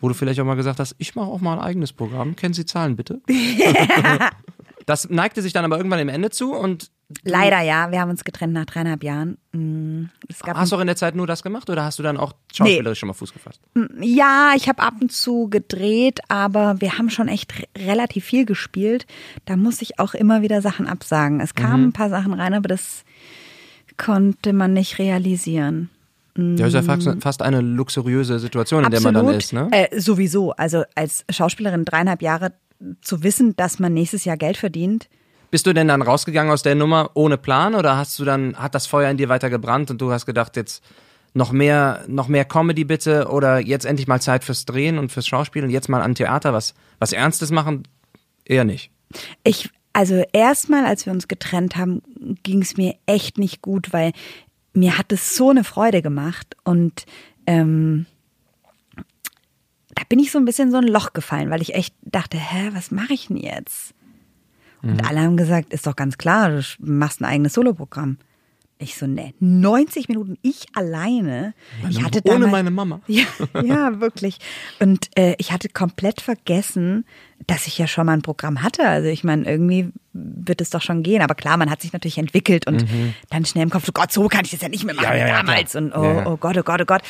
wo 0.00 0.08
du 0.08 0.14
vielleicht 0.14 0.40
auch 0.40 0.44
mal 0.44 0.56
gesagt 0.56 0.80
hast, 0.80 0.94
ich 0.98 1.14
mache 1.14 1.26
auch 1.28 1.40
mal 1.40 1.54
ein 1.54 1.60
eigenes 1.60 1.92
Programm. 1.92 2.34
Kennen 2.36 2.54
Sie 2.54 2.66
Zahlen 2.66 2.96
bitte? 2.96 3.20
das 4.86 5.08
neigte 5.10 5.42
sich 5.42 5.52
dann 5.52 5.64
aber 5.64 5.76
irgendwann 5.76 6.00
im 6.00 6.08
Ende 6.08 6.30
zu 6.30 6.52
und 6.52 6.90
leider 7.24 7.60
ja, 7.60 7.90
wir 7.90 8.00
haben 8.00 8.10
uns 8.10 8.24
getrennt 8.24 8.52
nach 8.52 8.64
dreieinhalb 8.64 9.02
Jahren. 9.04 9.38
Mm, 9.52 10.04
Es 10.28 10.40
gab 10.40 10.56
hast 10.56 10.72
du 10.72 10.76
auch 10.76 10.80
in 10.80 10.86
der 10.86 10.96
Zeit 10.96 11.14
nur 11.14 11.26
das 11.26 11.42
gemacht 11.42 11.68
oder 11.70 11.84
hast 11.84 11.98
du 11.98 12.02
dann 12.02 12.16
auch 12.16 12.32
schauspielerisch 12.52 12.98
schon 12.98 13.06
mal 13.08 13.12
Fuß 13.14 13.32
gefasst? 13.32 13.60
Ja, 14.00 14.52
ich 14.56 14.68
habe 14.68 14.82
ab 14.82 14.94
und 15.00 15.12
zu 15.12 15.48
gedreht, 15.48 16.20
aber 16.28 16.80
wir 16.80 16.98
haben 16.98 17.10
schon 17.10 17.28
echt 17.28 17.58
re- 17.58 17.66
relativ 17.78 18.24
viel 18.24 18.44
gespielt. 18.46 19.06
Da 19.44 19.56
muss 19.56 19.82
ich 19.82 19.98
auch 19.98 20.14
immer 20.14 20.42
wieder 20.42 20.62
Sachen 20.62 20.86
absagen. 20.86 21.40
Es 21.40 21.54
kamen 21.54 21.88
ein 21.88 21.92
paar 21.92 22.08
Sachen 22.10 22.32
rein, 22.32 22.54
aber 22.54 22.68
das 22.68 23.04
konnte 23.96 24.52
man 24.52 24.72
nicht 24.72 24.98
realisieren. 24.98 25.90
Ja, 26.36 26.66
ist 26.66 26.72
ja 26.72 26.82
fast, 26.82 27.08
fast 27.20 27.42
eine 27.42 27.60
luxuriöse 27.60 28.38
Situation, 28.38 28.84
in 28.84 28.90
der 28.90 29.02
man 29.02 29.12
dann 29.12 29.28
ist, 29.28 29.52
ne? 29.52 29.68
Äh, 29.70 30.00
sowieso. 30.00 30.52
Also 30.52 30.84
als 30.94 31.26
Schauspielerin 31.30 31.84
dreieinhalb 31.84 32.22
Jahre 32.22 32.52
zu 33.02 33.22
wissen, 33.22 33.54
dass 33.56 33.78
man 33.78 33.92
nächstes 33.92 34.24
Jahr 34.24 34.38
Geld 34.38 34.56
verdient. 34.56 35.08
Bist 35.52 35.66
du 35.66 35.74
denn 35.74 35.88
dann 35.88 36.00
rausgegangen 36.00 36.50
aus 36.50 36.62
der 36.62 36.74
Nummer 36.74 37.10
ohne 37.12 37.36
Plan 37.36 37.74
oder 37.74 37.98
hast 37.98 38.18
du 38.18 38.24
dann, 38.24 38.56
hat 38.56 38.74
das 38.74 38.86
Feuer 38.86 39.10
in 39.10 39.18
dir 39.18 39.28
weiter 39.28 39.50
gebrannt 39.50 39.90
und 39.90 40.00
du 40.00 40.10
hast 40.10 40.24
gedacht, 40.24 40.56
jetzt 40.56 40.82
noch 41.34 41.52
mehr, 41.52 42.06
noch 42.08 42.26
mehr 42.26 42.46
Comedy 42.46 42.84
bitte 42.84 43.28
oder 43.28 43.58
jetzt 43.58 43.84
endlich 43.84 44.08
mal 44.08 44.18
Zeit 44.18 44.44
fürs 44.44 44.64
Drehen 44.64 44.98
und 44.98 45.12
fürs 45.12 45.26
Schauspielen, 45.26 45.68
jetzt 45.68 45.90
mal 45.90 46.00
an 46.00 46.14
Theater 46.14 46.54
was, 46.54 46.72
was 46.98 47.12
Ernstes 47.12 47.50
machen? 47.50 47.86
Eher 48.46 48.64
nicht. 48.64 48.90
Ich, 49.44 49.68
also 49.92 50.24
erstmal, 50.32 50.86
als 50.86 51.04
wir 51.04 51.12
uns 51.12 51.28
getrennt 51.28 51.76
haben, 51.76 52.00
ging 52.42 52.62
es 52.62 52.78
mir 52.78 52.94
echt 53.04 53.36
nicht 53.36 53.60
gut, 53.60 53.92
weil 53.92 54.12
mir 54.72 54.96
hat 54.96 55.12
es 55.12 55.36
so 55.36 55.50
eine 55.50 55.64
Freude 55.64 56.00
gemacht 56.00 56.56
und 56.64 57.04
ähm, 57.46 58.06
da 59.94 60.02
bin 60.08 60.18
ich 60.18 60.32
so 60.32 60.38
ein 60.38 60.46
bisschen 60.46 60.70
so 60.70 60.78
ein 60.78 60.88
Loch 60.88 61.12
gefallen, 61.12 61.50
weil 61.50 61.60
ich 61.60 61.74
echt 61.74 61.94
dachte, 62.00 62.38
hä, 62.38 62.70
was 62.72 62.90
mache 62.90 63.12
ich 63.12 63.26
denn 63.26 63.36
jetzt? 63.36 63.92
Und 64.82 65.08
alle 65.08 65.20
haben 65.20 65.36
gesagt, 65.36 65.72
ist 65.72 65.86
doch 65.86 65.94
ganz 65.96 66.18
klar, 66.18 66.50
du 66.50 66.62
machst 66.80 67.20
ein 67.20 67.24
eigenes 67.24 67.52
Soloprogramm. 67.54 68.18
Ich 68.78 68.96
so, 68.96 69.06
ne, 69.06 69.32
90 69.38 70.08
Minuten, 70.08 70.38
ich 70.42 70.66
alleine. 70.74 71.54
ich 71.88 72.02
hatte 72.02 72.20
ohne 72.24 72.32
damals- 72.46 72.50
meine 72.50 72.70
Mama. 72.72 73.00
Ja, 73.06 73.24
ja 73.62 74.00
wirklich. 74.00 74.38
Und 74.80 75.08
äh, 75.16 75.36
ich 75.38 75.52
hatte 75.52 75.68
komplett 75.68 76.20
vergessen, 76.20 77.04
dass 77.46 77.68
ich 77.68 77.78
ja 77.78 77.86
schon 77.86 78.06
mal 78.06 78.12
ein 78.14 78.22
Programm 78.22 78.60
hatte. 78.64 78.84
Also 78.88 79.08
ich 79.08 79.22
meine, 79.22 79.44
irgendwie 79.48 79.92
wird 80.12 80.60
es 80.60 80.70
doch 80.70 80.82
schon 80.82 81.04
gehen. 81.04 81.22
Aber 81.22 81.36
klar, 81.36 81.56
man 81.58 81.70
hat 81.70 81.80
sich 81.80 81.92
natürlich 81.92 82.18
entwickelt 82.18 82.66
und 82.66 82.84
dann 83.30 83.44
schnell 83.44 83.62
im 83.62 83.70
Kopf, 83.70 83.86
oh 83.88 83.92
Gott, 83.94 84.10
so 84.10 84.26
kann 84.26 84.44
ich 84.44 84.50
das 84.50 84.62
ja 84.62 84.68
nicht 84.68 84.82
mehr 84.84 84.96
machen 84.96 85.06
Mhm. 85.10 85.16
Ja, 85.16 85.26
ja, 85.28 85.36
damals. 85.42 85.76
Und 85.76 85.92
oh, 85.92 86.22
oh 86.24 86.36
Gott, 86.36 86.58
oh 86.58 86.62
Gott, 86.64 86.80
oh 86.80 86.84
Gott. 86.84 87.02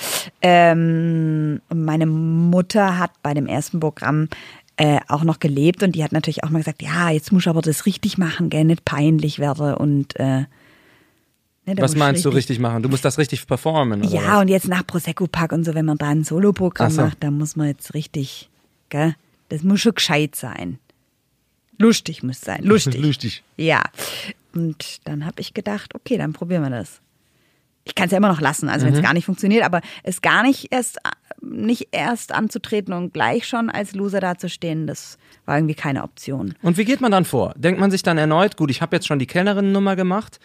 Ähm, 0.42 1.61
und 1.70 1.85
meine 1.85 2.04
Mutter 2.06 2.98
hat 2.98 3.12
bei 3.22 3.32
dem 3.35 3.46
ersten 3.46 3.80
Programm 3.80 4.28
äh, 4.76 5.00
auch 5.08 5.24
noch 5.24 5.38
gelebt 5.40 5.82
und 5.82 5.92
die 5.92 6.02
hat 6.04 6.12
natürlich 6.12 6.44
auch 6.44 6.50
mal 6.50 6.58
gesagt, 6.58 6.82
ja, 6.82 7.11
jetzt 7.11 7.32
muss 7.32 7.42
ich 7.42 7.48
aber 7.48 7.61
das 7.62 7.87
richtig 7.87 8.18
machen, 8.18 8.50
gell, 8.50 8.64
nicht 8.64 8.85
peinlich 8.85 9.38
werde 9.38 9.76
und 9.76 10.18
äh, 10.18 10.40
ne, 11.66 11.76
Was 11.76 11.94
meinst 11.96 12.24
du 12.24 12.30
richtig 12.30 12.58
machen? 12.58 12.82
Du 12.82 12.88
musst 12.88 13.04
das 13.04 13.18
richtig 13.18 13.46
performen, 13.46 14.00
oder 14.02 14.11
ja, 14.11 14.35
was? 14.37 14.40
und 14.42 14.48
jetzt 14.48 14.68
nach 14.68 14.87
Prosecco 14.87 15.26
Pack 15.26 15.52
und 15.52 15.64
so, 15.64 15.74
wenn 15.74 15.85
man 15.85 15.98
da 15.98 16.08
ein 16.08 16.24
Soloprogramm 16.24 16.90
so. 16.90 17.02
macht, 17.02 17.22
dann 17.22 17.37
muss 17.38 17.54
man 17.56 17.68
jetzt 17.68 17.94
richtig, 17.94 18.48
gell? 18.88 19.14
Das 19.50 19.62
muss 19.62 19.80
schon 19.80 19.94
gescheit 19.94 20.35
sein. 20.37 20.78
Lustig 21.78 22.22
muss 22.22 22.40
sein. 22.40 22.62
Lustig. 22.62 22.96
Lustig. 23.02 23.42
Ja. 23.56 23.82
Und 24.54 25.00
dann 25.04 25.24
habe 25.26 25.40
ich 25.40 25.52
gedacht, 25.54 25.94
okay, 25.94 26.16
dann 26.16 26.32
probieren 26.32 26.62
wir 26.62 26.70
das. 26.70 27.00
Ich 27.85 27.94
kann 27.94 28.06
es 28.06 28.12
ja 28.12 28.18
immer 28.18 28.28
noch 28.28 28.40
lassen, 28.40 28.68
also 28.68 28.87
Mhm. 28.87 28.90
wenn 28.90 28.96
es 28.98 29.02
gar 29.02 29.12
nicht 29.14 29.24
funktioniert, 29.24 29.64
aber 29.64 29.80
es 30.04 30.22
gar 30.22 30.42
nicht 30.44 30.68
erst 30.72 30.98
nicht 31.42 31.88
erst 31.92 32.33
anzutreten 32.33 32.94
und 32.94 33.12
gleich 33.12 33.46
schon 33.46 33.68
als 33.68 33.94
Loser 33.94 34.20
dazustehen, 34.20 34.87
das 34.87 35.18
war 35.44 35.57
irgendwie 35.57 35.74
keine 35.74 36.05
Option. 36.05 36.55
Und 36.62 36.78
wie 36.78 36.85
geht 36.85 37.00
man 37.00 37.11
dann 37.11 37.24
vor? 37.24 37.55
Denkt 37.57 37.81
man 37.81 37.90
sich 37.90 38.02
dann 38.02 38.18
erneut, 38.18 38.57
gut, 38.57 38.70
ich 38.70 38.81
habe 38.81 38.96
jetzt 38.96 39.07
schon 39.07 39.18
die 39.18 39.26
Kellnerinnennummer 39.26 39.96
gemacht. 39.96 40.38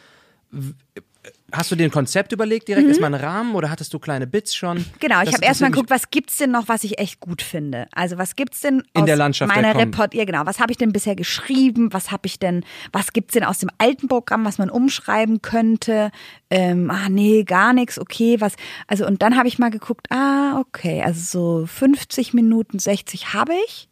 Hast 1.54 1.72
du 1.72 1.76
dir 1.78 1.86
ein 1.86 1.92
Konzept 1.92 2.34
überlegt 2.34 2.68
direkt? 2.68 2.90
Ist 2.90 3.00
mal 3.00 3.08
ein 3.08 3.14
Rahmen 3.14 3.56
oder 3.56 3.70
hattest 3.70 3.94
du 3.94 4.00
kleine 4.00 4.28
Bits 4.28 4.54
schon? 4.54 4.80
Mhm. 4.80 4.86
Genau, 5.00 5.22
ich 5.22 5.34
habe 5.34 5.46
erstmal 5.46 5.72
geguckt, 5.72 5.90
was 5.90 6.10
gibt's 6.10 6.36
denn 6.38 6.52
noch, 6.52 6.68
was 6.68 6.84
ich 6.84 7.00
echt 7.00 7.22
gut 7.22 7.42
finde. 7.42 7.88
Also 7.94 8.18
was 8.18 8.36
gibt's 8.36 8.60
denn 8.60 8.84
In 8.94 9.04
aus 9.04 9.06
der 9.06 9.16
Landschaft 9.16 9.56
meiner 9.56 9.74
Report, 9.78 10.14
ja 10.14 10.26
genau, 10.26 10.46
was 10.46 10.60
habe 10.60 10.74
ich 10.74 10.78
denn 10.78 10.92
bisher 10.92 11.16
geschrieben, 11.16 11.94
was 11.94 12.12
habe 12.12 12.28
ich 12.28 12.38
denn, 12.38 12.66
was 12.92 13.14
gibt's 13.14 13.34
denn 13.34 13.46
aus 13.46 13.60
dem 13.60 13.70
alten 13.78 14.10
Programm, 14.10 14.44
was 14.44 14.58
man 14.58 14.70
umschreiben 14.70 15.42
könnte? 15.42 16.12
Ähm, 16.50 16.92
ah 16.92 17.08
nee, 17.08 17.44
gar 17.44 17.72
nichts, 17.72 17.98
okay, 17.98 18.42
was 18.42 18.56
also 18.88 19.08
und 19.08 19.22
dann 19.22 19.38
habe 19.38 19.48
ich 19.48 19.58
mal 19.58 19.70
geguckt, 19.70 20.08
ah, 20.12 20.60
okay, 20.60 21.02
also 21.02 21.62
so 21.62 21.66
50 21.66 22.34
Minuten 22.34 22.78
60 22.78 23.34
habe 23.34 23.54
ich. 23.66 23.88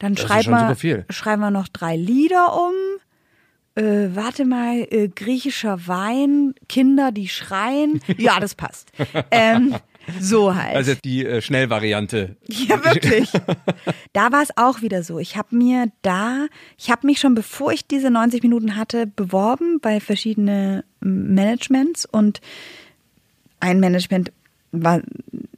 Dann 0.00 0.16
schreiben 0.16 0.50
wir 0.50 1.04
schreiben 1.10 1.42
wir 1.42 1.50
noch 1.52 1.68
drei 1.68 1.96
Lieder 1.96 2.54
um. 2.54 2.74
Äh, 3.76 4.14
warte 4.14 4.44
mal, 4.44 4.86
äh, 4.90 5.08
griechischer 5.08 5.86
Wein, 5.86 6.54
Kinder, 6.68 7.12
die 7.12 7.28
schreien. 7.28 8.00
Ja, 8.18 8.40
das 8.40 8.54
passt. 8.54 8.90
ähm, 9.30 9.76
So 10.20 10.54
halt. 10.54 10.74
Also 10.76 10.94
die 10.94 11.26
äh, 11.26 11.42
Schnellvariante. 11.42 12.36
Ja, 12.46 12.82
wirklich. 12.84 13.30
Da 14.12 14.32
war 14.32 14.42
es 14.42 14.56
auch 14.56 14.80
wieder 14.82 15.02
so. 15.02 15.18
Ich 15.18 15.36
habe 15.36 15.54
mir 15.54 15.92
da, 16.02 16.46
ich 16.78 16.90
habe 16.90 17.06
mich 17.06 17.18
schon 17.20 17.34
bevor 17.34 17.72
ich 17.72 17.86
diese 17.86 18.10
90 18.10 18.42
Minuten 18.42 18.76
hatte, 18.76 19.06
beworben 19.06 19.78
bei 19.80 20.00
verschiedene 20.00 20.84
Managements 21.00 22.06
und 22.06 22.40
ein 23.60 23.80
Management 23.80 24.32
war 24.72 25.00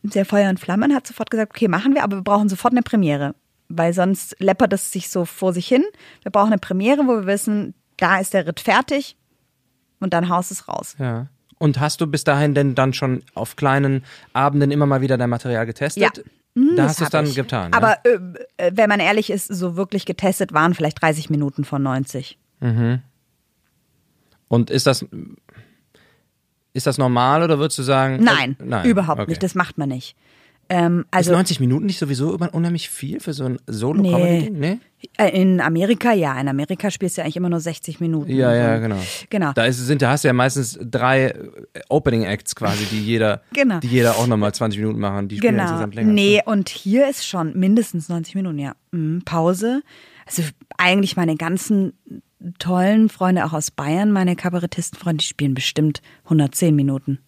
sehr 0.02 0.24
Feuer 0.24 0.50
und 0.50 0.60
Flamme 0.60 0.86
und 0.86 0.94
hat 0.94 1.06
sofort 1.06 1.30
gesagt, 1.30 1.52
okay, 1.54 1.68
machen 1.68 1.94
wir, 1.94 2.02
aber 2.02 2.16
wir 2.16 2.22
brauchen 2.22 2.48
sofort 2.48 2.72
eine 2.72 2.82
Premiere, 2.82 3.34
weil 3.68 3.92
sonst 3.92 4.36
läppert 4.38 4.72
es 4.72 4.90
sich 4.92 5.08
so 5.10 5.24
vor 5.24 5.52
sich 5.52 5.66
hin. 5.68 5.84
Wir 6.22 6.30
brauchen 6.30 6.48
eine 6.52 6.58
Premiere, 6.58 7.02
wo 7.06 7.16
wir 7.16 7.26
wissen, 7.26 7.74
da 7.98 8.18
ist 8.18 8.34
der 8.34 8.46
Ritt 8.46 8.60
fertig 8.60 9.16
und 10.00 10.12
dann 10.14 10.28
haust 10.28 10.50
es 10.50 10.68
raus. 10.68 10.96
Ja. 10.98 11.26
Und 11.58 11.80
hast 11.80 12.00
du 12.00 12.06
bis 12.06 12.24
dahin 12.24 12.54
denn 12.54 12.74
dann 12.74 12.92
schon 12.92 13.22
auf 13.34 13.56
kleinen 13.56 14.04
Abenden 14.32 14.70
immer 14.70 14.86
mal 14.86 15.00
wieder 15.00 15.18
dein 15.18 15.30
Material 15.30 15.66
getestet? 15.66 16.02
Ja. 16.02 16.10
Mhm, 16.54 16.76
Da 16.76 16.82
das 16.84 16.90
hast 16.92 17.00
du 17.00 17.04
es 17.04 17.10
dann 17.10 17.26
ich. 17.26 17.34
getan. 17.34 17.72
ja? 17.72 17.76
Aber 17.76 17.98
äh, 18.04 18.18
äh, 18.56 18.72
wenn 18.74 18.88
man 18.88 19.00
ehrlich 19.00 19.30
ist, 19.30 19.46
so 19.46 19.76
wirklich 19.76 20.06
getestet 20.06 20.52
waren 20.52 20.74
vielleicht 20.74 21.02
30 21.02 21.30
Minuten 21.30 21.64
von 21.64 21.82
90. 21.82 22.38
Und 24.48 24.70
ist 24.70 24.86
das 24.86 25.04
ist 26.72 26.86
das 26.86 26.98
normal 26.98 27.42
oder 27.42 27.58
würdest 27.58 27.78
du 27.78 27.82
sagen? 27.82 28.22
Nein, 28.22 28.56
äh, 28.60 28.64
nein. 28.64 28.86
überhaupt 28.86 29.20
okay. 29.20 29.30
nicht. 29.30 29.42
Das 29.42 29.54
macht 29.54 29.78
man 29.78 29.88
nicht. 29.88 30.16
Ähm, 30.70 31.00
ist 31.00 31.06
also 31.12 31.32
90 31.32 31.60
Minuten 31.60 31.86
nicht 31.86 31.98
sowieso 31.98 32.36
unheimlich 32.52 32.90
viel 32.90 33.20
für 33.20 33.32
so 33.32 33.44
ein 33.44 33.58
Solo-Comedy-Ding? 33.66 34.58
Nee. 34.58 34.78
äh, 35.16 35.28
in 35.40 35.60
Amerika, 35.62 36.12
ja. 36.12 36.38
In 36.38 36.46
Amerika 36.48 36.90
spielst 36.90 37.16
du 37.16 37.22
eigentlich 37.22 37.36
immer 37.38 37.48
nur 37.48 37.60
60 37.60 38.00
Minuten. 38.00 38.30
Ja, 38.30 38.54
ja, 38.54 38.76
genau. 38.78 38.98
Genau. 39.30 39.52
Da, 39.54 39.64
ist, 39.64 39.78
sind, 39.78 40.02
da 40.02 40.10
hast 40.10 40.24
du 40.24 40.28
ja 40.28 40.34
meistens 40.34 40.78
drei 40.82 41.28
äh, 41.28 41.34
Opening 41.88 42.24
Acts 42.24 42.54
quasi, 42.54 42.84
die 42.84 43.00
jeder, 43.02 43.40
Genau. 43.54 43.80
die 43.80 43.86
jeder 43.88 44.16
auch 44.16 44.26
nochmal 44.26 44.52
20 44.52 44.78
Minuten 44.80 45.00
machen. 45.00 45.28
Die 45.28 45.38
spielen 45.38 45.54
Genau. 45.54 45.64
insgesamt 45.68 45.94
länger. 45.94 46.12
Nee, 46.12 46.42
und 46.44 46.68
hier 46.68 47.08
ist 47.08 47.26
schon 47.26 47.58
mindestens 47.58 48.08
90 48.10 48.34
Minuten, 48.34 48.58
ja. 48.58 48.74
Mhm, 48.90 49.22
Pause. 49.24 49.82
Also 50.26 50.42
eigentlich 50.76 51.16
meine 51.16 51.36
ganzen 51.36 51.94
tollen 52.58 53.08
Freunde 53.08 53.46
auch 53.46 53.54
aus 53.54 53.70
Bayern, 53.70 54.12
meine 54.12 54.36
Kabarettistenfreunde, 54.36 55.22
die 55.22 55.26
spielen 55.26 55.54
bestimmt 55.54 56.02
110 56.24 56.76
Minuten. 56.76 57.18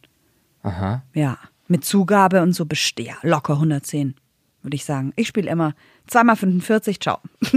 Aha. 0.62 1.02
Ja. 1.14 1.38
Mit 1.70 1.84
Zugabe 1.84 2.42
und 2.42 2.52
so 2.52 2.66
best 2.66 2.98
ja, 2.98 3.14
locker 3.22 3.52
110, 3.54 4.16
würde 4.62 4.74
ich 4.74 4.84
sagen. 4.84 5.12
Ich 5.14 5.28
spiele 5.28 5.48
immer 5.48 5.74
zweimal 6.08 6.34
45, 6.34 6.98
ciao. 6.98 7.18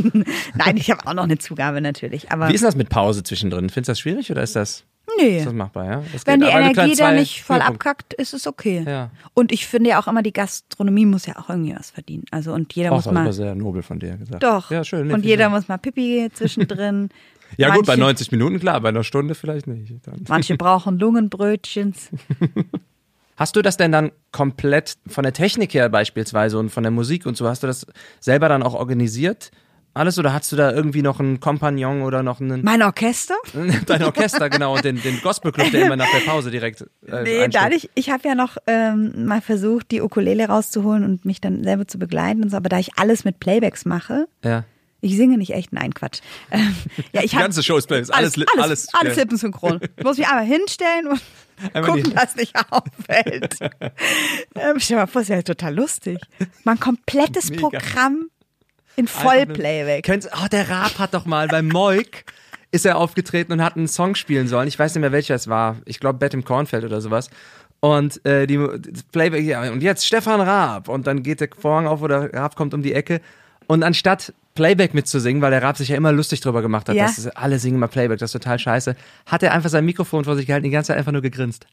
Nein, 0.56 0.78
ich 0.78 0.92
habe 0.92 1.08
auch 1.08 1.16
noch 1.16 1.24
eine 1.24 1.40
Zugabe 1.40 1.82
natürlich. 1.82 2.32
Aber 2.32 2.48
Wie 2.48 2.54
ist 2.54 2.64
das 2.64 2.76
mit 2.76 2.90
Pause 2.90 3.24
zwischendrin? 3.24 3.72
Findest 3.72 3.88
du 3.88 3.92
das 3.92 4.00
schwierig 4.00 4.32
oder 4.32 4.44
ist 4.44 4.56
das, 4.56 4.84
nee. 5.18 5.40
ist 5.40 5.48
das 5.48 5.54
machbar, 5.54 5.86
ja? 5.86 6.04
Das 6.14 6.28
Wenn 6.28 6.42
die 6.42 6.46
Energie 6.46 6.96
da 6.96 7.12
nicht 7.12 7.42
voll 7.42 7.60
abkackt, 7.60 8.14
ist 8.14 8.36
es 8.36 8.46
okay. 8.46 8.84
Ja. 8.86 9.10
Und 9.34 9.52
ich 9.52 9.66
finde 9.66 9.90
ja 9.90 10.00
auch 10.00 10.08
immer, 10.08 10.22
die 10.22 10.32
Gastronomie 10.32 11.08
muss 11.08 11.26
ja 11.26 11.38
auch 11.38 11.50
irgendwie 11.50 11.76
was 11.76 11.90
verdienen. 11.90 12.26
Also 12.30 12.54
und 12.54 12.72
jeder 12.76 12.92
Och, 12.92 12.98
muss 12.98 13.06
das 13.06 13.16
war 13.16 13.24
mal. 13.24 13.34
sehr 13.34 13.56
nobel 13.56 13.82
von 13.82 13.98
dir 13.98 14.16
gesagt. 14.16 14.44
Doch. 14.44 14.70
Ja, 14.70 14.84
schön. 14.84 15.08
nee, 15.08 15.14
und 15.16 15.26
jeder 15.26 15.50
muss 15.50 15.68
mal 15.68 15.78
Pipi 15.80 16.30
zwischendrin. 16.32 17.10
Ja 17.56 17.76
gut, 17.76 17.86
bei 17.86 17.92
Manche- 17.94 18.06
90 18.06 18.32
Minuten 18.32 18.60
klar, 18.60 18.82
bei 18.82 18.90
einer 18.90 19.04
Stunde 19.04 19.36
vielleicht 19.36 19.68
nicht. 19.68 19.94
Dann. 20.08 20.24
Manche 20.28 20.58
brauchen 20.58 20.98
Lungenbrötchens. 20.98 22.10
Hast 23.36 23.56
du 23.56 23.62
das 23.62 23.78
denn 23.78 23.92
dann 23.92 24.12
komplett 24.32 24.96
von 25.08 25.24
der 25.24 25.34
Technik 25.34 25.74
her 25.74 25.90
beispielsweise 25.90 26.58
und 26.58 26.70
von 26.70 26.84
der 26.84 26.92
Musik 26.92 27.26
und 27.26 27.36
so, 27.38 27.48
hast 27.48 27.64
du 27.64 27.68
das 27.68 27.86
selber 28.20 28.50
dann 28.50 28.64
auch 28.64 28.74
organisiert? 28.74 29.52
Alles 29.96 30.18
oder 30.18 30.34
hast 30.34 30.52
du 30.52 30.56
da 30.56 30.72
irgendwie 30.72 31.04
noch 31.04 31.20
einen 31.20 31.40
Kompagnon 31.40 32.02
oder 32.02 32.24
noch 32.24 32.42
einen 32.42 32.64
Mein 32.64 32.82
Orchester? 32.82 33.36
dein 33.86 34.04
Orchester 34.04 34.50
genau 34.50 34.76
und 34.76 34.84
den, 34.84 35.00
den 35.00 35.22
Gospelclub, 35.22 35.70
der 35.70 35.86
immer 35.86 35.96
nach 35.96 36.10
der 36.12 36.32
Pause 36.32 36.50
direkt 36.50 36.82
äh, 37.08 37.22
Nee, 37.24 37.48
dadurch, 37.50 37.90
ich 37.94 38.10
habe 38.10 38.28
ja 38.28 38.34
noch 38.34 38.58
ähm, 38.66 39.26
mal 39.28 39.42
versucht, 39.42 39.92
die 39.92 40.02
Ukulele 40.02 40.48
rauszuholen 40.48 41.04
und 41.04 41.26
mich 41.26 41.42
dann 41.42 41.64
selber 41.64 41.88
zu 41.88 42.00
begleiten 42.00 42.42
und 42.42 42.50
so, 42.50 42.58
aber 42.58 42.70
da 42.70 42.80
ich 42.80 42.98
alles 42.98 43.24
mit 43.24 43.40
Playbacks 43.40 43.86
mache, 43.86 44.28
Ja. 44.44 44.64
Ich 45.04 45.16
singe 45.18 45.38
nicht 45.38 45.54
echt, 45.54 45.74
nein, 45.74 45.94
Quatsch. 45.94 46.20
Ähm, 46.52 46.76
ja, 47.12 47.22
ich 47.24 47.32
Die 47.32 47.36
hab- 47.38 47.44
ganze 47.44 47.62
Show 47.64 47.78
ist 47.78 47.92
alles, 47.92 48.10
alles, 48.10 48.36
alles, 48.38 48.48
alles, 48.58 48.88
alles 48.94 49.16
ja. 49.16 49.22
lippensynchron. 49.24 49.80
Ich 49.98 50.04
muss 50.04 50.18
mich 50.18 50.28
einmal 50.28 50.46
hinstellen 50.46 51.08
und 51.08 51.22
Einmal 51.74 51.92
gucken, 51.92 52.04
die- 52.06 52.14
dass 52.16 52.36
nicht 52.36 52.54
auffällt. 52.72 53.56
ähm, 53.62 54.80
stell 54.80 54.96
dir 54.98 55.02
mal 55.02 55.08
vor, 55.08 55.22
das 55.22 55.30
ist 55.30 55.36
ja 55.36 55.42
total 55.42 55.76
lustig. 55.76 56.20
Mein 56.64 56.80
komplettes 56.80 57.50
Mega. 57.50 57.62
Programm 57.70 58.30
in. 58.96 59.08
Kennst, 60.04 60.30
oh, 60.34 60.48
der 60.52 60.70
Raab 60.70 61.00
hat 61.00 61.14
doch 61.14 61.26
mal 61.26 61.48
beim 61.48 61.68
Moik 61.68 62.26
ist 62.72 62.86
er 62.88 62.98
aufgetreten 62.98 63.52
und 63.54 63.62
hat 63.64 63.76
einen 63.78 63.88
Song 63.88 64.16
spielen 64.16 64.48
sollen. 64.48 64.68
Ich 64.68 64.80
weiß 64.80 64.96
nicht 64.96 65.02
mehr, 65.02 65.12
welcher 65.12 65.36
es 65.36 65.48
war. 65.48 65.78
Ich 65.86 66.00
glaube, 66.00 66.18
Bett 66.18 66.34
im 66.34 66.44
Kornfeld 66.44 66.84
oder 66.84 67.02
sowas. 67.02 67.30
Und 67.82 68.26
äh, 68.26 68.48
die 68.48 68.58
Playback, 69.12 69.44
ja, 69.44 69.72
und 69.72 69.84
jetzt 69.84 70.08
Stefan 70.08 70.42
Raab. 70.42 70.88
Und 70.90 71.06
dann 71.06 71.22
geht 71.22 71.40
der 71.40 71.50
Vorhang 71.56 71.86
auf 71.86 72.02
oder 72.02 72.34
Raab 72.34 72.56
kommt 72.56 72.74
um 72.74 72.82
die 72.82 72.94
Ecke. 72.94 73.22
Und 73.68 73.84
anstatt 73.84 74.34
Playback 74.56 74.94
mitzusingen, 74.94 75.42
weil 75.42 75.52
der 75.52 75.64
Raab 75.64 75.78
sich 75.78 75.90
ja 75.90 75.96
immer 75.98 76.12
lustig 76.12 76.42
drüber 76.42 76.62
gemacht 76.62 76.88
hat, 76.90 76.96
Ja. 76.96 77.06
dass 77.06 77.28
alle 77.28 77.60
singen 77.60 77.76
immer 77.76 77.88
Playback, 77.88 78.20
das 78.20 78.30
ist 78.34 78.42
total 78.42 78.60
scheiße, 78.60 78.96
hat 79.26 79.44
er 79.44 79.54
einfach 79.54 79.70
sein 79.70 79.86
Mikrofon 79.86 80.24
vor 80.26 80.36
sich 80.36 80.46
gehalten, 80.46 80.64
die 80.66 80.70
ganze 80.70 80.88
Zeit 80.90 80.98
einfach 80.98 81.12
nur 81.12 81.22
gegrinst. 81.22 81.66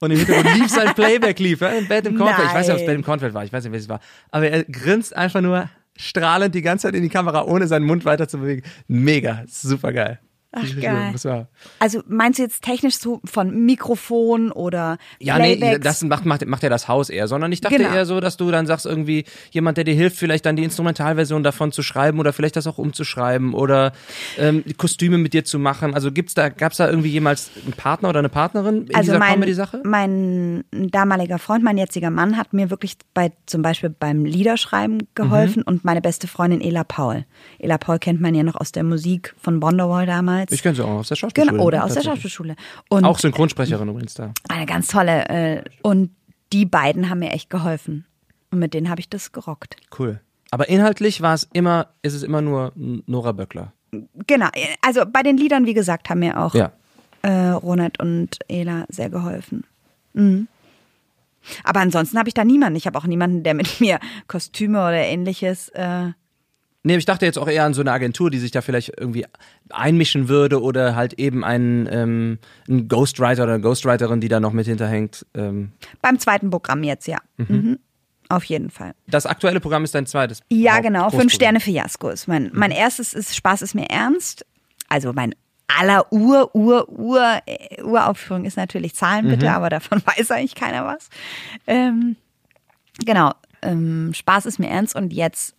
Und 0.00 0.12
im 0.12 0.18
Hintergrund 0.18 0.54
lief 0.56 0.68
sein 0.70 0.94
Playback, 0.94 1.38
lief, 1.38 1.60
ja, 1.60 1.68
im 1.70 1.86
Bett 1.88 2.06
im 2.06 2.16
Kornfeld. 2.16 2.48
Ich 2.48 2.54
weiß 2.54 2.66
nicht, 2.68 2.74
ob 2.74 2.80
es 2.80 2.86
Bett 2.86 2.94
im 2.96 3.04
Kornfeld 3.04 3.34
war, 3.34 3.44
ich 3.44 3.52
weiß 3.52 3.64
nicht, 3.64 3.72
welches 3.72 3.88
war. 3.88 4.00
Aber 4.30 4.48
er 4.48 4.64
grinst 4.64 5.14
einfach 5.16 5.40
nur 5.40 5.68
strahlend 5.96 6.54
die 6.54 6.62
ganze 6.62 6.86
Zeit 6.88 6.94
in 6.94 7.02
die 7.02 7.08
Kamera, 7.08 7.44
ohne 7.44 7.66
seinen 7.66 7.84
Mund 7.84 8.04
weiter 8.04 8.26
zu 8.28 8.38
bewegen. 8.38 8.62
Mega, 8.88 9.44
super 9.48 9.92
geil. 9.92 10.18
Ach, 10.52 10.64
geil. 10.80 11.14
War, 11.22 11.46
Also 11.78 12.02
meinst 12.08 12.40
du 12.40 12.42
jetzt 12.42 12.62
technisch 12.62 12.96
so 12.96 13.20
von 13.24 13.64
Mikrofon 13.66 14.50
oder 14.50 14.98
ja, 15.20 15.38
nee, 15.38 15.54
Playbacks? 15.56 15.84
das 15.84 16.02
macht, 16.02 16.24
macht, 16.24 16.44
macht 16.46 16.64
ja 16.64 16.68
das 16.68 16.88
Haus 16.88 17.08
eher, 17.08 17.28
sondern 17.28 17.52
ich 17.52 17.60
dachte 17.60 17.76
Genau. 17.76 17.92
eher 17.94 18.04
so, 18.04 18.18
dass 18.18 18.36
du 18.36 18.50
dann 18.50 18.66
sagst, 18.66 18.84
irgendwie 18.84 19.24
jemand, 19.52 19.76
der 19.76 19.84
dir 19.84 19.94
hilft, 19.94 20.16
vielleicht 20.16 20.44
dann 20.46 20.56
die 20.56 20.64
Instrumentalversion 20.64 21.44
davon 21.44 21.70
zu 21.70 21.82
schreiben 21.82 22.18
oder 22.18 22.32
vielleicht 22.32 22.56
das 22.56 22.66
auch 22.66 22.78
umzuschreiben 22.78 23.54
oder 23.54 23.92
ähm, 24.38 24.64
die 24.66 24.74
Kostüme 24.74 25.18
mit 25.18 25.34
dir 25.34 25.44
zu 25.44 25.60
machen. 25.60 25.94
Also 25.94 26.10
gibt's 26.10 26.34
da, 26.34 26.48
gab's 26.48 26.78
da 26.78 26.88
irgendwie 26.90 27.10
jemals 27.10 27.50
einen 27.62 27.72
Partner 27.74 28.08
oder 28.08 28.18
eine 28.18 28.28
Partnerin 28.28 28.86
in 28.86 28.94
also 28.96 29.12
dieser 29.12 29.18
mein, 29.20 29.34
Comedy-Sache? 29.34 29.82
mein 29.84 30.64
damaliger 30.72 31.38
Freund, 31.38 31.62
mein 31.62 31.78
jetziger 31.78 32.10
Mann, 32.10 32.36
hat 32.36 32.52
mir 32.52 32.70
wirklich 32.70 32.96
bei 33.14 33.30
zum 33.46 33.62
Beispiel 33.62 33.90
beim 33.90 34.24
Liederschreiben 34.24 35.06
geholfen 35.14 35.62
und 35.62 35.84
meine 35.84 36.00
beste 36.00 36.26
Freundin 36.26 36.60
Ela 36.60 36.82
Paul. 36.82 37.24
Ela 37.60 37.78
Paul 37.78 38.00
kennt 38.00 38.20
man 38.20 38.34
ja 38.34 38.42
noch 38.42 38.56
aus 38.56 38.72
der 38.72 38.82
Musik 38.82 39.34
von 39.40 39.62
Wonderwall 39.62 40.06
damals. 40.06 40.39
Ich 40.50 40.62
kenne 40.62 40.74
sie 40.74 40.82
auch 40.84 40.88
aus 40.88 41.08
der 41.08 41.16
Schauspielschule. 41.16 41.52
genau, 41.52 41.64
oder 41.66 41.84
aus 41.84 41.94
der. 41.94 42.02
Schauspielschule. 42.02 42.56
Und 42.88 43.04
Auch 43.04 43.18
Synchronsprecherin 43.18 43.88
übrigens 43.88 44.14
da. 44.14 44.32
eine 44.48 44.66
ganz 44.66 44.88
tolle. 44.88 45.28
Äh, 45.28 45.64
und 45.82 46.10
die 46.52 46.66
beiden 46.66 47.10
haben 47.10 47.18
mir 47.20 47.30
echt 47.32 47.50
geholfen. 47.50 48.06
Und 48.50 48.58
mit 48.58 48.74
denen 48.74 48.88
habe 48.90 49.00
ich 49.00 49.08
das 49.08 49.32
gerockt. 49.32 49.76
Cool. 49.98 50.20
Aber 50.50 50.68
inhaltlich 50.68 51.20
war 51.22 51.34
es 51.34 51.48
immer, 51.52 51.88
ist 52.02 52.14
es 52.14 52.22
immer 52.24 52.40
nur 52.42 52.72
Nora 52.74 53.32
Böckler. 53.32 53.72
Genau. 54.26 54.48
Also 54.82 55.02
bei 55.06 55.22
den 55.22 55.36
Liedern, 55.36 55.66
wie 55.66 55.74
gesagt, 55.74 56.10
haben 56.10 56.20
mir 56.20 56.40
auch 56.40 56.54
Ja. 56.54 56.72
äh, 57.22 57.50
Ronald 57.50 58.00
und 58.00 58.38
Ela 58.48 58.84
sehr 58.88 59.10
geholfen. 59.10 59.64
Mhm. 60.14 60.48
Aber 61.64 61.80
ansonsten 61.80 62.18
habe 62.18 62.28
ich 62.28 62.34
da 62.34 62.44
niemanden. 62.44 62.76
Ich 62.76 62.86
habe 62.86 62.98
auch 62.98 63.06
niemanden, 63.06 63.42
der 63.44 63.54
mit 63.54 63.80
mir 63.80 63.98
Kostüme 64.26 64.78
oder 64.80 64.98
ähnliches. 65.04 65.68
Äh, 65.70 66.08
Nee, 66.82 66.96
ich 66.96 67.04
dachte 67.04 67.26
jetzt 67.26 67.38
auch 67.38 67.48
eher 67.48 67.64
an 67.64 67.74
so 67.74 67.82
eine 67.82 67.92
Agentur, 67.92 68.30
die 68.30 68.38
sich 68.38 68.52
da 68.52 68.62
vielleicht 68.62 68.92
irgendwie 68.98 69.26
einmischen 69.68 70.28
würde 70.28 70.62
oder 70.62 70.96
halt 70.96 71.12
eben 71.14 71.44
einen, 71.44 71.86
ähm, 71.90 72.38
einen 72.68 72.88
Ghostwriter 72.88 73.42
oder 73.42 73.54
eine 73.54 73.62
Ghostwriterin, 73.62 74.20
die 74.20 74.28
da 74.28 74.40
noch 74.40 74.52
mit 74.52 74.66
hinterhängt. 74.66 75.26
Ähm, 75.34 75.72
beim 76.00 76.18
zweiten 76.18 76.48
Programm 76.50 76.82
jetzt, 76.82 77.06
ja. 77.06 77.18
Mhm. 77.36 77.78
Auf 78.30 78.44
jeden 78.44 78.70
Fall. 78.70 78.92
das 79.08 79.26
aktuelle 79.26 79.58
Programm 79.60 79.82
ist 79.84 79.94
dein 79.94 80.06
zweites. 80.06 80.40
Ja, 80.50 80.74
Haupt- 80.74 80.82
genau. 80.84 81.10
Fünf 81.10 81.32
Sterne 81.32 81.58
Fiasko 81.60 82.08
ist 82.10 82.28
mein. 82.28 82.50
Mein 82.54 82.70
erstes 82.70 83.12
ist 83.12 83.34
Spaß 83.34 83.60
ist 83.62 83.74
mir 83.74 83.90
ernst. 83.90 84.46
Also 84.88 85.12
mein 85.12 85.34
aller 85.66 86.12
Ur, 86.12 86.54
Ur, 86.54 86.88
Ur, 86.88 87.40
äh, 87.46 87.82
Uraufführung 87.82 88.44
ist 88.44 88.56
natürlich 88.56 88.94
Zahlen 88.94 89.28
bitte, 89.28 89.50
aber 89.52 89.68
davon 89.68 90.00
weiß 90.16 90.30
eigentlich 90.30 90.54
keiner 90.54 90.84
was. 90.86 91.08
Ähm, 91.66 92.16
genau. 93.04 93.32
Ähm, 93.62 94.12
Spaß 94.14 94.46
ist 94.46 94.58
mir 94.60 94.68
ernst 94.68 94.94
und 94.96 95.12
jetzt, 95.12 95.54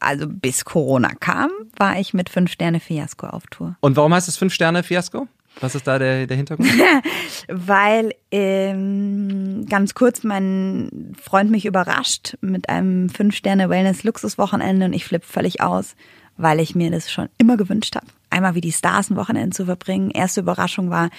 also 0.00 0.26
bis 0.28 0.64
Corona 0.64 1.10
kam, 1.18 1.50
war 1.76 1.98
ich 1.98 2.14
mit 2.14 2.28
Fünf 2.28 2.50
Sterne 2.50 2.80
Fiasko 2.80 3.26
auf 3.26 3.46
Tour. 3.46 3.76
Und 3.80 3.96
warum 3.96 4.12
heißt 4.14 4.28
es 4.28 4.36
Fünf 4.36 4.52
Sterne 4.52 4.82
Fiasko? 4.82 5.28
Was 5.60 5.74
ist 5.74 5.86
da 5.86 5.98
der, 5.98 6.26
der 6.26 6.36
Hintergrund? 6.36 6.70
Weil 7.48 8.14
ähm, 8.30 9.66
ganz 9.68 9.94
kurz 9.94 10.24
mein 10.24 11.14
Freund 11.20 11.50
mich 11.50 11.66
überrascht 11.66 12.36
mit 12.40 12.68
einem 12.68 13.08
Fünf-Sterne-Wellness-Luxuswochenende 13.10 14.86
und 14.86 14.92
ich 14.92 15.04
flippe 15.04 15.26
völlig 15.26 15.60
aus, 15.60 15.94
weil 16.36 16.60
ich 16.60 16.74
mir 16.74 16.90
das 16.90 17.12
schon 17.12 17.28
immer 17.36 17.56
gewünscht 17.56 17.96
habe. 17.96 18.06
Einmal 18.30 18.54
wie 18.54 18.62
die 18.62 18.72
Stars 18.72 19.10
ein 19.10 19.16
Wochenende 19.16 19.54
zu 19.54 19.66
verbringen. 19.66 20.10
Erste 20.10 20.40
Überraschung 20.40 20.88
war, 20.88 21.10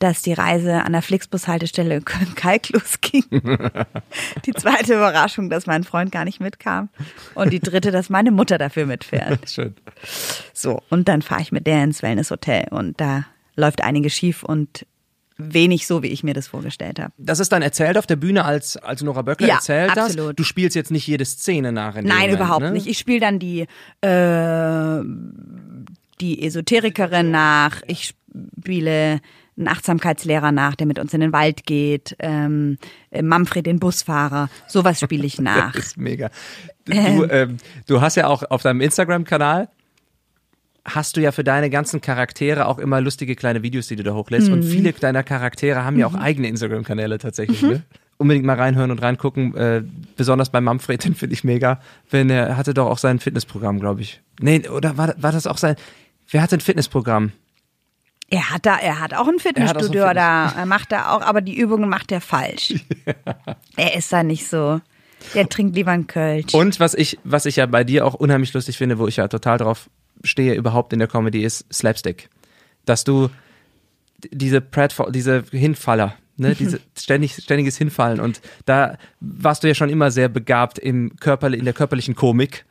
dass 0.00 0.22
die 0.22 0.32
Reise 0.32 0.82
an 0.82 0.92
der 0.92 1.02
Flixbus-Haltestelle 1.02 1.96
in 1.96 2.04
Köln-Kalklus 2.04 3.00
ging. 3.02 3.24
die 4.46 4.54
zweite 4.54 4.94
Überraschung, 4.94 5.50
dass 5.50 5.66
mein 5.66 5.84
Freund 5.84 6.10
gar 6.10 6.24
nicht 6.24 6.40
mitkam. 6.40 6.88
Und 7.34 7.52
die 7.52 7.60
dritte, 7.60 7.92
dass 7.92 8.08
meine 8.08 8.30
Mutter 8.30 8.58
dafür 8.58 8.86
mitfährt. 8.86 9.38
Schön. 9.50 9.74
So, 10.54 10.82
und 10.88 11.06
dann 11.06 11.22
fahre 11.22 11.42
ich 11.42 11.52
mit 11.52 11.66
der 11.66 11.84
ins 11.84 12.02
Wellness-Hotel 12.02 12.68
und 12.70 13.00
da 13.00 13.26
läuft 13.56 13.82
einiges 13.82 14.14
schief 14.14 14.42
und 14.42 14.86
wenig 15.36 15.86
so, 15.86 16.02
wie 16.02 16.08
ich 16.08 16.22
mir 16.22 16.34
das 16.34 16.48
vorgestellt 16.48 16.98
habe. 16.98 17.12
Das 17.18 17.38
ist 17.38 17.52
dann 17.52 17.62
erzählt 17.62 17.98
auf 17.98 18.06
der 18.06 18.16
Bühne, 18.16 18.44
als, 18.44 18.78
als 18.78 19.02
Nora 19.02 19.22
Böckler 19.22 19.48
Ja, 19.48 19.54
erzählt 19.56 19.96
absolut. 19.96 20.38
Du 20.38 20.44
spielst 20.44 20.76
jetzt 20.76 20.90
nicht 20.90 21.06
jede 21.06 21.24
Szene 21.26 21.72
nach 21.72 21.96
in 21.96 22.06
Nein, 22.06 22.20
Moment, 22.20 22.34
überhaupt 22.34 22.62
ne? 22.62 22.70
nicht. 22.72 22.86
Ich 22.86 22.98
spiele 22.98 23.20
dann 23.20 23.38
die, 23.38 23.66
äh, 24.00 25.02
die 26.20 26.42
Esoterikerin 26.42 27.30
nach. 27.30 27.82
Ich 27.86 28.14
spiele 28.58 29.20
einen 29.60 29.68
Achtsamkeitslehrer 29.68 30.50
nach, 30.52 30.74
der 30.74 30.86
mit 30.86 30.98
uns 30.98 31.14
in 31.14 31.20
den 31.20 31.32
Wald 31.32 31.64
geht. 31.66 32.16
Ähm, 32.18 32.78
äh, 33.10 33.22
Manfred, 33.22 33.66
den 33.66 33.78
Busfahrer. 33.78 34.48
Sowas 34.66 34.98
spiele 35.00 35.26
ich 35.26 35.38
nach. 35.40 35.72
Das 35.72 35.86
ist 35.88 35.96
mega. 35.96 36.30
Du, 36.86 36.92
ähm, 37.30 37.58
du 37.86 38.00
hast 38.00 38.16
ja 38.16 38.26
auch 38.26 38.42
auf 38.50 38.62
deinem 38.62 38.80
Instagram-Kanal 38.80 39.68
hast 40.84 41.16
du 41.16 41.20
ja 41.20 41.30
für 41.30 41.44
deine 41.44 41.68
ganzen 41.68 42.00
Charaktere 42.00 42.66
auch 42.66 42.78
immer 42.78 43.00
lustige 43.02 43.36
kleine 43.36 43.62
Videos, 43.62 43.86
die 43.88 43.96
du 43.96 44.02
da 44.02 44.14
hochlädst. 44.14 44.48
Und 44.48 44.60
Mhm. 44.60 44.68
viele 44.70 44.92
deiner 44.92 45.22
Charaktere 45.22 45.84
haben 45.84 45.98
ja 45.98 46.06
auch 46.06 46.14
eigene 46.14 46.48
Instagram-Kanäle 46.48 47.18
tatsächlich. 47.18 47.60
Ne? 47.62 47.82
Unbedingt 48.16 48.46
mal 48.46 48.56
reinhören 48.56 48.90
und 48.90 49.00
reingucken. 49.02 49.54
Äh, 49.56 49.82
besonders 50.16 50.48
bei 50.50 50.60
Manfred, 50.60 51.04
den 51.04 51.14
finde 51.14 51.34
ich 51.34 51.44
mega. 51.44 51.80
Wenn 52.10 52.30
er 52.30 52.56
hatte 52.56 52.72
doch 52.74 52.86
auch 52.86 52.98
sein 52.98 53.18
Fitnessprogramm, 53.18 53.78
glaube 53.78 54.00
ich. 54.00 54.22
Nee, 54.40 54.68
oder 54.68 54.96
war, 54.96 55.14
war 55.18 55.32
das 55.32 55.46
auch 55.46 55.58
sein? 55.58 55.76
Wer 56.30 56.40
hatte 56.42 56.56
ein 56.56 56.60
Fitnessprogramm? 56.60 57.32
Er 58.30 58.50
hat 58.50 58.64
da, 58.64 58.76
er 58.78 59.00
hat 59.00 59.12
auch 59.14 59.26
ein 59.26 59.38
Fitnessstudio 59.40 60.06
Fitness- 60.06 60.14
da, 60.14 60.52
er 60.56 60.66
macht 60.66 60.92
da 60.92 61.10
auch, 61.12 61.20
aber 61.22 61.40
die 61.40 61.56
Übungen 61.58 61.88
macht 61.88 62.12
er 62.12 62.20
falsch. 62.20 62.74
Er 63.76 63.96
ist 63.96 64.12
da 64.12 64.22
nicht 64.22 64.46
so. 64.48 64.80
Der 65.34 65.48
trinkt 65.48 65.74
lieber 65.74 65.90
einen 65.90 66.06
Kölsch. 66.06 66.54
Und 66.54 66.80
was 66.80 66.94
ich, 66.94 67.18
was 67.24 67.44
ich 67.46 67.56
ja 67.56 67.66
bei 67.66 67.82
dir 67.84 68.06
auch 68.06 68.14
unheimlich 68.14 68.52
lustig 68.52 68.78
finde, 68.78 68.98
wo 68.98 69.06
ich 69.08 69.16
ja 69.16 69.28
total 69.28 69.58
drauf 69.58 69.90
stehe 70.24 70.54
überhaupt 70.54 70.92
in 70.92 70.98
der 70.98 71.08
Comedy, 71.08 71.42
ist 71.42 71.64
Slapstick. 71.72 72.28
Dass 72.86 73.04
du 73.04 73.30
diese 74.30 74.60
Pratfall, 74.60 75.12
diese 75.12 75.42
Hinfaller, 75.50 76.14
ne, 76.36 76.54
diese 76.58 76.80
ständig, 76.96 77.34
ständiges 77.34 77.76
Hinfallen 77.78 78.20
und 78.20 78.40
da 78.66 78.96
warst 79.20 79.62
du 79.62 79.68
ja 79.68 79.74
schon 79.74 79.88
immer 79.90 80.10
sehr 80.10 80.28
begabt 80.28 80.78
im 80.78 81.16
Körper, 81.20 81.52
in 81.52 81.64
der 81.64 81.74
körperlichen 81.74 82.14
Komik, 82.14 82.64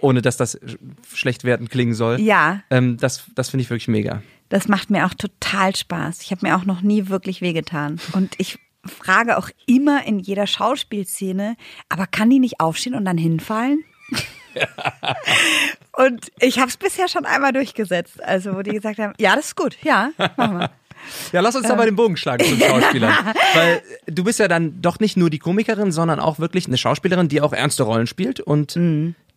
ohne 0.00 0.20
dass 0.22 0.36
das 0.36 0.60
sch- 0.60 0.78
schlecht 1.14 1.44
wertend 1.44 1.70
klingen 1.70 1.94
soll. 1.94 2.20
Ja. 2.20 2.60
Ähm, 2.70 2.96
das, 2.98 3.24
das 3.34 3.50
finde 3.50 3.62
ich 3.62 3.70
wirklich 3.70 3.88
mega. 3.88 4.22
Das 4.48 4.68
macht 4.68 4.90
mir 4.90 5.06
auch 5.06 5.14
total 5.14 5.74
Spaß. 5.74 6.22
Ich 6.22 6.30
habe 6.30 6.46
mir 6.46 6.56
auch 6.56 6.64
noch 6.64 6.80
nie 6.80 7.08
wirklich 7.08 7.40
wehgetan. 7.40 8.00
Und 8.12 8.34
ich 8.38 8.58
frage 8.84 9.38
auch 9.38 9.50
immer 9.66 10.04
in 10.06 10.20
jeder 10.20 10.46
Schauspielszene, 10.46 11.56
aber 11.88 12.06
kann 12.06 12.30
die 12.30 12.38
nicht 12.38 12.60
aufstehen 12.60 12.94
und 12.94 13.04
dann 13.04 13.18
hinfallen? 13.18 13.84
und 15.92 16.30
ich 16.40 16.58
habe 16.58 16.68
es 16.68 16.76
bisher 16.76 17.08
schon 17.08 17.26
einmal 17.26 17.52
durchgesetzt. 17.52 18.22
Also 18.22 18.54
wo 18.54 18.62
die 18.62 18.70
gesagt 18.70 18.98
haben, 18.98 19.14
ja, 19.18 19.34
das 19.34 19.46
ist 19.46 19.56
gut, 19.56 19.76
ja, 19.82 20.10
machen 20.36 20.58
wir. 20.58 20.70
Ja, 21.32 21.40
lass 21.40 21.56
uns 21.56 21.66
da 21.68 21.74
mal 21.76 21.86
den 21.86 21.96
Bogen 21.96 22.16
schlagen 22.16 22.44
zum 22.44 22.58
Schauspielern. 22.58 23.14
Weil 23.54 23.82
du 24.06 24.24
bist 24.24 24.38
ja 24.38 24.48
dann 24.48 24.80
doch 24.82 24.98
nicht 25.00 25.16
nur 25.16 25.30
die 25.30 25.38
Komikerin, 25.38 25.92
sondern 25.92 26.20
auch 26.20 26.38
wirklich 26.38 26.66
eine 26.66 26.76
Schauspielerin, 26.76 27.28
die 27.28 27.40
auch 27.40 27.52
ernste 27.52 27.82
Rollen 27.84 28.06
spielt 28.06 28.40
und 28.40 28.78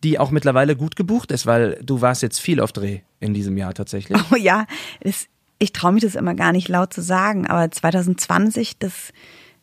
die 0.02 0.18
auch 0.18 0.30
mittlerweile 0.30 0.76
gut 0.76 0.96
gebucht 0.96 1.30
ist, 1.30 1.46
weil 1.46 1.78
du 1.82 2.00
warst 2.00 2.22
jetzt 2.22 2.40
viel 2.40 2.60
auf 2.60 2.72
Dreh 2.72 3.00
in 3.20 3.34
diesem 3.34 3.56
Jahr 3.58 3.74
tatsächlich. 3.74 4.18
Oh 4.32 4.36
ja, 4.36 4.66
das, 5.02 5.26
ich 5.58 5.72
traue 5.72 5.92
mich 5.92 6.02
das 6.02 6.14
immer 6.14 6.34
gar 6.34 6.52
nicht 6.52 6.68
laut 6.68 6.92
zu 6.94 7.02
sagen, 7.02 7.46
aber 7.46 7.70
2020, 7.70 8.78
das 8.78 9.12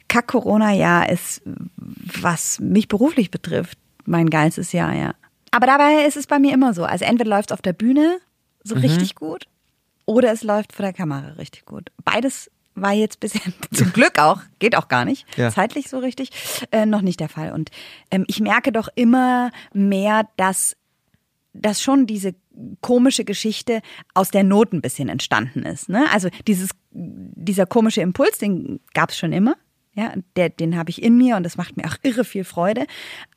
Kack-Corona-Jahr 0.10 1.10
ist, 1.10 1.42
was 2.22 2.60
mich 2.60 2.88
beruflich 2.88 3.32
betrifft, 3.32 3.78
mein 4.06 4.30
geilstes 4.30 4.72
Jahr, 4.72 4.94
ja. 4.94 5.14
Aber 5.52 5.66
dabei 5.68 6.06
ist 6.08 6.18
es 6.18 6.28
bei 6.28 6.40
mir 6.40 6.54
immer 6.54 6.74
so. 6.74 6.84
Also 6.84 7.06
entweder 7.06 7.30
läuft 7.30 7.52
es 7.52 7.54
auf 7.54 7.62
der 7.62 7.74
Bühne 7.74 8.20
so 8.64 8.76
Mhm. 8.76 8.82
richtig 8.82 9.16
gut 9.16 9.48
oder 10.08 10.32
es 10.32 10.42
läuft 10.42 10.74
vor 10.74 10.84
der 10.84 10.94
Kamera 10.94 11.34
richtig 11.38 11.66
gut. 11.66 11.92
Beides 12.04 12.50
war 12.74 12.94
jetzt 12.94 13.20
bisher 13.20 13.42
zum 13.74 13.94
Glück 13.94 14.18
auch, 14.20 14.42
geht 14.58 14.76
auch 14.76 14.88
gar 14.88 15.06
nicht, 15.06 15.26
Ja. 15.38 15.52
zeitlich 15.52 15.90
so 15.90 16.00
richtig, 16.00 16.32
äh, 16.72 16.86
noch 16.88 17.02
nicht 17.02 17.20
der 17.20 17.30
Fall. 17.30 17.52
Und 17.52 17.70
ähm, 18.10 18.24
ich 18.28 18.40
merke 18.40 18.72
doch 18.72 18.88
immer 18.96 19.52
mehr, 19.74 20.28
dass 20.38 20.76
dass 21.60 21.82
schon 21.82 22.06
diese 22.06 22.36
komische 22.82 23.26
Geschichte 23.26 23.82
aus 24.14 24.30
der 24.30 24.44
Not 24.44 24.74
ein 24.74 24.82
bisschen 24.82 25.10
entstanden 25.10 25.64
ist. 25.64 25.90
Ne? 25.90 26.06
Also 26.12 26.30
dieses, 26.48 26.70
dieser 26.92 27.66
komische 27.66 28.02
Impuls, 28.02 28.38
den 28.38 28.80
gab 28.94 29.10
es 29.10 29.18
schon 29.18 29.34
immer. 29.34 29.56
Ja, 29.96 30.14
der, 30.36 30.50
den 30.50 30.78
habe 30.78 30.92
ich 30.92 31.02
in 31.02 31.18
mir 31.18 31.36
und 31.36 31.42
das 31.42 31.58
macht 31.58 31.76
mir 31.76 31.86
auch 31.86 31.96
irre 32.04 32.26
viel 32.26 32.44
Freude. 32.44 32.86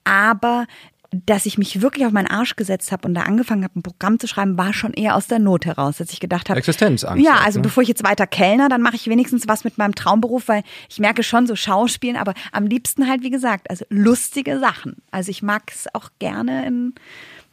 Aber 0.04 0.66
dass 1.12 1.44
ich 1.44 1.58
mich 1.58 1.82
wirklich 1.82 2.06
auf 2.06 2.12
meinen 2.12 2.28
Arsch 2.28 2.54
gesetzt 2.54 2.92
habe 2.92 3.08
und 3.08 3.14
da 3.14 3.22
angefangen 3.22 3.64
habe, 3.64 3.78
ein 3.78 3.82
Programm 3.82 4.20
zu 4.20 4.28
schreiben, 4.28 4.56
war 4.56 4.72
schon 4.72 4.92
eher 4.92 5.16
aus 5.16 5.26
der 5.26 5.40
Not 5.40 5.66
heraus, 5.66 5.96
dass 5.96 6.12
ich 6.12 6.20
gedacht 6.20 6.48
habe. 6.48 6.58
Existenzangst 6.58 7.24
Ja, 7.24 7.38
also 7.44 7.58
ne? 7.58 7.64
bevor 7.64 7.82
ich 7.82 7.88
jetzt 7.88 8.04
weiter 8.04 8.26
Kellner, 8.28 8.68
dann 8.68 8.80
mache 8.80 8.94
ich 8.94 9.08
wenigstens 9.08 9.48
was 9.48 9.64
mit 9.64 9.76
meinem 9.76 9.94
Traumberuf, 9.94 10.46
weil 10.46 10.62
ich 10.88 11.00
merke 11.00 11.22
schon 11.24 11.48
so 11.48 11.56
Schauspielen, 11.56 12.16
aber 12.16 12.34
am 12.52 12.66
liebsten 12.66 13.08
halt, 13.08 13.22
wie 13.22 13.30
gesagt, 13.30 13.68
also 13.70 13.84
lustige 13.88 14.60
Sachen. 14.60 14.96
Also 15.10 15.30
ich 15.30 15.42
mag 15.42 15.64
es 15.74 15.92
auch 15.94 16.10
gerne 16.20 16.64
in 16.66 16.94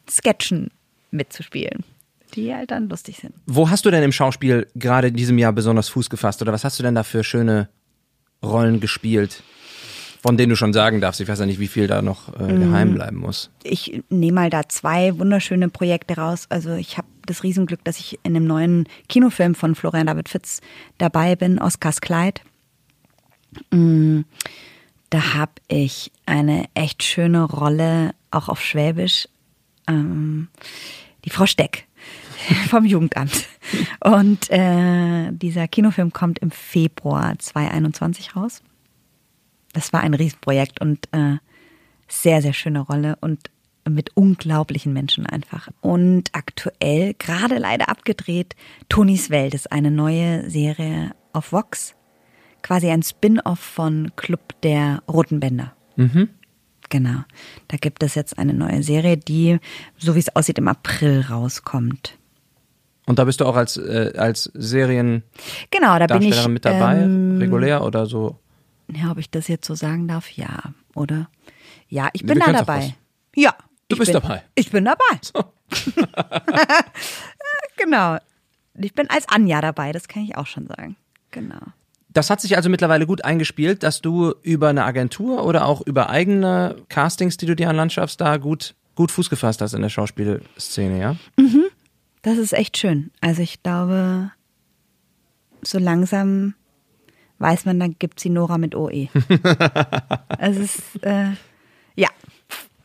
Sketchen 0.08 0.70
mitzuspielen, 1.10 1.84
die 2.34 2.54
halt 2.54 2.70
dann 2.70 2.88
lustig 2.88 3.16
sind. 3.16 3.34
Wo 3.46 3.70
hast 3.70 3.84
du 3.84 3.90
denn 3.90 4.04
im 4.04 4.12
Schauspiel 4.12 4.68
gerade 4.76 5.08
in 5.08 5.14
diesem 5.14 5.36
Jahr 5.36 5.52
besonders 5.52 5.88
Fuß 5.88 6.10
gefasst 6.10 6.42
oder 6.42 6.52
was 6.52 6.62
hast 6.62 6.78
du 6.78 6.84
denn 6.84 6.94
da 6.94 7.02
für 7.02 7.24
schöne 7.24 7.68
Rollen 8.40 8.78
gespielt, 8.78 9.42
von 10.22 10.36
denen 10.36 10.50
du 10.50 10.56
schon 10.56 10.72
sagen 10.72 11.00
darfst? 11.00 11.20
Ich 11.20 11.28
weiß 11.28 11.38
ja 11.38 11.46
nicht, 11.46 11.60
wie 11.60 11.68
viel 11.68 11.86
da 11.86 12.02
noch 12.02 12.34
äh, 12.38 12.42
Mhm. 12.52 12.60
geheim 12.60 12.94
bleiben 12.94 13.16
muss. 13.18 13.50
Ich 13.62 14.02
nehme 14.10 14.32
mal 14.40 14.50
da 14.50 14.68
zwei 14.68 15.18
wunderschöne 15.18 15.68
Projekte 15.68 16.16
raus. 16.16 16.46
Also 16.48 16.74
ich 16.74 16.98
habe 16.98 17.08
das 17.26 17.42
Riesenglück, 17.42 17.84
dass 17.84 17.98
ich 17.98 18.18
in 18.22 18.34
einem 18.36 18.46
neuen 18.46 18.88
Kinofilm 19.08 19.54
von 19.54 19.74
Florian 19.74 20.06
David 20.06 20.28
Fitz 20.28 20.60
dabei 20.98 21.36
bin, 21.36 21.58
Oscars 21.58 22.00
Kleid. 22.00 22.42
Mm, 23.70 24.20
Da 25.10 25.34
habe 25.34 25.52
ich 25.68 26.12
eine 26.26 26.66
echt 26.74 27.02
schöne 27.02 27.44
Rolle, 27.44 28.14
auch 28.30 28.48
auf 28.50 28.60
Schwäbisch. 28.62 29.26
Ähm, 29.86 30.48
die 31.24 31.30
Frau 31.30 31.46
Steck 31.46 31.86
vom 32.68 32.84
Jugendamt. 32.84 33.46
Und 34.00 34.50
äh, 34.50 35.30
dieser 35.32 35.66
Kinofilm 35.68 36.12
kommt 36.12 36.38
im 36.40 36.50
Februar 36.50 37.38
2021 37.38 38.36
raus. 38.36 38.62
Das 39.72 39.92
war 39.92 40.00
ein 40.00 40.14
Riesenprojekt 40.14 40.80
und 40.80 41.06
äh, 41.12 41.36
sehr, 42.08 42.42
sehr 42.42 42.52
schöne 42.54 42.80
Rolle 42.80 43.16
und 43.20 43.50
mit 43.88 44.16
unglaublichen 44.16 44.92
Menschen 44.92 45.26
einfach. 45.26 45.68
Und 45.80 46.30
aktuell, 46.32 47.14
gerade 47.14 47.58
leider 47.58 47.88
abgedreht, 47.88 48.54
Tonis 48.88 49.30
Welt 49.30 49.54
ist 49.54 49.72
eine 49.72 49.90
neue 49.90 50.48
Serie 50.50 51.12
auf 51.32 51.52
Vox. 51.52 51.94
Quasi 52.62 52.88
ein 52.90 53.02
Spin-off 53.02 53.60
von 53.60 54.12
Club 54.16 54.60
der 54.62 55.02
Roten 55.08 55.40
Bänder. 55.40 55.74
Genau. 56.90 57.20
Da 57.68 57.76
gibt 57.76 58.02
es 58.02 58.14
jetzt 58.14 58.38
eine 58.38 58.54
neue 58.54 58.82
Serie, 58.82 59.16
die, 59.16 59.58
so 59.96 60.14
wie 60.14 60.20
es 60.20 60.34
aussieht, 60.34 60.58
im 60.58 60.68
April 60.68 61.24
rauskommt. 61.28 62.18
Und 63.06 63.18
da 63.18 63.24
bist 63.24 63.40
du 63.40 63.46
auch 63.46 63.56
als, 63.56 63.76
äh, 63.76 64.12
als 64.16 64.50
Seriendarstellerin 64.54 65.22
Genau, 65.70 65.98
da 65.98 66.06
bin 66.06 66.22
ich. 66.28 66.48
mit 66.48 66.64
dabei, 66.64 66.98
ähm, 67.00 67.38
regulär 67.38 67.84
oder 67.84 68.06
so? 68.06 68.38
Ja, 68.92 69.10
ob 69.10 69.18
ich 69.18 69.30
das 69.30 69.48
jetzt 69.48 69.66
so 69.66 69.74
sagen 69.74 70.08
darf? 70.08 70.30
Ja, 70.30 70.62
oder? 70.94 71.28
Ja, 71.88 72.08
ich 72.12 72.24
bin 72.24 72.38
da 72.38 72.46
kennst 72.46 72.60
doch 72.60 72.66
dabei. 72.66 72.94
Ja. 73.34 73.54
Du 73.88 73.94
ich 73.94 73.98
bist 73.98 74.12
bin, 74.12 74.20
dabei. 74.20 74.42
Ich 74.54 74.70
bin 74.70 74.84
dabei. 74.84 75.20
genau. 77.76 78.18
Ich 78.74 78.94
bin 78.94 79.10
als 79.10 79.28
Anja 79.28 79.60
dabei, 79.60 79.92
das 79.92 80.08
kann 80.08 80.22
ich 80.22 80.36
auch 80.36 80.46
schon 80.46 80.66
sagen. 80.66 80.96
Genau. 81.30 81.60
Das 82.10 82.30
hat 82.30 82.40
sich 82.40 82.56
also 82.56 82.68
mittlerweile 82.68 83.06
gut 83.06 83.24
eingespielt, 83.24 83.82
dass 83.82 84.00
du 84.00 84.34
über 84.42 84.68
eine 84.68 84.84
Agentur 84.84 85.44
oder 85.44 85.66
auch 85.66 85.82
über 85.82 86.08
eigene 86.08 86.76
Castings, 86.88 87.36
die 87.36 87.46
du 87.46 87.54
dir 87.54 87.68
an 87.68 87.76
Land 87.76 87.92
schaffst, 87.92 88.20
da 88.20 88.38
gut, 88.38 88.74
gut 88.94 89.10
Fuß 89.10 89.30
gefasst 89.30 89.60
hast 89.60 89.74
in 89.74 89.82
der 89.82 89.88
Schauspielszene, 89.88 90.98
ja? 90.98 91.16
Das 92.22 92.38
ist 92.38 92.52
echt 92.52 92.76
schön. 92.78 93.10
Also 93.20 93.42
ich 93.42 93.62
glaube, 93.62 94.32
so 95.62 95.78
langsam 95.78 96.54
weiß 97.38 97.64
man, 97.64 97.78
dann 97.80 97.96
gibt 97.98 98.20
sie 98.20 98.30
Nora 98.30 98.58
mit 98.58 98.74
OE. 98.74 99.08
es 100.38 100.56
ist, 100.56 101.02
äh, 101.02 101.30
ja, 101.94 102.08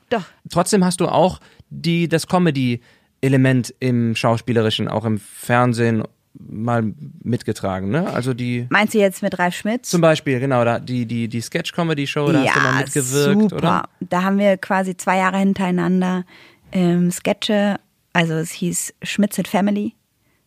doch. 0.09 0.25
Trotzdem 0.49 0.83
hast 0.85 0.99
du 0.99 1.07
auch 1.07 1.39
die, 1.69 2.07
das 2.07 2.27
Comedy-Element 2.27 3.73
im 3.79 4.15
Schauspielerischen, 4.15 4.87
auch 4.87 5.05
im 5.05 5.19
Fernsehen 5.19 6.03
mal 6.35 6.93
mitgetragen, 7.23 7.89
ne? 7.89 8.11
Also 8.11 8.33
die, 8.33 8.65
Meinst 8.69 8.93
du 8.93 8.99
jetzt 8.99 9.21
mit 9.21 9.37
Ralf 9.37 9.55
Schmitz? 9.55 9.89
zum 9.89 10.01
Beispiel, 10.01 10.39
genau, 10.39 10.65
da, 10.65 10.79
die, 10.79 11.05
die, 11.05 11.27
die 11.27 11.41
Sketch-Comedy-Show, 11.41 12.31
da 12.31 12.43
hast 12.43 12.55
du 12.55 12.59
mal 12.59 12.77
mitgewirkt, 12.79 13.41
super. 13.41 13.55
oder? 13.55 13.89
Da 13.99 14.23
haben 14.23 14.39
wir 14.39 14.57
quasi 14.57 14.97
zwei 14.97 15.17
Jahre 15.17 15.37
hintereinander 15.37 16.25
ähm, 16.71 17.11
Sketche, 17.11 17.79
also 18.13 18.33
es 18.33 18.51
hieß 18.51 18.93
Schmitz 19.03 19.37
and 19.37 19.47
Family. 19.47 19.93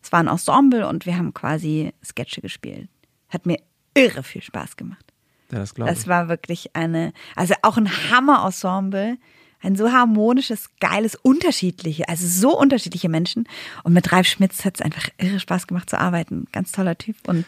Es 0.01 0.11
war 0.11 0.19
ein 0.19 0.27
Ensemble 0.27 0.87
und 0.87 1.05
wir 1.05 1.17
haben 1.17 1.33
quasi 1.33 1.93
Sketche 2.03 2.41
gespielt. 2.41 2.89
Hat 3.29 3.45
mir 3.45 3.57
irre 3.97 4.23
viel 4.23 4.41
Spaß 4.41 4.77
gemacht. 4.77 5.03
Ja, 5.51 5.59
das 5.59 5.73
glaube 5.75 5.91
ich. 5.91 5.97
Das 5.97 6.07
war 6.07 6.29
wirklich 6.29 6.75
eine, 6.75 7.13
also 7.35 7.53
auch 7.61 7.77
ein 7.77 7.89
Hammer-Ensemble. 8.11 9.17
Ein 9.59 9.75
so 9.75 9.91
harmonisches, 9.91 10.69
geiles, 10.79 11.15
unterschiedliche, 11.15 12.07
also 12.07 12.27
so 12.27 12.55
unterschiedliche 12.55 13.09
Menschen. 13.09 13.49
Und 13.83 13.93
mit 13.93 14.11
Ralf 14.11 14.27
Schmitz 14.27 14.63
hat 14.63 14.75
es 14.75 14.81
einfach 14.81 15.09
irre 15.17 15.39
Spaß 15.39 15.65
gemacht 15.65 15.89
zu 15.89 15.99
arbeiten. 15.99 16.45
Ganz 16.51 16.71
toller 16.71 16.95
Typ 16.95 17.15
und 17.27 17.43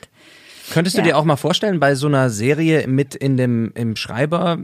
Könntest 0.72 0.98
du 0.98 1.02
Ja. 1.02 1.08
dir 1.08 1.18
auch 1.18 1.24
mal 1.24 1.36
vorstellen, 1.36 1.80
bei 1.80 1.96
so 1.96 2.08
einer 2.08 2.30
Serie 2.30 2.88
mit 2.88 3.16
in 3.16 3.38
dem 3.38 3.72
im 3.76 3.96
Schreiber, 3.96 4.58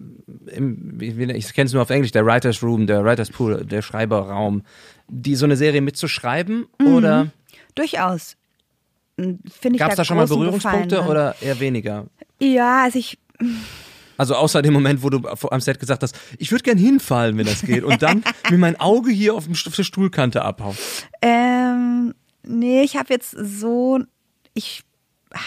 im, 0.47 0.99
ich 0.99 1.53
kenne 1.53 1.67
es 1.67 1.73
nur 1.73 1.81
auf 1.81 1.89
Englisch, 1.89 2.11
der 2.11 2.25
Writers 2.25 2.61
Room, 2.63 2.87
der 2.87 3.03
Writers 3.03 3.29
Pool, 3.29 3.63
der 3.65 3.81
Schreiberraum, 3.81 4.63
die 5.07 5.35
so 5.35 5.45
eine 5.45 5.55
Serie 5.57 5.81
mitzuschreiben? 5.81 6.65
Mhm. 6.79 6.87
Oder 6.87 7.31
Durchaus. 7.75 8.37
Finde 9.17 9.39
ich 9.73 9.77
gab 9.79 9.91
es 9.91 9.95
da 9.97 10.03
schon 10.05 10.17
mal 10.17 10.27
Berührungspunkte 10.27 10.87
Gefallen 10.87 10.89
dran. 10.89 11.07
oder 11.09 11.35
eher 11.41 11.59
weniger? 11.59 12.05
Ja, 12.39 12.83
also 12.83 12.99
ich, 12.99 13.17
Also 14.17 14.35
außer 14.35 14.61
dem 14.61 14.73
Moment, 14.73 15.03
wo 15.03 15.09
du 15.09 15.21
vor- 15.35 15.53
am 15.53 15.61
Set 15.61 15.79
gesagt 15.79 16.03
hast, 16.03 16.17
ich 16.37 16.51
würde 16.51 16.63
gern 16.63 16.77
hinfallen, 16.77 17.37
wenn 17.37 17.45
das 17.45 17.61
geht, 17.61 17.83
und 17.83 18.01
dann 18.01 18.23
mir 18.51 18.57
mein 18.57 18.79
Auge 18.79 19.11
hier 19.11 19.33
auf, 19.33 19.45
dem, 19.45 19.53
auf 19.53 19.75
der 19.75 19.83
Stuhlkante 19.83 20.41
abhauen. 20.43 20.75
ähm, 21.21 22.13
nee, 22.43 22.81
ich 22.83 22.97
habe 22.97 23.13
jetzt 23.13 23.31
so, 23.31 23.99
ich 24.53 24.83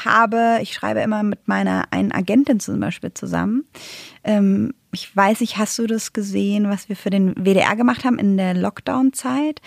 habe, 0.05 0.59
ich 0.63 0.75
schreibe 0.75 1.01
immer 1.01 1.23
mit 1.23 1.49
meiner 1.49 1.85
einen 1.93 2.13
Agentin 2.13 2.61
zum 2.61 2.79
Beispiel 2.81 3.13
zusammen. 3.15 3.65
Ähm, 4.25 4.75
ich 4.93 5.15
weiß 5.15 5.41
nicht, 5.41 5.57
hast 5.59 5.79
du 5.79 5.87
das 5.87 6.13
gesehen, 6.13 6.69
was 6.69 6.89
wir 6.89 6.97
für 6.97 7.11
den 7.11 7.35
WDR 7.37 7.77
gemacht 7.77 8.05
haben 8.05 8.19
in 8.19 8.37
der 8.39 8.55
Lockdown-Zeit? 8.55 9.61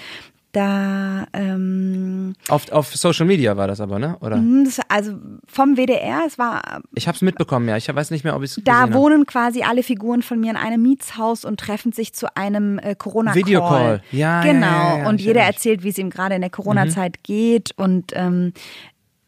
Da, 0.53 1.25
ähm, 1.31 2.33
Auf, 2.49 2.69
auf 2.71 2.93
Social 2.93 3.25
Media 3.25 3.55
war 3.55 3.67
das 3.67 3.79
aber, 3.79 3.99
ne? 3.99 4.17
Oder? 4.19 4.35
hm, 4.35 4.65
das, 4.65 4.79
also 4.89 5.13
vom 5.47 5.77
WDR, 5.77 6.23
es 6.27 6.37
war 6.37 6.81
Ich 6.93 7.07
habe 7.07 7.15
es 7.15 7.21
mitbekommen, 7.21 7.69
ja. 7.69 7.77
Ich 7.77 7.87
weiß 7.93 8.11
nicht 8.11 8.25
mehr, 8.25 8.35
ob 8.35 8.43
ich 8.43 8.57
es 8.57 8.63
Da 8.63 8.93
wohnen 8.93 9.25
quasi 9.25 9.63
alle 9.63 9.81
Figuren 9.81 10.21
von 10.21 10.39
mir 10.41 10.51
in 10.51 10.57
einem 10.57 10.81
Mietshaus 10.81 11.45
und 11.45 11.59
treffen 11.59 11.93
sich 11.93 12.13
zu 12.13 12.35
einem 12.35 12.79
äh, 12.79 12.95
Corona-Call. 12.95 13.39
Videocall. 13.39 14.03
Ja, 14.11 14.43
ja, 14.43 14.51
Genau. 14.51 14.65
ja, 14.67 14.97
ja, 14.99 15.09
und 15.09 15.21
ich 15.21 15.25
jeder 15.25 15.43
erzählt, 15.43 15.83
wie 15.83 15.89
es 15.89 15.97
ihm 15.97 16.09
gerade 16.09 16.35
in 16.35 16.41
der 16.41 16.49
Corona-Zeit 16.49 17.23
geht. 17.23 17.71
Und 17.77 18.11
ähm, 18.15 18.51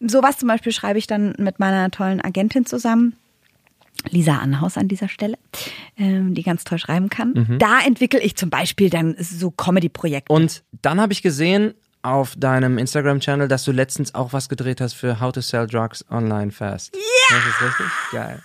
sowas 0.02 0.38
zum 0.38 0.50
Beispiel 0.50 0.74
schreibe 0.74 1.00
ich 1.00 1.08
dann 1.08 1.34
mit 1.38 1.60
meiner 1.60 1.90
tollen 1.92 2.20
Agentin 2.20 2.66
zusammen. 2.66 3.16
Lisa 4.10 4.38
Anhaus 4.38 4.78
an 4.78 4.88
dieser 4.88 5.08
Stelle, 5.10 5.38
ähm, 5.98 6.34
die 6.34 6.44
ganz 6.44 6.64
toll 6.64 6.78
schreiben 6.78 7.10
kann. 7.10 7.34
Mhm. 7.34 7.60
Da 7.60 7.80
entwickle 7.86 8.20
ich 8.22 8.36
zum 8.36 8.50
Beispiel 8.50 8.90
dann 8.90 9.16
so 9.20 9.52
Comedy-Projekte. 9.52 10.32
Und 10.34 10.64
dann 10.82 11.00
habe 11.02 11.14
ich 11.14 11.22
gesehen 11.22 11.74
auf 12.02 12.36
deinem 12.36 12.78
Instagram-Channel, 12.78 13.48
dass 13.48 13.64
du 13.64 13.72
letztens 13.72 14.14
auch 14.14 14.34
was 14.34 14.50
gedreht 14.50 14.82
hast 14.82 14.94
für 14.94 15.20
How 15.22 15.32
to 15.32 15.42
Sell 15.42 15.68
Drugs 15.68 16.04
Online 16.12 16.52
Fast. 16.52 16.94
Ja! 16.96 17.02
Das 17.38 17.46
ist 17.48 17.62
richtig? 17.62 17.86
Geil. 18.12 18.42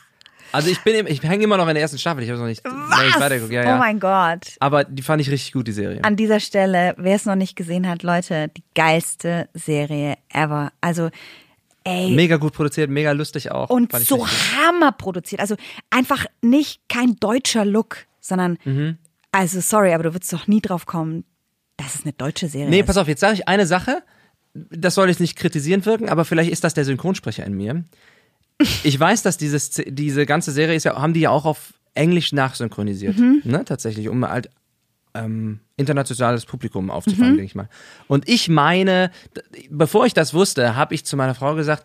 Also 0.51 0.71
ich 0.71 0.81
bin, 0.83 0.95
im- 0.95 1.07
ich 1.07 1.23
hänge 1.23 1.45
immer 1.45 1.59
noch 1.59 1.69
in 1.69 1.75
der 1.75 1.83
ersten 1.83 1.99
Staffel. 1.99 2.23
Ich 2.23 2.31
habe 2.31 2.39
noch 2.39 2.47
nicht, 2.47 2.65
noch 2.65 3.03
nicht 3.05 3.21
weitergeguckt. 3.21 3.53
Ja, 3.53 3.65
ja. 3.65 3.75
Oh 3.75 3.79
mein 3.79 4.01
Gott. 4.01 4.57
Aber 4.61 4.85
die 4.85 5.03
fand 5.03 5.21
ich 5.21 5.29
richtig 5.31 5.53
gut, 5.53 5.67
die 5.69 5.73
Serie. 5.73 6.03
An 6.05 6.17
dieser 6.17 6.41
Stelle, 6.41 6.95
wer 6.97 7.17
es 7.17 7.27
noch 7.27 7.35
nicht 7.35 7.55
gesehen 7.55 7.87
hat, 7.87 8.03
Leute, 8.03 8.49
die 8.57 8.63
geilste 8.75 9.49
Serie 9.53 10.15
ever. 10.33 10.73
Also, 10.81 11.11
ey. 11.89 12.11
Mega 12.15 12.37
gut 12.37 12.53
produziert, 12.53 12.91
mega 12.91 13.13
lustig 13.13 13.51
auch. 13.51 13.71
und 13.71 13.93
so 13.99 14.27
hammer 14.27 14.93
produziert. 14.93 15.41
Also 15.41 15.57
einfach 15.91 16.27
nicht 16.43 16.81
kein 16.89 17.17
deutscher 17.17 17.65
Look, 17.65 18.07
sondern, 18.21 18.59
Mhm. 18.65 18.99
also 19.33 19.61
sorry, 19.61 19.93
aber 19.95 20.05
du 20.05 20.15
würdest 20.15 20.33
doch 20.33 20.47
nie 20.47 20.61
drauf 20.61 20.87
kommen, 20.87 21.25
dass 21.77 21.95
es 21.97 22.03
eine 22.05 22.13
deutsche 22.13 22.49
Serie 22.49 22.69
Nee, 22.71 22.81
ist. 22.81 22.87
pass 22.87 22.97
auf, 22.97 23.09
jetzt 23.09 23.21
sage 23.21 23.35
ich 23.35 23.49
eine 23.49 23.67
Sache. 23.67 24.03
Das 24.55 24.95
soll 24.95 25.09
jetzt 25.09 25.21
nicht 25.21 25.37
kritisierend 25.37 25.87
wirken, 25.87 26.09
aber 26.09 26.25
vielleicht 26.25 26.51
ist 26.51 26.65
das 26.65 26.75
der 26.75 26.85
Synchronsprecher 26.85 27.45
in 27.47 27.55
mir. 27.55 27.85
Ich 28.83 28.99
weiß, 28.99 29.23
dass 29.23 29.37
dieses, 29.39 29.71
diese 29.87 30.27
ganze 30.27 30.51
Serie 30.51 30.75
ist 30.75 30.85
ja, 30.85 31.01
haben 31.01 31.13
die 31.15 31.21
ja 31.21 31.31
auch 31.31 31.45
auf 31.45 31.75
Englisch 31.95 32.33
nachsynchronisiert. 32.33 33.17
Mhm. 33.17 33.43
Ne, 33.45 33.65
tatsächlich, 33.65 34.09
um 34.09 34.27
halt 34.29 34.51
ähm, 35.25 35.61
internationales 35.77 36.47
Publikum 36.47 36.91
aufzufangen, 36.91 37.33
Mhm. 37.33 37.37
denke 37.37 37.45
ich 37.51 37.55
mal. 37.55 37.69
Und 38.07 38.29
ich 38.29 38.49
meine, 38.49 39.11
bevor 39.71 40.07
ich 40.07 40.15
das 40.15 40.35
wusste, 40.35 40.77
habe 40.77 40.95
ich 40.95 41.05
zu 41.05 41.17
meiner 41.17 41.35
Frau 41.35 41.55
gesagt, 41.55 41.85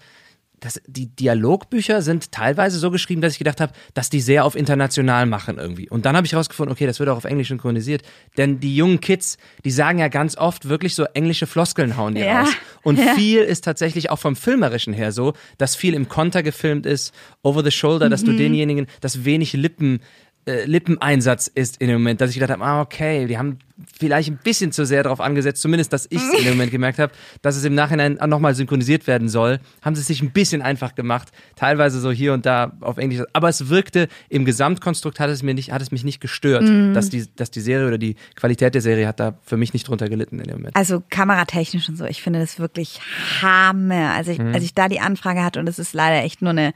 dass 0.60 0.80
die 0.88 1.08
Dialogbücher 1.08 2.02
sind 2.02 2.32
teilweise 2.32 2.80
so 2.80 2.90
geschrieben, 2.90 3.20
dass 3.20 3.34
ich 3.34 3.38
gedacht 3.38 3.60
habe, 3.60 3.74
dass 3.96 4.10
die 4.10 4.22
sehr 4.22 4.46
auf 4.46 4.56
international 4.56 5.26
machen 5.26 5.58
irgendwie. 5.58 5.90
Und 5.90 6.06
dann 6.06 6.16
habe 6.16 6.26
ich 6.26 6.32
herausgefunden, 6.32 6.72
okay, 6.72 6.86
das 6.86 7.00
wird 7.00 7.10
auch 7.10 7.18
auf 7.18 7.26
Englisch 7.26 7.50
synchronisiert. 7.50 8.02
Denn 8.38 8.62
die 8.62 8.74
jungen 8.74 9.02
Kids, 9.02 9.38
die 9.66 9.72
sagen 9.72 10.00
ja 10.00 10.08
ganz 10.08 10.38
oft 10.38 10.70
wirklich 10.70 10.96
so 10.96 11.04
englische 11.04 11.48
Floskeln 11.48 11.98
hauen 11.98 12.16
die 12.16 12.22
Ja. 12.22 12.44
raus. 12.44 12.54
Und 12.82 12.98
Ja. 12.98 13.14
viel 13.14 13.40
ist 13.42 13.66
tatsächlich 13.66 14.10
auch 14.10 14.20
vom 14.20 14.38
Filmerischen 14.38 14.94
her 14.94 15.12
so, 15.12 15.34
dass 15.58 15.76
viel 15.76 15.94
im 15.96 16.08
Konter 16.08 16.44
gefilmt 16.44 16.86
ist, 16.86 17.14
over 17.42 17.62
the 17.62 17.72
shoulder, 17.72 18.08
dass 18.10 18.22
Mhm. 18.22 18.28
du 18.28 18.34
denjenigen, 18.38 18.88
dass 19.02 19.26
wenig 19.26 19.52
Lippen 19.52 20.00
äh, 20.46 20.66
Lippeneinsatz 20.66 21.48
ist 21.48 21.78
in 21.78 21.88
dem 21.88 21.98
Moment, 22.02 22.22
dass 22.22 22.30
ich 22.30 22.36
gedacht 22.36 22.52
habe, 22.52 22.64
ah, 22.64 22.82
okay, 22.82 23.26
die 23.28 23.38
haben 23.38 23.60
vielleicht 24.00 24.30
ein 24.30 24.38
bisschen 24.44 24.72
zu 24.72 24.86
sehr 24.86 25.04
darauf 25.04 25.20
angesetzt, 25.20 25.62
zumindest, 25.62 25.92
dass 25.92 26.06
ich 26.10 26.22
es 26.22 26.34
in 26.34 26.44
dem 26.46 26.54
Moment 26.54 26.72
gemerkt 26.72 27.00
habe, 27.00 27.12
dass 27.42 27.56
es 27.56 27.64
im 27.66 27.74
Nachhinein 27.76 28.20
nochmal 28.28 28.54
synchronisiert 28.56 29.08
werden 29.08 29.30
soll, 29.30 29.60
haben 29.82 29.96
sie 29.96 30.02
es 30.02 30.08
sich 30.08 30.22
ein 30.22 30.32
bisschen 30.32 30.62
einfach 30.62 30.96
gemacht, 30.96 31.30
teilweise 31.56 32.00
so 32.00 32.12
hier 32.12 32.34
und 32.34 32.46
da 32.46 32.74
auf 32.82 32.98
Englisch, 32.98 33.24
aber 33.34 33.50
es 33.50 33.70
wirkte, 33.70 34.08
im 34.30 34.46
Gesamtkonstrukt 34.46 35.20
hat 35.20 35.30
es 35.32 35.44
mir 35.44 35.54
nicht, 35.54 35.72
hat 35.72 35.82
es 35.82 35.92
mich 35.92 36.04
nicht 36.04 36.22
gestört, 36.22 36.64
dass 36.96 37.10
die, 37.10 37.26
dass 37.36 37.50
die 37.52 37.62
Serie 37.62 37.88
oder 37.88 37.98
die 37.98 38.16
Qualität 38.36 38.74
der 38.76 38.82
Serie 38.82 39.08
hat 39.08 39.20
da 39.20 39.38
für 39.44 39.58
mich 39.58 39.74
nicht 39.74 39.88
drunter 39.88 40.08
gelitten 40.08 40.40
in 40.40 40.46
dem 40.46 40.58
Moment. 40.58 40.76
Also 40.76 41.02
kameratechnisch 41.10 41.90
und 41.90 41.98
so, 41.98 42.06
ich 42.06 42.22
finde 42.22 42.40
das 42.40 42.60
wirklich 42.60 43.02
Hammer. 43.42 44.12
Also 44.14 44.32
ich, 44.32 44.40
Mhm. 44.40 44.54
als 44.54 44.64
ich 44.64 44.74
da 44.74 44.88
die 44.88 45.00
Anfrage 45.00 45.44
hatte 45.44 45.60
und 45.60 45.68
es 45.68 45.80
ist 45.80 45.94
leider 45.94 46.24
echt 46.24 46.42
nur 46.42 46.52
eine, 46.52 46.74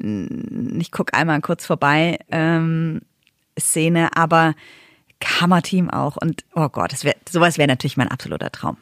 ich 0.00 0.90
guck 0.92 1.14
einmal 1.14 1.40
kurz 1.40 1.66
vorbei, 1.66 2.18
ähm, 2.30 3.00
Szene, 3.58 4.10
aber 4.16 4.54
Kammerteam 5.20 5.90
auch 5.90 6.16
und 6.16 6.44
oh 6.54 6.68
Gott, 6.68 6.92
das 6.92 7.04
wär, 7.04 7.14
sowas 7.28 7.58
wäre 7.58 7.68
natürlich 7.68 7.96
mein 7.96 8.08
absoluter 8.08 8.50
Traum, 8.52 8.76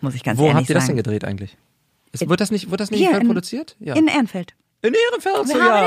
muss 0.00 0.14
ich 0.14 0.22
ganz 0.22 0.38
Wo 0.38 0.44
ehrlich 0.46 0.58
habt 0.60 0.68
ihr 0.68 0.74
das 0.74 0.84
denn 0.86 0.96
sagen. 0.96 1.04
gedreht 1.04 1.24
eigentlich? 1.24 1.56
Ist, 2.12 2.28
wird 2.28 2.40
das 2.40 2.50
nicht, 2.50 2.70
wird 2.70 2.80
das 2.80 2.90
nicht 2.90 3.00
Hier 3.00 3.10
in 3.12 3.22
in- 3.22 3.26
produziert? 3.26 3.76
Ja. 3.80 3.94
In 3.94 4.06
Ehrenfeld. 4.06 4.54
In 4.82 4.94
Ehrenfeld 4.94 5.36
Wir 5.48 5.54
sogar. 5.54 5.80
haben 5.80 5.86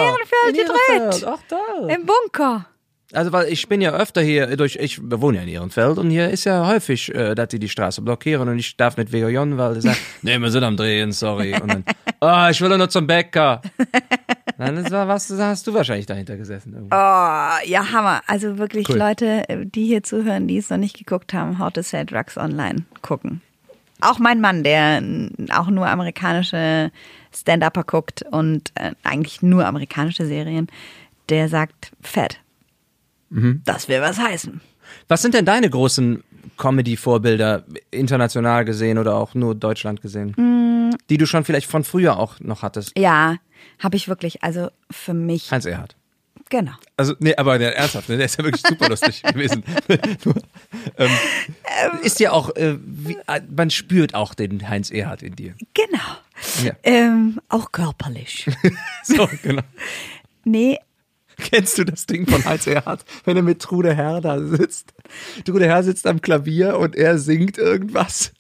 in 0.52 0.58
Ehrenfeld 0.58 1.12
gedreht. 1.22 1.28
Ach 1.28 1.40
toll. 1.50 1.90
Im 1.90 2.06
Bunker. 2.06 2.68
Also 3.12 3.32
weil 3.32 3.48
ich 3.52 3.68
bin 3.68 3.80
ja 3.82 3.92
öfter 3.94 4.22
hier 4.22 4.56
durch, 4.58 4.76
ich 4.76 5.00
wohne 5.04 5.38
ja 5.38 5.44
in 5.44 5.50
Ehrenfeld 5.50 5.98
und 6.00 6.10
hier 6.10 6.30
ist 6.30 6.46
ja 6.46 6.66
häufig, 6.68 7.14
äh, 7.14 7.36
dass 7.36 7.50
die 7.50 7.60
die 7.60 7.70
Straße 7.70 8.02
blockieren 8.02 8.48
und 8.50 8.58
ich 8.60 8.76
darf 8.76 8.98
nicht 8.98 9.12
WJ, 9.12 9.36
weil 9.58 9.76
die 9.76 9.82
sagen, 9.82 9.98
nee, 10.22 10.38
wir 10.40 10.50
sind 10.52 10.64
am 10.64 10.76
Drehen, 10.78 11.12
sorry. 11.12 11.54
Und 11.54 11.68
dann, 11.72 11.86
ah, 12.24 12.50
ich 12.50 12.62
will 12.62 12.78
nur 12.78 12.90
zum 12.90 13.08
Bäcker. 13.08 13.62
Dann 14.58 14.78
ist, 14.78 14.92
was 14.92 15.30
hast 15.32 15.68
du 15.68 15.74
wahrscheinlich 15.74 16.06
dahinter 16.06 16.38
gesessen. 16.38 16.74
Irgendwie. 16.74 16.96
Oh, 16.96 17.70
ja, 17.70 17.92
Hammer. 17.92 18.22
Also 18.28 18.58
wirklich 18.58 18.88
Cool. 18.90 18.98
Leute, 18.98 19.44
die 19.66 19.86
hier 19.86 20.04
zuhören, 20.04 20.48
die 20.48 20.58
es 20.58 20.70
noch 20.70 20.78
nicht 20.78 20.98
geguckt 20.98 21.34
haben, 21.34 21.60
How 21.60 21.72
to 21.72 21.82
Sell 21.82 22.06
Drugs 22.06 22.38
Online 22.38 22.86
gucken. 23.02 23.42
Auch 24.02 24.20
mein 24.20 24.42
Mann, 24.42 24.64
der 24.64 25.02
auch 25.52 25.68
nur 25.68 25.88
amerikanische 25.88 26.92
Stand-Upper 27.36 27.84
guckt 27.84 28.24
und 28.32 28.72
äh, 28.76 28.92
eigentlich 29.04 29.42
nur 29.42 29.66
amerikanische 29.66 30.26
Serien, 30.26 30.68
der 31.30 31.48
sagt, 31.50 31.92
fett. 32.02 32.40
Das 33.66 33.88
will 33.88 34.02
was 34.02 34.20
heißen. 34.20 34.62
Was 35.08 35.22
sind 35.24 35.34
denn 35.34 35.46
deine 35.46 35.68
großen 35.70 36.24
Comedy-Vorbilder, 36.58 37.64
international 37.90 38.64
gesehen 38.66 39.00
oder 39.00 39.16
auch 39.16 39.34
nur 39.34 39.56
Deutschland 39.56 40.02
gesehen? 40.02 40.36
Die 41.10 41.18
du 41.18 41.26
schon 41.26 41.44
vielleicht 41.46 41.70
von 41.70 41.84
früher 41.84 42.18
auch 42.18 42.40
noch 42.40 42.62
hattest? 42.62 42.98
Ja, 42.98 43.38
habe 43.80 43.96
ich 43.96 44.08
wirklich. 44.08 44.44
Also 44.44 44.70
für 44.92 45.14
mich, 45.14 45.52
Heinz 45.52 45.66
Erhardt. 45.66 45.96
genau. 46.50 46.74
Also, 46.98 47.16
nee, 47.20 47.36
aber 47.36 47.58
der, 47.58 47.76
ernsthaft, 47.78 48.10
ne, 48.10 48.18
der 48.18 48.26
ist 48.26 48.38
ja 48.38 48.44
wirklich 48.44 48.64
super 48.68 48.90
lustig 48.90 49.22
gewesen. 49.34 49.64
Nur, 50.26 50.36
ähm, 50.98 51.12
ist 52.04 52.20
ja 52.20 52.32
auch, 52.32 52.56
äh, 52.56 52.78
wie, 52.80 53.18
äh, 53.28 53.42
man 53.56 53.70
spürt 53.70 54.16
auch 54.16 54.34
den 54.34 54.68
Heinz 54.70 54.92
Erhardt 54.92 55.24
in 55.24 55.36
dir. 55.36 55.56
Genau. 55.74 56.64
Ja. 56.64 56.74
Ähm, 56.84 57.40
auch 57.50 57.72
körperlich. 57.72 58.48
So, 59.04 59.30
genau. 59.42 59.64
nee, 60.46 60.78
Kennst 61.38 61.78
du 61.80 61.84
das 61.84 62.06
Ding 62.06 62.28
von 62.28 62.46
Heinz 62.46 62.68
Erhardt, 62.68 63.04
wenn 63.26 63.36
er 63.36 63.44
mit 63.44 63.60
Trude 63.60 63.96
Herr 63.96 64.22
da 64.22 64.40
sitzt? 64.40 64.94
Trude 65.46 65.66
Herr 65.66 65.84
sitzt 65.84 66.06
am 66.06 66.22
Klavier 66.22 66.78
und 66.78 66.96
er 66.96 67.18
singt 67.18 67.58
irgendwas. 67.58 68.34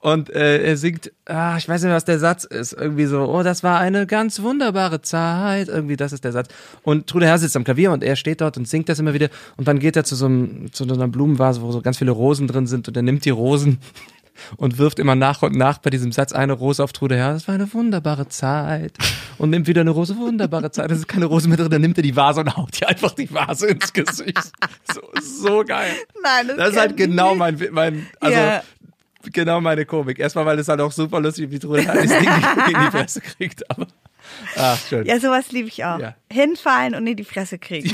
Und 0.00 0.30
äh, 0.30 0.62
er 0.62 0.76
singt, 0.76 1.12
ah, 1.26 1.56
ich 1.56 1.68
weiß 1.68 1.82
nicht, 1.82 1.92
was 1.92 2.04
der 2.04 2.18
Satz 2.18 2.44
ist. 2.44 2.72
Irgendwie 2.72 3.06
so, 3.06 3.22
oh, 3.22 3.42
das 3.42 3.62
war 3.62 3.78
eine 3.80 4.06
ganz 4.06 4.40
wunderbare 4.42 5.02
Zeit. 5.02 5.68
Irgendwie, 5.68 5.96
das 5.96 6.12
ist 6.12 6.24
der 6.24 6.32
Satz. 6.32 6.48
Und 6.82 7.08
Trude 7.08 7.26
Herr 7.26 7.38
sitzt 7.38 7.56
am 7.56 7.64
Klavier 7.64 7.90
und 7.90 8.04
er 8.04 8.16
steht 8.16 8.40
dort 8.40 8.56
und 8.56 8.68
singt 8.68 8.88
das 8.88 8.98
immer 8.98 9.14
wieder. 9.14 9.28
Und 9.56 9.66
dann 9.66 9.78
geht 9.80 9.96
er 9.96 10.04
zu 10.04 10.14
so, 10.14 10.26
einem, 10.26 10.72
zu 10.72 10.84
so 10.84 10.94
einer 10.94 11.08
Blumenvase, 11.08 11.62
wo 11.62 11.72
so 11.72 11.80
ganz 11.80 11.98
viele 11.98 12.12
Rosen 12.12 12.46
drin 12.46 12.66
sind. 12.66 12.86
Und 12.86 12.96
er 12.96 13.02
nimmt 13.02 13.24
die 13.24 13.30
Rosen 13.30 13.78
und 14.56 14.78
wirft 14.78 15.00
immer 15.00 15.16
nach 15.16 15.42
und 15.42 15.56
nach 15.56 15.78
bei 15.78 15.90
diesem 15.90 16.12
Satz 16.12 16.32
eine 16.32 16.52
Rose 16.52 16.82
auf 16.82 16.92
Trude 16.92 17.16
Herr. 17.16 17.32
Das 17.32 17.48
war 17.48 17.56
eine 17.56 17.72
wunderbare 17.72 18.28
Zeit. 18.28 18.92
Und 19.38 19.50
nimmt 19.50 19.66
wieder 19.66 19.80
eine 19.80 19.90
Rose, 19.90 20.16
wunderbare 20.16 20.70
Zeit. 20.70 20.90
Das 20.90 20.98
ist 20.98 21.08
keine 21.08 21.26
Rose 21.26 21.48
mehr 21.48 21.56
drin. 21.56 21.70
Dann 21.70 21.80
nimmt 21.80 21.96
er 21.96 22.02
die 22.02 22.14
Vase 22.14 22.40
und 22.40 22.56
haut 22.56 22.80
ihr 22.80 22.88
einfach 22.88 23.12
die 23.12 23.32
Vase 23.32 23.66
ins 23.66 23.92
Gesicht. 23.92 24.52
So, 24.92 25.00
so 25.20 25.64
geil. 25.64 25.92
Nein, 26.22 26.48
das 26.48 26.56
das 26.56 26.70
ist 26.70 26.78
halt 26.78 26.96
genau 26.96 27.34
mein, 27.34 27.58
mein 27.72 28.06
also 28.20 28.38
Ja. 28.38 28.62
Genau 29.32 29.60
meine 29.60 29.84
Komik. 29.86 30.18
Erstmal, 30.18 30.46
weil 30.46 30.58
es 30.58 30.68
halt 30.68 30.80
auch 30.80 30.92
super 30.92 31.20
lustig, 31.20 31.50
wie 31.50 31.58
Trude 31.58 31.82
Herr 31.82 31.94
das 31.94 32.06
Ding 32.06 32.28
in 32.74 32.80
die 32.80 32.90
Fresse 32.90 33.20
kriegt. 33.20 33.68
Aber 33.70 33.86
Ach, 34.56 34.78
schön. 34.88 35.06
Ja, 35.06 35.18
sowas 35.20 35.52
liebe 35.52 35.68
ich 35.68 35.84
auch. 35.84 35.98
Ja. 35.98 36.14
Hinfallen 36.30 36.94
und 36.94 37.06
in 37.06 37.16
die 37.16 37.24
Fresse 37.24 37.58
kriegen. 37.58 37.92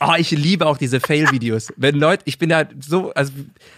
Oh, 0.00 0.14
ich 0.18 0.30
liebe 0.30 0.66
auch 0.66 0.76
diese 0.76 1.00
Fail-Videos. 1.00 1.72
Wenn 1.76 1.96
Leute, 1.96 2.22
ich 2.26 2.38
bin 2.38 2.50
da 2.50 2.64
so, 2.80 3.12
also 3.14 3.32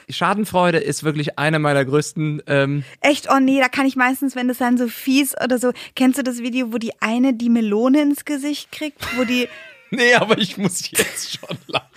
Schadenfreude 0.08 0.78
ist 0.78 1.04
wirklich 1.04 1.38
eine 1.38 1.58
meiner 1.58 1.84
größten. 1.84 2.42
Ähm, 2.46 2.84
Echt, 3.00 3.28
oh 3.30 3.38
nee, 3.40 3.60
da 3.60 3.68
kann 3.68 3.86
ich 3.86 3.96
meistens, 3.96 4.36
wenn 4.36 4.48
das 4.48 4.58
dann 4.58 4.76
so 4.78 4.88
fies 4.88 5.34
oder 5.42 5.58
so, 5.58 5.72
kennst 5.94 6.18
du 6.18 6.22
das 6.22 6.38
Video, 6.38 6.72
wo 6.72 6.78
die 6.78 6.92
eine 7.00 7.34
die 7.34 7.48
Melone 7.48 8.02
ins 8.02 8.24
Gesicht 8.24 8.72
kriegt, 8.72 8.98
wo 9.16 9.24
die, 9.24 9.48
nee, 9.90 10.14
aber 10.14 10.38
ich 10.38 10.56
muss 10.56 10.90
jetzt 10.90 11.38
schon 11.38 11.56
lachen. 11.66 11.88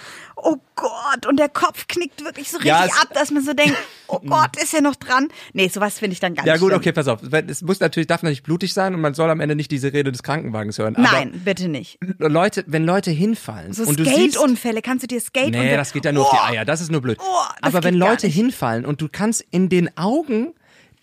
Oh 0.44 0.58
Gott, 0.76 1.26
und 1.28 1.38
der 1.38 1.50
Kopf 1.50 1.88
knickt 1.88 2.24
wirklich 2.24 2.50
so 2.50 2.58
richtig 2.58 2.70
Ja, 2.70 2.84
ab, 2.86 3.10
dass 3.14 3.32
man 3.32 3.44
so 3.44 3.54
denkt, 3.54 3.76
oh 4.08 4.20
Gott, 4.26 4.62
ist 4.62 4.74
er 4.74 4.82
noch 4.82 4.96
dran? 4.96 5.30
Nee, 5.54 5.68
sowas 5.70 6.00
finde 6.00 6.14
ich 6.14 6.20
dann 6.20 6.36
ganz 6.36 6.48
Ja 6.48 6.58
gut, 6.58 6.70
schlimm. 6.70 6.80
okay, 6.80 6.92
pass 6.92 7.08
auf. 7.08 7.20
Es 7.48 7.62
muss 7.62 7.80
natürlich, 7.80 8.08
darf 8.08 8.24
natürlich 8.24 8.44
blutig 8.44 8.74
sein 8.74 8.94
und 8.94 9.02
man 9.02 9.14
soll 9.14 9.30
am 9.30 9.40
Ende 9.40 9.56
nicht 9.56 9.72
diese 9.72 9.94
Rede 9.94 10.12
des 10.12 10.24
Krankenwagens 10.24 10.78
hören. 10.78 10.96
Aber 10.96 11.04
Nein, 11.12 11.42
bitte 11.46 11.68
nicht. 11.70 11.98
Leute, 12.20 12.64
wenn 12.68 12.84
Leute 12.86 13.12
hinfallen 13.12 13.74
So 13.74 13.84
und 13.84 14.00
du 14.00 14.04
siehst, 14.06 14.34
Skate-Unfälle, 14.36 14.82
kannst 14.82 15.04
du 15.04 15.08
dir 15.08 15.22
Skate 15.22 15.52
Nee, 15.52 15.76
das 15.78 15.94
geht 15.94 16.06
ja 16.06 16.12
nur 16.12 16.24
auf 16.26 16.32
die 16.32 16.38
Oh, 16.38 16.54
Eier. 16.54 16.66
Das 16.66 16.82
ist 16.82 16.92
nur 16.92 17.02
blöd. 17.02 17.18
Oh, 17.22 17.24
Aber 17.62 17.84
wenn 17.84 17.98
gar 18.00 18.10
Leute 18.12 18.28
nicht. 18.28 18.36
hinfallen 18.36 18.86
und 18.86 19.02
du 19.02 19.08
kannst 19.12 19.46
in 19.52 19.70
den 19.70 19.96
Augen 19.98 20.54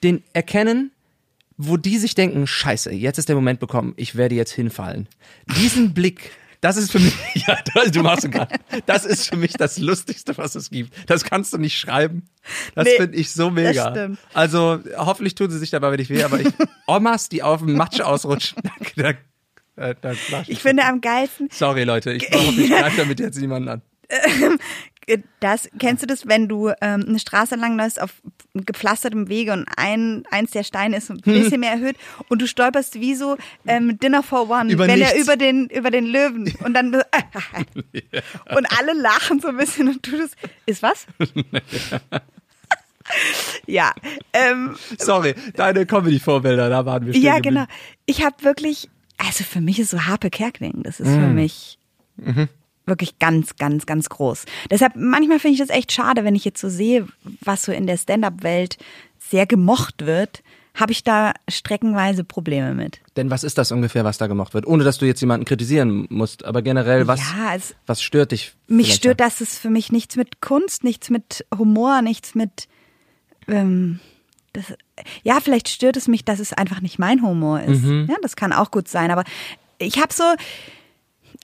den 0.03 0.23
erkennen, 0.33 0.93
wo 1.63 1.77
die 1.77 1.99
sich 1.99 2.15
denken, 2.15 2.47
scheiße, 2.47 2.91
jetzt 2.91 3.19
ist 3.19 3.29
der 3.29 3.37
Moment 3.37 3.61
bekommen, 3.61 3.93
ich 3.97 4.15
werde 4.17 4.35
jetzt 4.35 4.53
hinfallen. 4.53 5.07
Diesen 5.59 5.93
Blick, 5.93 6.31
das 6.61 6.77
ist 6.77 6.93
für 6.93 6.99
mich, 6.99 7.15
ja, 7.47 7.59
das, 7.75 7.91
du 7.91 8.03
machst 8.03 8.25
es 8.25 8.31
gerade. 8.31 8.57
Das 8.87 9.05
ist 9.07 9.29
für 9.29 9.37
mich 9.37 9.53
das 9.55 9.79
Lustigste, 9.79 10.37
was 10.39 10.55
es 10.55 10.71
gibt. 10.71 10.93
Das 11.09 11.25
kannst 11.25 11.53
du 11.53 11.59
nicht 11.59 11.79
schreiben. 11.79 12.27
Das 12.75 12.85
Nee, 12.85 12.97
finde 12.97 13.17
ich 13.17 13.33
so 13.33 13.51
mega. 13.51 13.91
stimmt. 13.91 14.19
Also, 14.35 14.79
hoffentlich 14.97 15.35
tun 15.35 15.51
sie 15.51 15.59
sich 15.59 15.71
dabei 15.71 15.97
nicht 15.97 16.11
weh, 16.11 16.23
aber 16.23 16.41
ich, 16.41 16.49
Omas, 16.87 17.29
die 17.29 17.43
auf 17.43 17.61
dem 17.61 17.75
Matsch 17.75 18.01
ausrutschen, 18.01 18.59
da, 18.97 19.13
da, 19.77 19.95
da, 19.95 20.13
da, 20.31 20.45
Ich 20.47 20.61
finde 20.61 20.85
am 20.85 21.01
geilsten, 21.01 21.49
Sorry, 21.51 21.85
Leute, 21.85 22.13
ich 22.13 22.25
ich 22.25 22.71
greife 22.71 22.97
damit 22.99 23.21
jetzt 23.21 23.39
niemanden 23.39 23.69
an. 23.69 23.83
Das, 25.41 25.69
kennst 25.79 26.03
du 26.03 26.07
das, 26.07 26.27
wenn 26.27 26.49
du 26.49 26.69
ähm, 26.81 27.05
eine 27.09 27.19
Straße 27.19 27.57
lang 27.57 27.77
läufst 27.77 28.01
auf 28.01 28.11
gepflastertem 28.55 29.29
Wege 29.29 29.53
und 29.53 29.67
ein, 29.77 30.25
eins 30.31 30.51
der 30.51 30.63
Steine 30.65 30.97
ist 30.97 31.11
ein 31.11 31.21
bisschen 31.25 31.61
mehr 31.61 31.73
erhöht 31.73 31.97
und 32.29 32.41
du 32.43 32.47
stolperst 32.47 33.01
wie 33.01 33.15
so 33.15 33.37
ähm, 33.67 33.99
Dinner 33.99 34.23
for 34.23 34.49
One, 34.51 34.73
Über 34.73 34.87
wenn 34.87 35.01
er 35.01 35.09
nichts. 35.13 35.23
über 35.23 35.37
den, 35.37 35.67
über 35.69 35.91
den 35.91 36.07
Löwen 36.07 36.53
und 36.65 36.75
dann 36.75 36.95
und 38.57 38.79
alle 38.79 38.93
lachen 38.95 39.41
so 39.41 39.49
ein 39.49 39.57
bisschen 39.57 39.89
und 39.89 40.07
du 40.07 40.19
das, 40.19 40.31
ist 40.67 40.83
was? 40.83 41.07
ja, 43.67 43.93
ähm, 44.33 44.77
Sorry, 44.99 45.35
deine 45.55 45.87
Comedy-Vorbilder, 45.87 46.69
da 46.69 46.85
waren 46.87 47.07
wir 47.07 47.13
stehen 47.13 47.23
ja, 47.25 47.37
geblieben. 47.37 47.55
genau. 47.57 47.67
Ich 48.07 48.25
habe 48.25 48.37
wirklich, 48.45 48.89
also 49.19 49.45
für 49.45 49.61
mich 49.61 49.79
ist 49.81 49.91
so 49.91 50.07
Harpe 50.07 50.31
Kerkeling, 50.31 50.83
das 50.83 51.01
ist 51.01 51.09
für 51.09 51.17
Mm. 51.29 51.35
mich 51.35 51.79
Mhm. 52.17 52.49
Wirklich 52.91 53.19
ganz, 53.19 53.57
ganz, 53.57 53.87
ganz 53.87 54.11
groß. 54.11 54.45
Deshalb, 54.71 54.93
manchmal 54.97 55.39
finde 55.39 55.55
ich 55.55 55.61
das 55.67 55.71
echt 55.75 55.91
schade, 55.93 56.23
wenn 56.25 56.35
ich 56.35 56.45
jetzt 56.45 56.61
so 56.61 56.69
sehe, 56.69 57.07
was 57.41 57.63
so 57.63 57.73
in 57.73 57.87
der 57.87 57.97
Stand-up-Welt 57.97 58.77
sehr 59.19 59.47
gemocht 59.47 60.05
wird, 60.05 60.43
habe 60.75 60.93
ich 60.93 61.03
da 61.03 61.33
streckenweise 61.49 62.23
Probleme 62.23 62.75
mit. 62.75 63.01
Denn 63.17 63.29
was 63.31 63.43
ist 63.45 63.59
das 63.59 63.73
ungefähr, 63.73 64.05
was 64.05 64.19
da 64.19 64.27
gemacht 64.29 64.55
wird? 64.55 64.67
Ohne 64.67 64.85
dass 64.85 64.99
du 64.99 65.07
jetzt 65.07 65.21
jemanden 65.21 65.45
kritisieren 65.45 66.07
musst, 66.11 66.45
aber 66.45 66.63
generell, 66.63 67.07
was, 67.07 67.21
Ja, 67.21 67.55
es- 67.57 67.75
was 67.87 68.03
stört 68.03 68.33
dich? 68.33 68.53
Mich 68.69 68.95
stört, 68.95 69.21
da? 69.21 69.25
dass 69.25 69.41
es 69.41 69.59
für 69.59 69.71
mich 69.71 69.91
nichts 69.91 70.17
mit 70.17 70.41
Kunst, 70.41 70.85
nichts 70.85 71.11
mit 71.11 71.45
Humor, 71.57 72.03
nichts 72.03 72.35
mit. 72.37 72.69
Ähm, 73.49 73.99
das, 74.53 74.65
ja, 75.23 75.41
vielleicht 75.41 75.69
stört 75.69 75.97
es 75.97 76.07
mich, 76.09 76.25
dass 76.25 76.39
es 76.41 76.53
einfach 76.53 76.81
nicht 76.81 76.99
mein 76.99 77.23
Humor 77.23 77.61
ist. 77.61 77.83
Mhm. 77.83 78.07
Ja, 78.09 78.17
das 78.23 78.37
kann 78.37 78.53
auch 78.53 78.71
gut 78.71 78.89
sein. 78.89 79.11
Aber 79.11 79.25
ich 79.79 79.99
habe 80.01 80.13
so. 80.13 80.25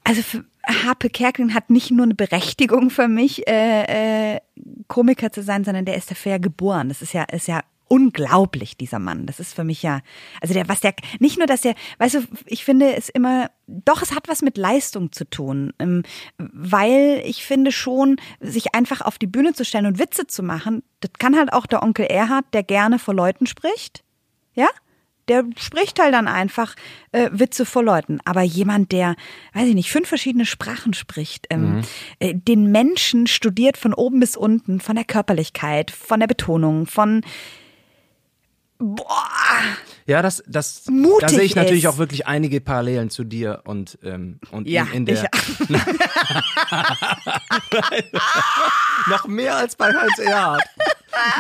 Also 0.05 0.23
für 0.23 0.45
Harpe 0.67 1.11
Kerkeling 1.11 1.55
hat 1.55 1.71
nicht 1.71 1.91
nur 1.91 2.05
eine 2.05 2.15
Berechtigung 2.15 2.91
für 2.91 3.09
mich, 3.09 3.47
äh, 3.49 4.35
äh, 4.35 4.41
Komiker 4.89 5.31
zu 5.31 5.43
sein, 5.43 5.65
sondern 5.65 5.85
der 5.85 5.97
ist 5.97 6.11
dafür 6.11 6.33
ja 6.33 6.39
geboren. 6.39 6.89
Das 6.89 7.03
ist 7.03 7.13
ja, 7.13 7.23
ist 7.25 7.49
ja 7.49 7.63
unglaublich, 7.89 8.77
dieser 8.77 8.99
Mann. 8.99 9.27
Das 9.27 9.39
ist 9.39 9.55
für 9.55 9.65
mich 9.65 9.83
ja, 9.83 10.01
also 10.41 10.55
der, 10.55 10.69
was 10.69 10.81
der, 10.81 10.95
nicht 11.21 11.39
nur, 11.39 11.47
dass 11.47 11.61
der, 11.61 11.75
weißt 11.99 12.15
du, 12.17 12.21
ich 12.47 12.65
finde 12.65 12.95
es 12.97 13.09
immer, 13.09 13.51
doch, 13.67 14.03
es 14.03 14.15
hat 14.15 14.29
was 14.29 14.43
mit 14.43 14.57
Leistung 14.57 15.13
zu 15.13 15.25
tun, 15.25 15.73
ähm, 15.79 16.03
weil 16.39 17.23
ich 17.25 17.45
finde 17.45 17.71
schon, 17.71 18.17
sich 18.41 18.75
einfach 18.75 19.03
auf 19.03 19.19
die 19.19 19.29
Bühne 19.29 19.53
zu 19.53 19.65
stellen 19.65 19.87
und 19.87 19.99
Witze 19.99 20.27
zu 20.27 20.43
machen, 20.43 20.83
das 21.01 21.13
kann 21.19 21.37
halt 21.37 21.53
auch 21.53 21.67
der 21.67 21.83
Onkel 21.83 22.07
Erhard, 22.07 22.47
der 22.53 22.65
gerne 22.65 22.99
vor 22.99 23.15
Leuten 23.15 23.47
spricht, 23.47 24.03
ja? 24.55 24.69
Der 25.29 25.45
spricht 25.59 26.01
halt 26.01 26.15
dann 26.15 26.29
einfach 26.29 26.75
äh, 27.13 27.29
Witze 27.33 27.65
vor 27.65 27.83
Leuten. 27.83 28.21
Aber 28.25 28.43
jemand, 28.43 28.93
der, 28.93 29.17
weiß 29.55 29.69
ich 29.69 29.75
nicht, 29.75 29.91
fünf 29.91 30.09
verschiedene 30.09 30.47
Sprachen 30.47 30.95
spricht, 30.95 31.47
ähm, 31.51 31.83
äh, 32.21 32.35
den 32.35 32.71
Menschen 32.71 33.27
studiert 33.27 33.77
von 33.77 33.93
oben 33.95 34.21
bis 34.21 34.37
unten, 34.37 34.81
von 34.81 34.97
der 34.97 35.05
Körperlichkeit, 35.05 35.91
von 35.91 36.21
der 36.21 36.27
Betonung, 36.27 36.87
von 36.87 37.23
boah, 38.79 39.61
Ja, 40.07 40.23
das, 40.23 40.43
das, 40.47 40.85
da 40.85 40.93
mutig 40.93 41.31
sehe 41.31 41.43
ich 41.43 41.57
natürlich 41.57 41.85
ist. 41.85 41.91
auch 41.91 41.99
wirklich 41.99 42.27
einige 42.27 42.61
Parallelen 42.61 43.11
zu 43.11 43.25
dir 43.25 43.63
und, 43.65 43.99
ähm, 44.05 44.39
und 44.53 44.69
Ja, 44.69 44.85
in, 44.93 44.99
in 44.99 45.07
der, 45.07 45.29
noch 49.09 49.27
mehr 49.27 49.57
als 49.57 49.75
bei 49.75 49.93
Heinz 49.93 50.19
Erhardt. 50.19 50.63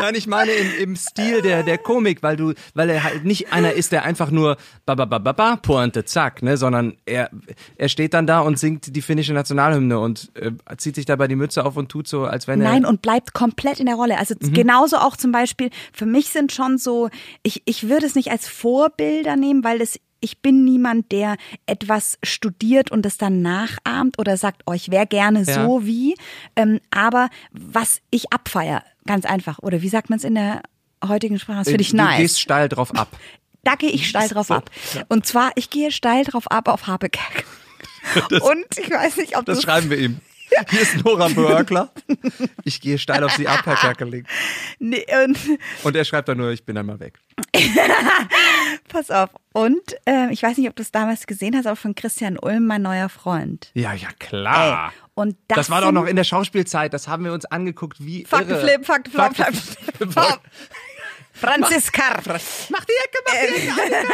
Nein, 0.00 0.14
ich 0.14 0.26
meine 0.26 0.52
im, 0.52 0.90
im 0.90 0.96
Stil 0.96 1.42
der, 1.42 1.62
der 1.62 1.78
Komik, 1.78 2.22
weil 2.22 2.36
du, 2.36 2.54
weil 2.74 2.90
er 2.90 3.02
halt 3.02 3.24
nicht 3.24 3.52
einer 3.52 3.72
ist, 3.72 3.92
der 3.92 4.04
einfach 4.04 4.30
nur 4.30 4.56
ba 4.84 4.94
ba 4.94 5.04
ba 5.04 5.18
ba 5.18 5.32
ba 5.32 5.56
Pointe 5.56 6.04
zack, 6.04 6.42
ne, 6.42 6.56
sondern 6.56 6.96
er 7.04 7.30
er 7.76 7.88
steht 7.88 8.14
dann 8.14 8.26
da 8.26 8.40
und 8.40 8.58
singt 8.58 8.94
die 8.94 9.02
finnische 9.02 9.32
Nationalhymne 9.32 9.98
und 9.98 10.30
äh, 10.34 10.52
zieht 10.76 10.94
sich 10.94 11.04
dabei 11.04 11.28
die 11.28 11.36
Mütze 11.36 11.64
auf 11.64 11.76
und 11.76 11.90
tut 11.90 12.08
so, 12.08 12.24
als 12.24 12.46
wenn 12.46 12.60
er 12.60 12.70
Nein, 12.70 12.86
und 12.86 13.02
bleibt 13.02 13.34
komplett 13.34 13.80
in 13.80 13.86
der 13.86 13.96
Rolle. 13.96 14.18
Also 14.18 14.34
genauso 14.40 14.96
auch 14.98 15.16
zum 15.16 15.32
Beispiel, 15.32 15.70
für 15.92 16.06
mich 16.06 16.30
sind 16.30 16.52
schon 16.52 16.78
so, 16.78 17.10
ich, 17.42 17.62
ich 17.66 17.88
würde 17.88 18.06
es 18.06 18.14
nicht 18.14 18.30
als 18.30 18.48
Vorbilder 18.56 19.36
nehmen, 19.36 19.62
weil 19.64 19.80
es 19.80 20.00
ich 20.20 20.40
bin 20.40 20.64
niemand, 20.64 21.12
der 21.12 21.36
etwas 21.66 22.18
studiert 22.24 22.90
und 22.90 23.04
es 23.04 23.18
dann 23.18 23.42
nachahmt 23.42 24.18
oder 24.18 24.36
sagt, 24.38 24.62
oh, 24.66 24.72
ich 24.72 24.90
wäre 24.90 25.06
gerne 25.06 25.42
Ja. 25.46 25.62
so 25.66 25.84
wie. 25.86 26.16
Ähm, 26.56 26.80
aber 26.90 27.28
was 27.52 28.00
ich 28.10 28.32
abfeier, 28.32 28.82
ganz 29.06 29.26
einfach, 29.26 29.58
oder 29.60 29.82
wie 29.82 29.88
sagt 29.90 30.08
man 30.08 30.18
es 30.18 30.24
in 30.24 30.34
der 30.34 30.62
heutigen 31.06 31.38
Sprache? 31.38 31.58
Das 31.58 31.68
finde 31.68 31.82
ich 31.82 31.90
du 31.90 31.96
nice. 31.96 32.18
gehst 32.18 32.40
steil 32.40 32.68
drauf 32.68 32.94
ab. 32.94 33.08
Da 33.62 33.74
gehe 33.74 33.90
ich 33.90 34.08
steil 34.08 34.28
drauf 34.28 34.52
ab. 34.52 34.70
Und 35.08 35.26
zwar, 35.26 35.50
ich 35.56 35.70
gehe 35.70 35.90
steil 35.90 36.22
drauf 36.22 36.48
ab 36.52 36.68
auf 36.68 36.86
Habekerk. 36.86 37.44
Und 38.30 38.64
ich 38.78 38.88
weiß 38.88 39.16
nicht, 39.16 39.36
ob 39.36 39.44
Das 39.44 39.58
du 39.58 39.64
schreiben 39.64 39.90
wir 39.90 39.98
ihm. 39.98 40.20
Hier 40.70 40.80
ist 40.80 41.04
Nora 41.04 41.28
Börkler. 41.28 41.90
Ich 42.64 42.80
gehe 42.80 42.98
steil 42.98 43.22
auf 43.24 43.32
sie 43.32 43.46
ab, 43.48 43.60
Herr 43.64 43.76
Kerkeling. 43.76 44.26
Nee, 44.78 45.04
und 45.24 45.38
Und 45.82 45.96
er 45.96 46.04
schreibt 46.04 46.28
dann 46.28 46.38
nur, 46.38 46.50
ich 46.50 46.64
bin 46.64 46.76
einmal 46.78 46.98
weg. 47.00 47.18
Pass 48.88 49.10
auf. 49.10 49.30
Und 49.52 49.80
äh, 50.06 50.30
ich 50.32 50.42
weiß 50.42 50.56
nicht, 50.58 50.68
ob 50.68 50.76
du 50.76 50.82
es 50.82 50.92
damals 50.92 51.26
gesehen 51.26 51.56
hast, 51.56 51.66
aber 51.66 51.76
von 51.76 51.94
Christian 51.94 52.38
Ulm, 52.38 52.66
mein 52.66 52.82
neuer 52.82 53.08
Freund. 53.08 53.70
Ja, 53.74 53.92
ja, 53.92 54.08
klar. 54.18 54.92
Ey, 54.94 55.00
und 55.14 55.36
das, 55.48 55.56
Das 55.56 55.70
war 55.70 55.80
doch 55.80 55.92
noch 55.92 56.06
in 56.06 56.16
der 56.16 56.24
Schauspielzeit, 56.24 56.92
das 56.92 57.08
haben 57.08 57.24
wir 57.24 57.32
uns 57.32 57.44
angeguckt, 57.46 57.98
wie. 58.04 58.24
Faktenflip, 58.24 58.84
Faktenflop, 58.84 59.34
Fakten- 59.36 60.40
Franziska. 61.40 62.20
Mach 62.70 62.84
die 62.84 62.92
Ecke, 63.04 63.18
mach 63.26 63.32
die 63.32 63.68
Ecke. 63.68 64.06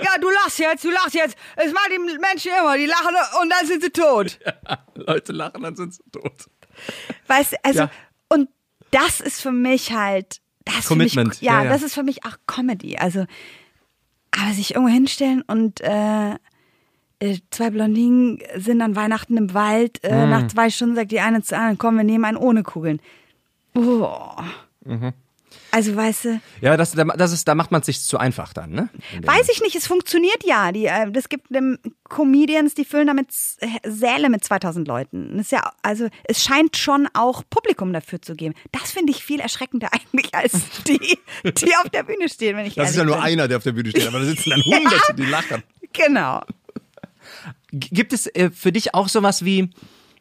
ja, 0.04 0.18
du 0.20 0.28
lachst 0.30 0.58
jetzt, 0.58 0.84
du 0.84 0.90
lachst 0.90 1.14
jetzt. 1.14 1.36
Es 1.56 1.72
machen 1.72 1.90
die 1.92 2.18
Menschen 2.18 2.50
immer, 2.58 2.76
die 2.76 2.86
lachen 2.86 3.14
und 3.42 3.50
dann 3.50 3.66
sind 3.66 3.82
sie 3.82 3.90
tot. 3.90 4.38
Leute 4.94 5.32
lachen, 5.32 5.62
dann 5.62 5.76
sind 5.76 5.94
sie 5.94 6.02
tot. 6.12 6.32
Weißt 7.26 7.52
du, 7.52 7.56
also, 7.62 7.78
Ja. 7.80 7.90
und 8.28 8.48
das 8.90 9.20
ist 9.20 9.40
für 9.40 9.52
mich 9.52 9.92
halt, 9.92 10.40
das 10.64 10.78
ist 10.78 10.88
für 10.88 10.96
mich, 10.96 11.12
Commitment, 11.14 11.40
ja, 11.42 11.58
ja, 11.58 11.64
ja. 11.64 11.70
das 11.70 11.82
ist 11.82 11.94
für 11.94 12.02
mich 12.02 12.24
auch 12.24 12.36
Comedy. 12.46 12.96
Also, 12.98 13.26
aber 14.32 14.52
sich 14.52 14.74
irgendwo 14.74 14.92
hinstellen 14.92 15.42
und 15.42 15.80
äh, 15.80 16.30
äh, 17.20 17.38
zwei 17.50 17.70
Blondinen 17.70 18.38
sind 18.56 18.80
an 18.80 18.96
Weihnachten 18.96 19.36
im 19.36 19.52
Wald, 19.54 20.02
äh, 20.04 20.24
Mhm. 20.24 20.30
nach 20.30 20.48
zwei 20.48 20.70
Stunden 20.70 20.96
sagt 20.96 21.12
die 21.12 21.20
eine 21.20 21.42
zu 21.42 21.56
anderen, 21.56 21.78
komm, 21.78 21.96
wir 21.96 22.04
nehmen 22.04 22.24
einen 22.24 22.36
ohne 22.38 22.62
Kugeln. 22.62 23.00
Oh. 23.74 24.08
Mhm. 24.84 25.12
Also, 25.72 25.94
weißt 25.94 26.24
du, 26.24 26.40
Ja, 26.60 26.76
das, 26.76 26.92
das 26.92 27.32
ist, 27.32 27.46
da 27.46 27.54
macht 27.54 27.70
man 27.70 27.80
es 27.80 27.86
sich 27.86 28.02
zu 28.02 28.18
einfach 28.18 28.52
dann, 28.52 28.70
ne? 28.70 28.88
Weiß 29.22 29.48
ich 29.50 29.60
nicht, 29.62 29.76
es 29.76 29.86
funktioniert 29.86 30.44
ja. 30.44 30.72
Die, 30.72 30.86
äh, 30.86 31.10
das 31.10 31.28
gibt 31.28 31.54
ähm, 31.54 31.78
Comedians, 32.08 32.74
die 32.74 32.84
füllen 32.84 33.06
damit 33.06 33.28
Säle 33.84 34.28
mit 34.30 34.42
2000 34.44 34.86
Leuten. 34.88 35.36
Das 35.36 35.46
ist 35.46 35.52
ja, 35.52 35.72
also 35.82 36.08
es 36.24 36.42
scheint 36.42 36.76
schon 36.76 37.08
auch 37.14 37.42
Publikum 37.48 37.92
dafür 37.92 38.20
zu 38.20 38.34
geben. 38.34 38.54
Das 38.72 38.90
finde 38.90 39.12
ich 39.12 39.24
viel 39.24 39.40
erschreckender 39.40 39.88
eigentlich 39.92 40.34
als 40.34 40.52
die, 40.86 41.18
die 41.44 41.76
auf 41.76 41.88
der 41.92 42.02
Bühne 42.02 42.28
stehen, 42.28 42.56
wenn 42.56 42.66
ich 42.66 42.74
Das 42.74 42.90
ist 42.90 42.96
ja 42.96 43.04
nur 43.04 43.16
bin. 43.16 43.24
einer, 43.24 43.48
der 43.48 43.58
auf 43.58 43.64
der 43.64 43.72
Bühne 43.72 43.90
steht, 43.90 44.06
aber 44.06 44.18
da 44.18 44.24
sitzen 44.24 44.50
dann 44.50 44.62
Hunderte, 44.64 45.14
die 45.14 45.24
lachen. 45.26 45.62
Genau. 45.92 46.42
Gibt 47.72 48.12
es 48.12 48.26
äh, 48.26 48.50
für 48.50 48.72
dich 48.72 48.94
auch 48.94 49.08
sowas 49.08 49.44
wie, 49.44 49.70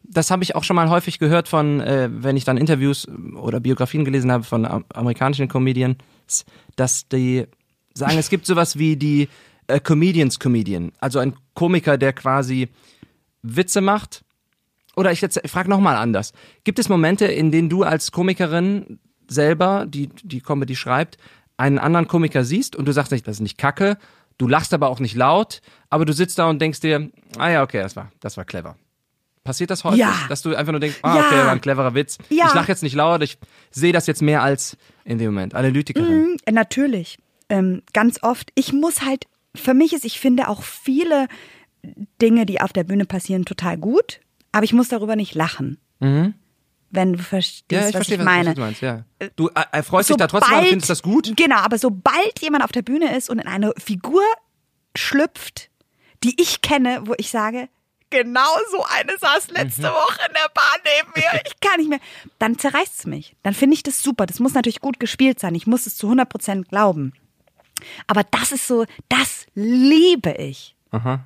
das 0.03 0.31
habe 0.31 0.43
ich 0.43 0.55
auch 0.55 0.63
schon 0.63 0.75
mal 0.75 0.89
häufig 0.89 1.19
gehört 1.19 1.47
von, 1.47 1.81
äh, 1.81 2.09
wenn 2.11 2.37
ich 2.37 2.43
dann 2.45 2.57
Interviews 2.57 3.07
oder 3.35 3.59
Biografien 3.59 4.05
gelesen 4.05 4.31
habe 4.31 4.43
von 4.43 4.65
am- 4.65 4.85
amerikanischen 4.93 5.47
Comedians, 5.47 6.45
dass 6.75 7.07
die 7.07 7.45
sagen, 7.93 8.17
es 8.17 8.29
gibt 8.29 8.45
sowas 8.45 8.77
wie 8.77 8.95
die 8.95 9.29
a 9.67 9.79
Comedian's 9.79 10.39
Comedian, 10.39 10.91
also 10.99 11.19
ein 11.19 11.35
Komiker, 11.53 11.97
der 11.97 12.13
quasi 12.13 12.69
Witze 13.43 13.81
macht. 13.81 14.23
Oder 14.95 15.11
ich 15.11 15.21
jetzt 15.21 15.39
frage 15.47 15.69
nochmal 15.69 15.95
anders. 15.95 16.33
Gibt 16.63 16.79
es 16.79 16.89
Momente, 16.89 17.25
in 17.25 17.51
denen 17.51 17.69
du 17.69 17.83
als 17.83 18.11
Komikerin 18.11 18.99
selber, 19.27 19.85
die 19.87 20.09
die 20.23 20.41
Comedy 20.41 20.75
schreibt, 20.75 21.17
einen 21.55 21.77
anderen 21.77 22.07
Komiker 22.07 22.43
siehst 22.43 22.75
und 22.75 22.85
du 22.85 22.91
sagst 22.93 23.11
nicht, 23.11 23.27
das 23.27 23.37
ist 23.37 23.41
nicht 23.41 23.57
Kacke, 23.57 23.97
du 24.37 24.47
lachst 24.47 24.73
aber 24.73 24.89
auch 24.89 24.99
nicht 24.99 25.15
laut, 25.15 25.61
aber 25.89 26.05
du 26.05 26.13
sitzt 26.13 26.39
da 26.39 26.49
und 26.49 26.59
denkst 26.61 26.79
dir, 26.79 27.11
ah 27.37 27.49
ja, 27.49 27.63
okay, 27.63 27.79
das 27.81 27.95
war, 27.95 28.11
das 28.21 28.37
war 28.37 28.45
clever. 28.45 28.75
Passiert 29.43 29.69
das 29.71 29.83
häufig, 29.83 29.99
Ja. 29.99 30.13
dass 30.29 30.41
du 30.41 30.53
einfach 30.55 30.71
nur 30.71 30.79
denkst, 30.81 30.99
ah, 31.01 31.15
Ja. 31.15 31.25
okay, 31.25 31.37
war 31.37 31.51
ein 31.51 31.61
cleverer 31.61 31.93
Witz. 31.95 32.17
Ja. 32.29 32.47
Ich 32.47 32.53
lache 32.53 32.67
jetzt 32.67 32.83
nicht 32.83 32.93
laut, 32.95 33.21
ich 33.23 33.37
sehe 33.71 33.93
das 33.93 34.05
jetzt 34.05 34.21
mehr 34.21 34.43
als 34.43 34.77
in 35.05 35.17
dem 35.17 35.27
Moment. 35.33 35.55
Analytikerin. 35.55 36.37
Äh, 36.45 36.51
Natürlich. 36.51 37.17
Ähm, 37.49 37.81
ganz 37.93 38.21
oft. 38.21 38.51
Ich 38.55 38.73
muss 38.73 39.01
halt, 39.01 39.25
für 39.55 39.73
mich 39.73 39.93
ist, 39.93 40.05
ich 40.05 40.19
finde 40.19 40.49
auch 40.49 40.61
viele 40.63 41.27
Dinge, 42.21 42.45
die 42.45 42.61
auf 42.61 42.73
der 42.73 42.83
Bühne 42.83 43.05
passieren, 43.05 43.45
total 43.45 43.77
gut, 43.77 44.19
aber 44.51 44.65
ich 44.65 44.73
muss 44.73 44.89
darüber 44.89 45.15
nicht 45.15 45.33
lachen. 45.35 45.79
Wenn 45.99 47.13
du 47.13 47.19
verstehst, 47.19 47.65
Mhm. 47.71 47.75
Ja, 47.75 47.79
ich 47.81 47.85
was 47.87 47.91
verstehe, 47.91 48.17
ich 48.17 48.23
meine. 48.23 48.49
was 48.49 48.55
du 48.55 48.61
meinst, 48.61 48.81
ja. 48.81 49.03
Du 49.35 49.47
äh, 49.49 49.63
äh, 49.71 49.83
freust 49.83 50.09
dich 50.09 50.17
da 50.17 50.27
trotzdem 50.27 50.57
und 50.59 50.65
findest 50.67 50.89
das 50.89 51.01
gut? 51.01 51.33
Genau, 51.37 51.57
aber 51.57 51.77
sobald 51.79 52.39
jemand 52.41 52.63
auf 52.63 52.71
der 52.71 52.81
Bühne 52.81 53.15
ist 53.17 53.29
und 53.29 53.39
in 53.39 53.47
eine 53.47 53.73
Figur 53.77 54.21
schlüpft, 54.95 55.69
die 56.23 56.39
ich 56.41 56.61
kenne, 56.61 57.01
wo 57.05 57.13
ich 57.17 57.29
sage, 57.31 57.69
genau 58.09 58.47
so 58.71 58.83
eine 58.85 59.17
saß 59.19 59.49
letzte 59.51 59.81
Mhm. 59.83 59.85
Woche 59.93 60.19
in 60.27 60.33
der 60.33 60.49
Bahn 60.53 60.79
neben 60.83 61.11
mir, 61.15 61.41
ich 61.47 61.59
kann 61.59 61.79
nicht 61.79 61.89
mehr, 61.89 61.99
dann 62.39 62.57
zerreißt 62.57 62.99
es 62.99 63.05
mich. 63.05 63.35
Dann 63.43 63.53
finde 63.53 63.75
ich 63.75 63.83
das 63.83 64.01
super. 64.01 64.25
Das 64.25 64.39
muss 64.39 64.53
natürlich 64.53 64.81
gut 64.81 64.99
gespielt 64.99 65.39
sein. 65.39 65.55
Ich 65.55 65.67
muss 65.67 65.85
es 65.85 65.95
zu 65.97 66.07
100% 66.11 66.67
glauben. 66.69 67.13
Aber 68.07 68.23
das 68.23 68.51
ist 68.51 68.67
so, 68.67 68.85
das 69.07 69.45
liebe 69.55 70.31
ich. 70.33 70.75
Aha. 70.91 71.25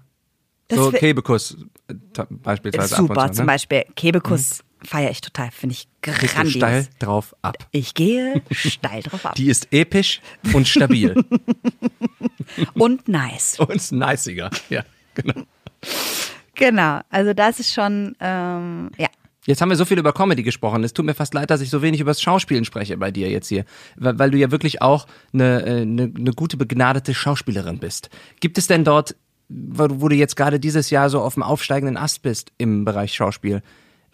Das 0.67 0.77
so 0.79 0.91
Kebekus 0.91 1.57
äh, 1.87 1.93
beispielsweise 2.29 2.95
Super, 2.95 3.17
ab 3.17 3.23
und 3.23 3.33
zu, 3.33 3.37
zum 3.37 3.45
ne? 3.45 3.51
Beispiel 3.51 3.85
Kebekus 3.95 4.63
feiere 4.85 5.11
ich 5.11 5.21
total, 5.21 5.49
finde 5.51 5.73
ich 5.75 5.87
grandios. 6.01 6.51
steil 6.53 6.87
drauf 6.99 7.35
ab. 7.41 7.55
Ich 7.71 7.93
gehe 7.93 8.41
steil 8.51 9.01
drauf 9.03 9.25
ab. 9.25 9.35
Die 9.35 9.47
ist 9.49 9.67
episch 9.71 10.21
und 10.53 10.67
stabil. 10.67 11.15
Und 12.75 13.07
nice. 13.07 13.57
und 13.59 13.91
niceiger. 13.91 14.49
Ja, 14.69 14.83
genau. 15.15 15.43
Genau, 16.55 17.01
also 17.09 17.33
das 17.33 17.59
ist 17.59 17.73
schon, 17.73 18.15
ähm, 18.19 18.89
ja. 18.97 19.07
Jetzt 19.45 19.61
haben 19.61 19.69
wir 19.69 19.75
so 19.75 19.83
viel 19.83 19.99
über 19.99 20.13
Comedy 20.13 20.41
gesprochen. 20.43 20.83
Es 20.85 20.93
tut 20.93 21.05
mir 21.05 21.13
fast 21.15 21.33
leid, 21.33 21.49
dass 21.49 21.59
ich 21.59 21.69
so 21.69 21.81
wenig 21.81 21.99
über 21.99 22.11
das 22.11 22.21
Schauspielen 22.21 22.63
spreche 22.63 22.95
bei 22.95 23.11
dir 23.11 23.29
jetzt 23.29 23.49
hier. 23.49 23.65
Weil, 23.97 24.17
weil 24.17 24.31
du 24.31 24.37
ja 24.37 24.51
wirklich 24.51 24.81
auch 24.81 25.05
eine, 25.33 25.65
äh, 25.65 25.81
eine, 25.81 26.03
eine 26.15 26.31
gute, 26.31 26.55
begnadete 26.55 27.13
Schauspielerin 27.13 27.77
bist. 27.79 28.09
Gibt 28.39 28.57
es 28.57 28.67
denn 28.67 28.85
dort, 28.85 29.15
wo, 29.49 29.87
du- 29.87 29.99
wo 30.01 30.07
du 30.07 30.15
jetzt 30.15 30.37
gerade 30.37 30.61
dieses 30.61 30.89
Jahr 30.91 31.09
so 31.09 31.19
auf 31.19 31.33
dem 31.33 31.43
aufsteigenden 31.43 31.97
Ast 31.97 32.21
bist 32.21 32.53
im 32.57 32.85
Bereich 32.85 33.13
Schauspiel, 33.15 33.61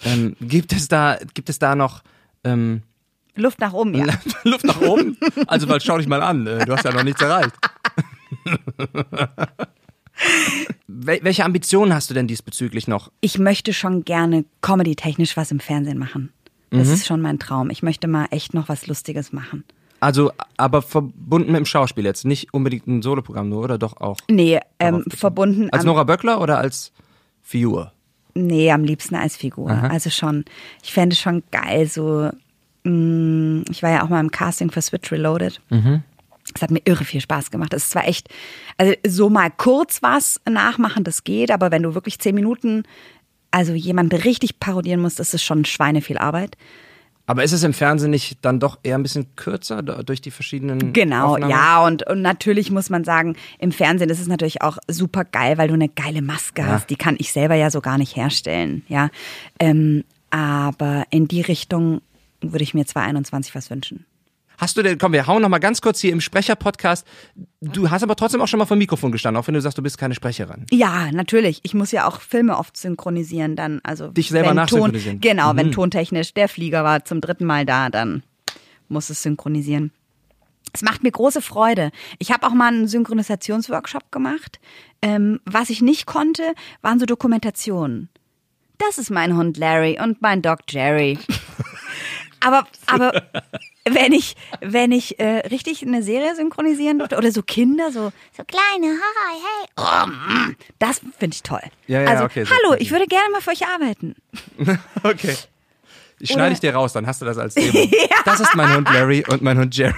ähm, 0.03 0.35
gibt 0.41 0.73
es 0.73 0.87
da, 0.87 1.19
gibt 1.35 1.49
es 1.49 1.59
da 1.59 1.75
noch 1.75 2.01
ähm, 2.43 2.81
Luft 3.35 3.59
nach 3.59 3.73
oben, 3.73 3.93
ja. 3.93 4.05
Luft 4.43 4.65
nach 4.65 4.81
oben? 4.81 5.15
Also, 5.45 5.69
weil 5.69 5.79
schau 5.81 5.97
dich 5.99 6.07
mal 6.07 6.23
an, 6.23 6.47
äh, 6.47 6.65
du 6.65 6.73
hast 6.73 6.85
ja 6.85 6.91
noch 6.91 7.03
nichts 7.03 7.21
erreicht. 7.21 7.53
Wel 10.87 11.19
welche 11.23 11.45
Ambitionen 11.45 11.93
hast 11.93 12.09
du 12.09 12.13
denn 12.13 12.27
diesbezüglich 12.27 12.87
noch? 12.87 13.11
Ich 13.21 13.37
möchte 13.39 13.73
schon 13.73 14.03
gerne 14.05 14.45
comedy-technisch 14.61 15.37
was 15.37 15.51
im 15.51 15.59
Fernsehen 15.59 15.97
machen. 15.97 16.31
Das 16.71 16.87
Mhm. 16.87 16.93
ist 16.93 17.07
schon 17.07 17.21
mein 17.21 17.39
Traum. 17.39 17.69
Ich 17.69 17.83
möchte 17.83 18.07
mal 18.07 18.27
echt 18.31 18.53
noch 18.53 18.69
was 18.69 18.87
Lustiges 18.87 19.31
machen. 19.33 19.63
Also, 20.01 20.31
aber 20.57 20.81
verbunden 20.81 21.51
mit 21.51 21.57
dem 21.59 21.65
Schauspiel 21.65 22.05
jetzt, 22.05 22.25
nicht 22.25 22.53
unbedingt 22.53 22.87
ein 22.87 23.01
Soloprogramm 23.01 23.49
nur, 23.49 23.63
oder 23.63 23.77
doch 23.77 23.97
auch? 23.97 24.17
Nee, 24.29 24.59
ähm, 24.79 25.03
verbunden 25.09 25.69
Als 25.71 25.83
Nora 25.83 26.03
Böckler 26.05 26.39
oder 26.41 26.57
als 26.57 26.91
Figur? 27.41 27.91
nee, 28.35 28.71
am 28.71 28.83
liebsten 28.85 29.15
als 29.15 29.35
Figur. 29.35 29.69
Also 29.69 30.09
schon, 30.09 30.45
ich 30.83 30.93
fände 30.93 31.13
es 31.13 31.19
schon 31.19 31.43
geil, 31.51 31.87
so, 31.87 32.29
mh, 32.83 33.63
ich 33.69 33.83
war 33.83 33.89
ja 33.89 34.03
auch 34.05 34.09
mal 34.09 34.21
im 34.21 34.31
Casting 34.31 34.71
für 34.71 34.81
Switch 34.81 35.11
Reloaded. 35.11 35.59
Es 36.55 36.61
hat 36.61 36.71
mir 36.71 36.81
irre 36.85 37.05
viel 37.05 37.21
Spaß 37.21 37.51
gemacht. 37.51 37.73
Es 37.73 37.83
ist 37.83 37.91
zwar 37.91 38.07
echt, 38.07 38.29
also 38.77 38.93
so 39.07 39.29
mal 39.29 39.49
kurz 39.49 40.01
was 40.01 40.39
nachmachen, 40.49 41.03
das 41.03 41.23
geht, 41.23 41.51
aber 41.51 41.71
wenn 41.71 41.83
du 41.83 41.95
wirklich 41.95 42.19
zehn 42.19 42.35
Minuten, 42.35 42.83
also 43.51 43.73
jemanden 43.73 44.15
richtig 44.15 44.59
parodieren 44.59 45.01
musst, 45.01 45.19
ist 45.19 45.33
es 45.33 45.43
schon 45.43 45.65
Schweine 45.65 46.01
viel 46.01 46.17
Arbeit. 46.17 46.55
Aber 47.25 47.43
ist 47.43 47.51
es 47.51 47.61
im 47.61 47.73
Fernsehen 47.73 48.09
nicht 48.09 48.39
dann 48.41 48.59
doch 48.59 48.79
eher 48.81 48.97
ein 48.97 49.03
bisschen 49.03 49.35
kürzer 49.35 49.83
durch 49.83 50.19
die 50.19 50.31
verschiedenen 50.31 50.93
Genau, 50.93 51.33
Aufnahmen? 51.33 51.51
ja, 51.51 51.85
und, 51.85 52.01
und 52.07 52.23
natürlich 52.23 52.71
muss 52.71 52.89
man 52.89 53.03
sagen, 53.03 53.35
im 53.59 53.71
Fernsehen 53.71 54.09
ist 54.09 54.19
es 54.19 54.27
natürlich 54.27 54.63
auch 54.63 54.79
super 54.87 55.25
geil, 55.25 55.59
weil 55.59 55.67
du 55.67 55.75
eine 55.75 55.89
geile 55.89 56.23
Maske 56.23 56.65
hast. 56.65 56.89
Die 56.89 56.95
kann 56.95 57.17
ich 57.19 57.31
selber 57.31 57.53
ja 57.53 57.69
so 57.69 57.81
gar 57.81 57.99
nicht 57.99 58.15
herstellen, 58.15 58.83
ja. 58.87 59.11
Ähm, 59.59 60.05
aber 60.31 61.05
in 61.11 61.27
die 61.27 61.41
Richtung 61.41 62.01
würde 62.41 62.63
ich 62.63 62.73
mir 62.73 62.87
2021 62.87 63.53
was 63.53 63.69
wünschen. 63.69 64.05
Hast 64.59 64.77
du 64.77 64.83
denn, 64.83 64.97
komm, 64.97 65.13
wir 65.13 65.25
hauen 65.25 65.41
noch 65.41 65.49
mal 65.49 65.59
ganz 65.59 65.81
kurz 65.81 65.99
hier 66.01 66.11
im 66.11 66.21
Sprecher-Podcast. 66.21 67.07
Du 67.61 67.89
hast 67.89 68.03
aber 68.03 68.15
trotzdem 68.15 68.41
auch 68.41 68.47
schon 68.47 68.59
mal 68.59 68.65
vor 68.65 68.75
dem 68.75 68.79
Mikrofon 68.79 69.11
gestanden, 69.11 69.41
auch 69.41 69.47
wenn 69.47 69.53
du 69.53 69.61
sagst, 69.61 69.77
du 69.77 69.81
bist 69.81 69.97
keine 69.97 70.13
Sprecherin. 70.13 70.65
Ja, 70.69 71.11
natürlich. 71.11 71.61
Ich 71.63 71.73
muss 71.73 71.91
ja 71.91 72.07
auch 72.07 72.19
Filme 72.21 72.57
oft 72.57 72.75
synchronisieren, 72.77 73.55
dann 73.55 73.79
also 73.83 74.09
Dich 74.09 74.29
selber 74.29 74.53
nachsynchronisieren. 74.53 75.21
Ton, 75.21 75.29
genau, 75.29 75.53
Mhm. 75.53 75.57
wenn 75.57 75.71
tontechnisch 75.71 76.33
der 76.33 76.49
Flieger 76.49 76.83
war 76.83 77.05
zum 77.05 77.21
dritten 77.21 77.45
Mal 77.45 77.65
da, 77.65 77.89
dann 77.89 78.21
muss 78.89 79.09
es 79.09 79.23
synchronisieren. 79.23 79.91
Es 80.73 80.81
macht 80.83 81.01
mir 81.03 81.11
große 81.11 81.41
Freude. 81.41 81.89
Ich 82.19 82.31
habe 82.31 82.45
auch 82.45 82.53
mal 82.53 82.67
einen 82.67 82.87
Synchronisationsworkshop 82.87 84.11
gemacht. 84.11 84.59
Ähm, 85.01 85.39
was 85.45 85.69
ich 85.71 85.81
nicht 85.81 86.05
konnte, 86.05 86.43
waren 86.81 86.99
so 86.99 87.05
Dokumentationen. 87.07 88.09
Das 88.77 88.97
ist 88.97 89.09
mein 89.09 89.35
Hund 89.35 89.57
Larry 89.57 89.97
und 90.01 90.21
mein 90.21 90.41
Dog 90.41 90.59
Jerry. 90.69 91.17
aber, 92.39 92.67
aber 92.85 93.23
wenn 93.89 94.13
ich, 94.13 94.35
wenn 94.61 94.91
ich 94.91 95.19
äh, 95.19 95.47
richtig 95.47 95.83
eine 95.83 96.03
Serie 96.03 96.35
synchronisieren 96.35 96.99
durfte 96.99 97.17
oder 97.17 97.31
so 97.31 97.41
Kinder, 97.41 97.91
so, 97.91 98.11
so 98.35 98.43
kleine, 98.43 98.93
hi, 98.93 99.39
hey, 99.39 99.67
oh, 99.77 100.53
das 100.79 101.01
finde 101.17 101.35
ich 101.35 101.43
toll. 101.43 101.61
Ja, 101.87 102.01
ja, 102.01 102.09
also, 102.09 102.25
okay, 102.25 102.45
hallo, 102.45 102.75
ich 102.79 102.91
würde 102.91 103.05
gerne 103.05 103.29
mal 103.31 103.41
für 103.41 103.51
euch 103.51 103.65
arbeiten. 103.65 104.15
Okay. 105.03 105.35
Ich 106.21 106.31
schneide 106.31 106.51
ich 106.51 106.59
dir 106.59 106.73
raus, 106.73 106.91
dann 106.91 107.07
hast 107.07 107.21
du 107.21 107.25
das 107.25 107.37
als 107.37 107.53
Demo. 107.53 107.87
Das 108.25 108.41
ist 108.41 108.53
mein 108.53 108.75
Hund 108.75 108.91
Larry 108.91 109.23
und 109.25 109.41
mein 109.41 109.57
Hund 109.57 109.73
Jerry. 109.73 109.95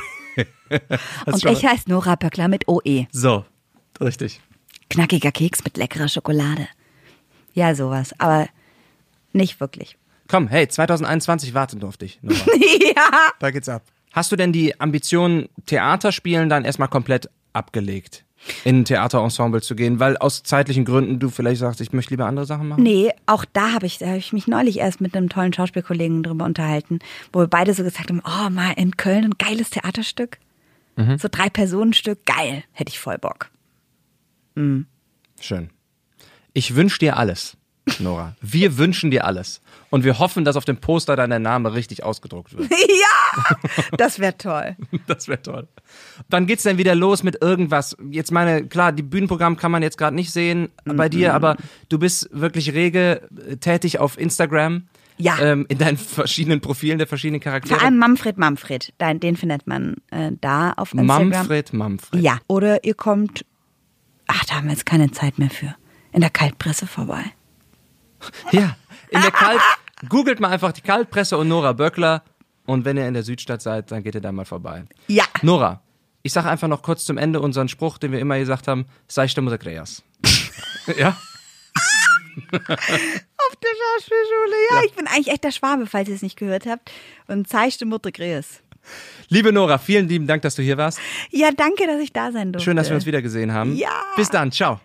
Und 1.25 1.43
ich 1.43 1.65
heiße 1.65 1.89
Nora 1.89 2.15
Böckler 2.15 2.47
mit 2.47 2.67
OE. 2.67 3.07
So, 3.11 3.43
richtig. 3.99 4.39
Knackiger 4.91 5.31
Keks 5.31 5.63
mit 5.63 5.77
leckerer 5.77 6.07
Schokolade. 6.07 6.67
Ja, 7.53 7.73
sowas. 7.73 8.13
Aber 8.19 8.47
nicht 9.33 9.59
wirklich. 9.59 9.97
Komm, 10.31 10.47
hey, 10.47 10.65
2021 10.65 11.53
warten 11.53 11.81
durfte 11.81 12.05
ich. 12.05 12.19
Nora. 12.21 12.39
ja. 12.95 13.31
Da 13.39 13.51
geht's 13.51 13.67
ab. 13.67 13.83
Hast 14.13 14.31
du 14.31 14.37
denn 14.37 14.53
die 14.53 14.79
Ambition, 14.79 15.49
Theaterspielen 15.65 16.47
dann 16.47 16.63
erstmal 16.63 16.87
komplett 16.87 17.29
abgelegt? 17.51 18.23
In 18.63 18.79
ein 18.79 18.85
Theaterensemble 18.85 19.61
zu 19.61 19.75
gehen, 19.75 19.99
weil 19.99 20.15
aus 20.15 20.41
zeitlichen 20.43 20.85
Gründen 20.85 21.19
du 21.19 21.29
vielleicht 21.29 21.59
sagst, 21.59 21.81
ich 21.81 21.91
möchte 21.91 22.11
lieber 22.11 22.27
andere 22.27 22.45
Sachen 22.45 22.69
machen? 22.69 22.81
Nee, 22.81 23.11
auch 23.25 23.43
da 23.51 23.73
habe 23.73 23.85
ich, 23.85 23.97
da 23.97 24.07
hab 24.07 24.15
ich 24.15 24.31
mich 24.31 24.47
neulich 24.47 24.79
erst 24.79 25.01
mit 25.01 25.17
einem 25.17 25.27
tollen 25.27 25.51
Schauspielkollegen 25.51 26.23
drüber 26.23 26.45
unterhalten, 26.45 26.99
wo 27.33 27.39
wir 27.41 27.47
beide 27.47 27.73
so 27.73 27.83
gesagt 27.83 28.09
haben, 28.09 28.21
oh, 28.25 28.49
mal 28.49 28.71
in 28.77 28.95
Köln 28.95 29.25
ein 29.25 29.37
geiles 29.37 29.69
Theaterstück. 29.69 30.39
So 31.17 31.27
drei 31.29 31.49
Personenstück, 31.49 32.25
geil, 32.25 32.63
hätte 32.71 32.89
ich 32.89 32.99
voll 32.99 33.17
Bock. 33.17 33.49
Schön. 35.39 35.69
Ich 36.53 36.75
wünsche 36.75 36.99
dir 36.99 37.17
alles, 37.17 37.57
Nora. 37.99 38.35
Wir 38.41 38.77
wünschen 38.77 39.11
dir 39.11 39.25
alles. 39.25 39.61
Und 39.91 40.05
wir 40.05 40.19
hoffen, 40.19 40.45
dass 40.45 40.55
auf 40.55 40.63
dem 40.63 40.77
Poster 40.77 41.15
dein 41.17 41.41
Name 41.41 41.73
richtig 41.73 42.03
ausgedruckt 42.03 42.57
wird. 42.57 42.71
ja, 42.71 43.55
das 43.97 44.19
wäre 44.19 44.37
toll. 44.37 44.75
Das 45.07 45.27
wäre 45.27 45.41
toll. 45.41 45.67
Wann 46.29 46.47
geht's 46.47 46.63
denn 46.63 46.77
wieder 46.77 46.95
los 46.95 47.23
mit 47.23 47.41
irgendwas? 47.41 47.97
Jetzt 48.09 48.31
meine, 48.31 48.65
klar, 48.65 48.93
die 48.93 49.03
Bühnenprogramm 49.03 49.57
kann 49.57 49.71
man 49.71 49.83
jetzt 49.83 49.97
gerade 49.97 50.15
nicht 50.15 50.31
sehen 50.31 50.69
bei 50.85 51.09
dir, 51.09 51.33
aber 51.33 51.57
du 51.89 51.99
bist 51.99 52.29
wirklich 52.31 52.73
rege 52.73 53.27
äh, 53.47 53.57
tätig 53.57 53.99
auf 53.99 54.17
Instagram. 54.17 54.87
Ja. 55.17 55.39
Ähm, 55.39 55.65
in 55.69 55.77
deinen 55.77 55.97
verschiedenen 55.97 56.61
Profilen 56.61 56.97
der 56.97 57.07
verschiedenen 57.07 57.41
Charaktere. 57.41 57.75
Vor 57.75 57.85
allem 57.85 57.97
Manfred 57.97 58.37
Manfred, 58.37 58.93
den, 58.99 59.19
den 59.19 59.35
findet 59.35 59.67
man 59.67 59.97
äh, 60.09 60.31
da 60.39 60.71
auf 60.73 60.93
Instagram. 60.93 61.29
Manfred, 61.29 61.73
Manfred. 61.73 62.23
Ja, 62.23 62.39
oder 62.47 62.83
ihr 62.85 62.95
kommt, 62.95 63.45
ach, 64.27 64.45
da 64.45 64.55
haben 64.55 64.65
wir 64.65 64.71
jetzt 64.71 64.85
keine 64.85 65.11
Zeit 65.11 65.37
mehr 65.37 65.49
für, 65.49 65.75
in 66.11 66.21
der 66.21 66.29
Kaltpresse 66.29 66.87
vorbei. 66.87 67.23
Ja, 68.51 68.75
in 69.09 69.21
der 69.21 69.31
Kalt. 69.31 69.61
Googelt 70.09 70.39
mal 70.39 70.49
einfach 70.49 70.71
die 70.71 70.81
Kaltpresse 70.81 71.37
und 71.37 71.47
Nora 71.47 71.73
Böckler. 71.73 72.23
Und 72.65 72.85
wenn 72.85 72.97
ihr 72.97 73.07
in 73.07 73.13
der 73.13 73.23
Südstadt 73.23 73.61
seid, 73.61 73.91
dann 73.91 74.03
geht 74.03 74.15
ihr 74.15 74.21
da 74.21 74.31
mal 74.31 74.45
vorbei. 74.45 74.85
Ja. 75.07 75.25
Nora, 75.41 75.81
ich 76.23 76.33
sage 76.33 76.49
einfach 76.49 76.67
noch 76.67 76.81
kurz 76.81 77.05
zum 77.05 77.17
Ende 77.17 77.39
unseren 77.39 77.67
Spruch, 77.67 77.97
den 77.97 78.11
wir 78.11 78.19
immer 78.19 78.37
gesagt 78.39 78.67
haben: 78.67 78.85
Seichte 79.07 79.41
Musikreas. 79.41 80.03
ja? 80.97 81.09
Auf 82.51 83.55
der 83.57 83.69
Schauspielschule, 83.69 84.55
ja. 84.71 84.81
Ich 84.85 84.93
bin 84.93 85.07
eigentlich 85.07 85.29
echt 85.29 85.43
der 85.43 85.51
Schwabe, 85.51 85.85
falls 85.85 86.07
ihr 86.09 86.15
es 86.15 86.21
nicht 86.21 86.37
gehört 86.37 86.65
habt. 86.65 86.91
Und 87.27 87.47
zeigte 87.47 87.85
Mutter 87.85 88.11
Gräs. 88.11 88.61
Liebe 89.29 89.53
Nora, 89.53 89.77
vielen 89.77 90.07
lieben 90.07 90.27
Dank, 90.27 90.41
dass 90.41 90.55
du 90.55 90.61
hier 90.61 90.77
warst. 90.77 90.99
Ja, 91.29 91.51
danke, 91.51 91.85
dass 91.87 91.99
ich 92.01 92.13
da 92.13 92.31
sein 92.31 92.51
durfte. 92.51 92.65
Schön, 92.65 92.77
dass 92.77 92.89
wir 92.89 92.95
uns 92.95 93.05
wieder 93.05 93.21
gesehen 93.21 93.53
haben. 93.53 93.75
Ja. 93.75 94.03
Bis 94.15 94.29
dann. 94.29 94.51
Ciao. 94.51 94.79